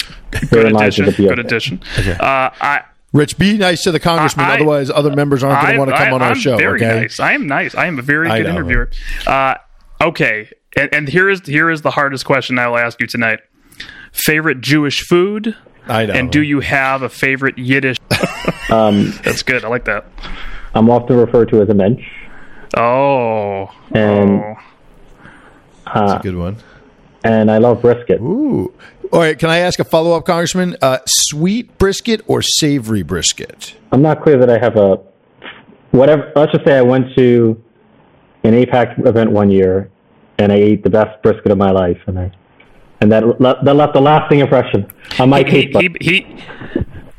good 0.49 0.73
addition. 0.73 1.11
Good 1.11 1.39
addition. 1.39 1.81
Okay. 1.99 2.13
Uh, 2.13 2.49
I 2.59 2.83
Rich, 3.13 3.37
be 3.37 3.57
nice 3.57 3.83
to 3.83 3.91
the 3.91 3.99
congressman. 3.99 4.45
I, 4.45 4.55
otherwise, 4.55 4.89
other 4.89 5.13
members 5.13 5.43
aren't 5.43 5.61
going 5.61 5.73
to 5.73 5.79
want 5.79 5.91
to 5.91 5.97
come 5.97 6.07
I, 6.07 6.11
on 6.11 6.21
our 6.21 6.29
I'm 6.29 6.39
show. 6.39 6.57
Very 6.57 6.83
okay? 6.83 7.01
nice. 7.01 7.19
I 7.19 7.33
am 7.33 7.45
nice. 7.45 7.75
I 7.75 7.87
am 7.87 7.99
a 7.99 8.01
very 8.01 8.29
good 8.29 8.45
interviewer. 8.45 8.89
Uh, 9.27 9.55
okay, 9.99 10.49
and, 10.77 10.93
and, 10.93 11.09
here 11.09 11.29
is 11.29 11.41
here 11.45 11.69
is 11.69 11.81
the 11.81 11.91
hardest 11.91 12.25
question 12.25 12.57
I 12.57 12.67
will 12.69 12.77
ask 12.77 13.01
you 13.01 13.07
tonight. 13.07 13.41
Favorite 14.13 14.61
Jewish 14.61 15.01
food? 15.01 15.55
I 15.87 16.05
know. 16.05 16.13
And 16.13 16.31
do 16.31 16.41
you 16.41 16.61
have 16.61 17.01
a 17.01 17.09
favorite 17.09 17.57
Yiddish? 17.57 17.97
um, 18.69 19.11
That's 19.23 19.43
good. 19.43 19.65
I 19.65 19.67
like 19.67 19.85
that. 19.85 20.05
I'm 20.73 20.89
often 20.89 21.17
referred 21.17 21.49
to 21.49 21.61
as 21.61 21.69
a 21.69 21.73
mensch. 21.73 22.05
Oh. 22.77 23.69
And 23.91 24.39
oh. 24.39 24.55
That's 25.85 26.11
uh, 26.11 26.17
a 26.19 26.23
good 26.23 26.35
one. 26.35 26.57
And 27.23 27.51
I 27.51 27.57
love 27.57 27.81
brisket. 27.81 28.21
Ooh. 28.21 28.73
All 29.11 29.19
right, 29.19 29.37
can 29.37 29.49
I 29.49 29.57
ask 29.57 29.77
a 29.79 29.83
follow 29.83 30.15
up, 30.15 30.25
Congressman? 30.25 30.77
Uh, 30.81 30.99
sweet 31.05 31.77
brisket 31.77 32.21
or 32.27 32.41
savory 32.41 33.03
brisket? 33.03 33.75
I'm 33.91 34.01
not 34.01 34.23
clear 34.23 34.37
that 34.37 34.49
I 34.49 34.57
have 34.57 34.77
a 34.77 35.01
whatever. 35.91 36.31
Let's 36.33 36.53
just 36.53 36.65
say 36.65 36.77
I 36.77 36.81
went 36.81 37.13
to 37.17 37.61
an 38.43 38.53
AIPAC 38.53 39.05
event 39.05 39.31
one 39.31 39.51
year 39.51 39.91
and 40.39 40.49
I 40.49 40.55
ate 40.55 40.83
the 40.83 40.89
best 40.89 41.21
brisket 41.23 41.51
of 41.51 41.57
my 41.57 41.71
life, 41.71 41.99
and 42.07 42.17
I 42.17 42.31
and 43.01 43.11
that 43.11 43.23
that 43.39 43.75
left 43.75 43.97
a 43.97 43.99
lasting 43.99 44.39
impression 44.39 44.89
on 45.19 45.29
my 45.29 45.39
he, 45.39 45.67
taste. 45.67 45.77
He, 45.77 45.89
he, 45.99 46.21
he, 46.21 46.43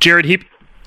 Jarrod, 0.01 0.25
he 0.25 0.39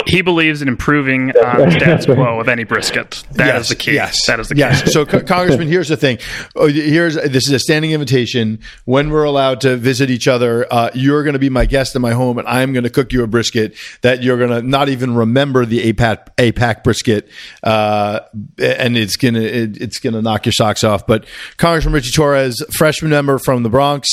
he 0.06 0.22
believes 0.22 0.62
in 0.62 0.68
improving 0.68 1.32
on 1.38 1.62
um, 1.64 1.72
status 1.72 2.06
quo 2.06 2.40
of 2.40 2.48
any 2.48 2.64
brisket. 2.64 3.24
That 3.32 3.48
yes, 3.48 3.62
is 3.64 3.70
the 3.70 3.76
key. 3.76 3.94
Yes, 3.94 4.26
that 4.28 4.40
is 4.40 4.50
the 4.50 4.56
yes. 4.56 4.84
key. 4.84 4.92
so, 4.92 5.06
Congressman, 5.06 5.68
here's 5.68 5.90
the 5.90 5.98
thing. 5.98 6.18
Oh, 6.56 6.68
here's 6.68 7.16
this 7.16 7.48
is 7.48 7.52
a 7.52 7.60
standing 7.60 7.92
invitation. 7.92 8.60
When 8.86 9.10
we're 9.10 9.24
allowed 9.24 9.62
to 9.62 9.78
visit 9.78 10.10
each 10.10 10.28
other, 10.28 10.72
uh, 10.72 10.92
you're 10.94 11.24
going 11.24 11.34
to 11.34 11.40
be 11.40 11.50
my 11.50 11.66
guest 11.66 11.96
in 11.96 12.02
my 12.02 12.12
home, 12.12 12.38
and 12.38 12.48
I'm 12.48 12.74
going 12.74 12.84
to 12.84 12.90
cook 12.90 13.14
you 13.14 13.24
a 13.24 13.28
brisket 13.28 13.76
that 14.02 14.24
you're 14.24 14.38
going 14.38 14.50
to 14.50 14.62
not 14.62 14.90
even 14.90 15.16
remember 15.16 15.66
the 15.66 15.94
AIPAC, 15.94 16.36
AIPAC 16.38 16.84
brisket, 16.84 17.30
uh, 17.64 18.20
and 18.60 18.98
it's 18.98 19.16
gonna 19.16 19.42
it, 19.42 19.82
it's 19.82 20.00
gonna 20.00 20.22
knock 20.22 20.46
your 20.46 20.54
socks 20.54 20.84
off. 20.84 21.06
But 21.08 21.26
Congressman 21.58 21.94
Richie 21.94 22.12
Torres, 22.12 22.62
freshman 22.78 23.12
member 23.12 23.40
from 23.40 23.64
the 23.64 23.70
Bronx, 23.70 24.08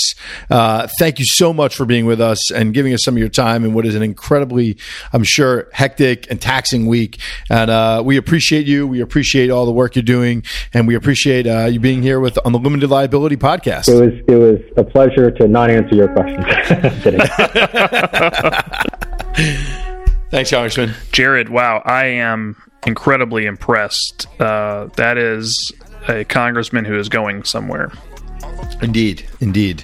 uh, 0.50 0.88
thank 0.98 1.18
you 1.18 1.24
so 1.26 1.52
much 1.52 1.74
for 1.74 1.84
being 1.84 2.06
with 2.06 2.20
us 2.20 2.50
and 2.50 2.74
giving 2.74 2.92
us 2.92 3.00
some 3.02 3.14
of 3.14 3.18
your 3.18 3.28
time 3.28 3.64
and 3.64 3.74
what 3.74 3.86
is 3.86 3.94
an 3.94 4.02
incredibly, 4.02 4.76
I'm 5.12 5.24
sure 5.24 5.68
hectic 5.82 6.30
and 6.30 6.40
taxing 6.40 6.86
week. 6.86 7.18
And 7.50 7.68
uh, 7.68 8.02
we 8.04 8.16
appreciate 8.16 8.68
you. 8.68 8.86
We 8.86 9.00
appreciate 9.00 9.50
all 9.50 9.66
the 9.66 9.72
work 9.72 9.96
you're 9.96 10.04
doing, 10.04 10.44
and 10.72 10.86
we 10.86 10.94
appreciate 10.94 11.44
uh, 11.44 11.64
you 11.64 11.80
being 11.80 12.02
here 12.02 12.20
with 12.20 12.38
on 12.44 12.52
the 12.52 12.60
Limited 12.60 12.88
Liability 12.88 13.36
Podcast. 13.36 13.88
It 13.88 14.00
was 14.00 14.12
it 14.28 14.36
was 14.36 14.60
a 14.76 14.84
pleasure 14.84 15.32
to 15.32 15.48
not 15.48 15.70
answer 15.70 15.96
your 15.96 16.06
questions 16.06 16.46
Thanks, 20.30 20.50
Congressman. 20.50 20.90
Jarrod, 21.10 21.48
wow, 21.48 21.82
I 21.84 22.04
am 22.04 22.62
incredibly 22.86 23.46
impressed. 23.46 24.28
Uh, 24.40 24.86
that 24.96 25.18
is 25.18 25.72
a 26.06 26.22
congressman 26.24 26.84
who 26.84 26.96
is 26.96 27.08
going 27.08 27.42
somewhere. 27.42 27.90
Indeed, 28.80 29.26
indeed. 29.40 29.82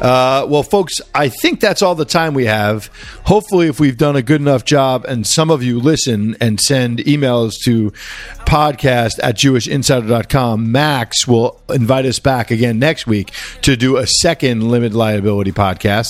Uh, 0.00 0.46
well, 0.48 0.62
folks, 0.62 1.00
I 1.14 1.28
think 1.28 1.60
that's 1.60 1.82
all 1.82 1.94
the 1.94 2.04
time 2.04 2.34
we 2.34 2.46
have. 2.46 2.86
Hopefully, 3.24 3.68
if 3.68 3.80
we've 3.80 3.96
done 3.96 4.16
a 4.16 4.22
good 4.22 4.40
enough 4.40 4.64
job 4.64 5.04
and 5.04 5.26
some 5.26 5.50
of 5.50 5.62
you 5.62 5.80
listen 5.80 6.36
and 6.40 6.60
send 6.60 6.98
emails 7.00 7.54
to 7.64 7.90
podcast 8.46 9.18
at 9.22 9.36
jewishinsider.com, 9.36 10.70
Max 10.72 11.26
will 11.26 11.60
invite 11.68 12.06
us 12.06 12.18
back 12.18 12.50
again 12.50 12.78
next 12.78 13.06
week 13.06 13.32
to 13.62 13.76
do 13.76 13.96
a 13.96 14.06
second 14.06 14.68
limited 14.68 14.96
liability 14.96 15.52
podcast. 15.52 16.08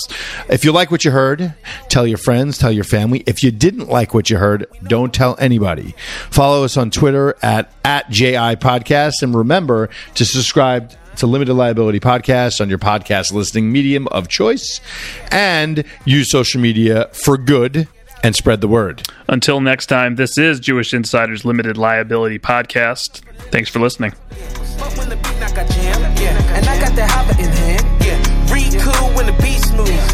If 0.48 0.64
you 0.64 0.72
like 0.72 0.90
what 0.90 1.04
you 1.04 1.10
heard, 1.10 1.54
tell 1.88 2.06
your 2.06 2.18
friends, 2.18 2.58
tell 2.58 2.72
your 2.72 2.84
family. 2.84 3.24
If 3.26 3.42
you 3.42 3.50
didn't 3.50 3.88
like 3.88 4.14
what 4.14 4.30
you 4.30 4.38
heard, 4.38 4.66
don't 4.84 5.12
tell 5.12 5.36
anybody. 5.38 5.94
Follow 6.30 6.64
us 6.64 6.76
on 6.76 6.90
Twitter 6.90 7.36
at, 7.42 7.72
at 7.84 8.08
JI 8.10 8.56
Podcast 8.56 9.22
and 9.22 9.34
remember 9.34 9.88
to 10.14 10.24
subscribe 10.24 10.92
to 11.18 11.26
Limited 11.26 11.54
Liability 11.54 12.00
Podcast 12.00 12.60
on 12.60 12.68
your 12.68 12.78
podcast 12.78 13.32
listening 13.32 13.72
medium 13.72 14.06
of 14.08 14.28
choice 14.28 14.80
and 15.30 15.84
use 16.04 16.30
social 16.30 16.60
media 16.60 17.08
for 17.12 17.36
good 17.36 17.88
and 18.22 18.34
spread 18.36 18.60
the 18.60 18.68
word. 18.68 19.08
Until 19.28 19.60
next 19.60 19.86
time, 19.86 20.16
this 20.16 20.38
is 20.38 20.60
Jewish 20.60 20.94
Insiders 20.94 21.44
Limited 21.44 21.76
Liability 21.76 22.38
Podcast. 22.38 23.22
Thanks 23.50 23.68
for 23.68 23.80
listening. 23.80 24.12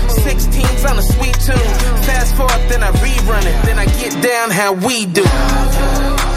Sixteens 0.08 0.84
on 0.84 0.98
a 0.98 1.02
sweet 1.02 1.34
tune. 1.40 1.56
Fast 2.04 2.34
forward, 2.34 2.68
then 2.70 2.82
I 2.82 2.90
rerun 2.92 3.40
it. 3.40 3.66
Then 3.66 3.78
I 3.78 3.84
get 3.86 4.22
down 4.22 4.50
how 4.50 4.72
we 4.72 5.06
do. 5.06 6.33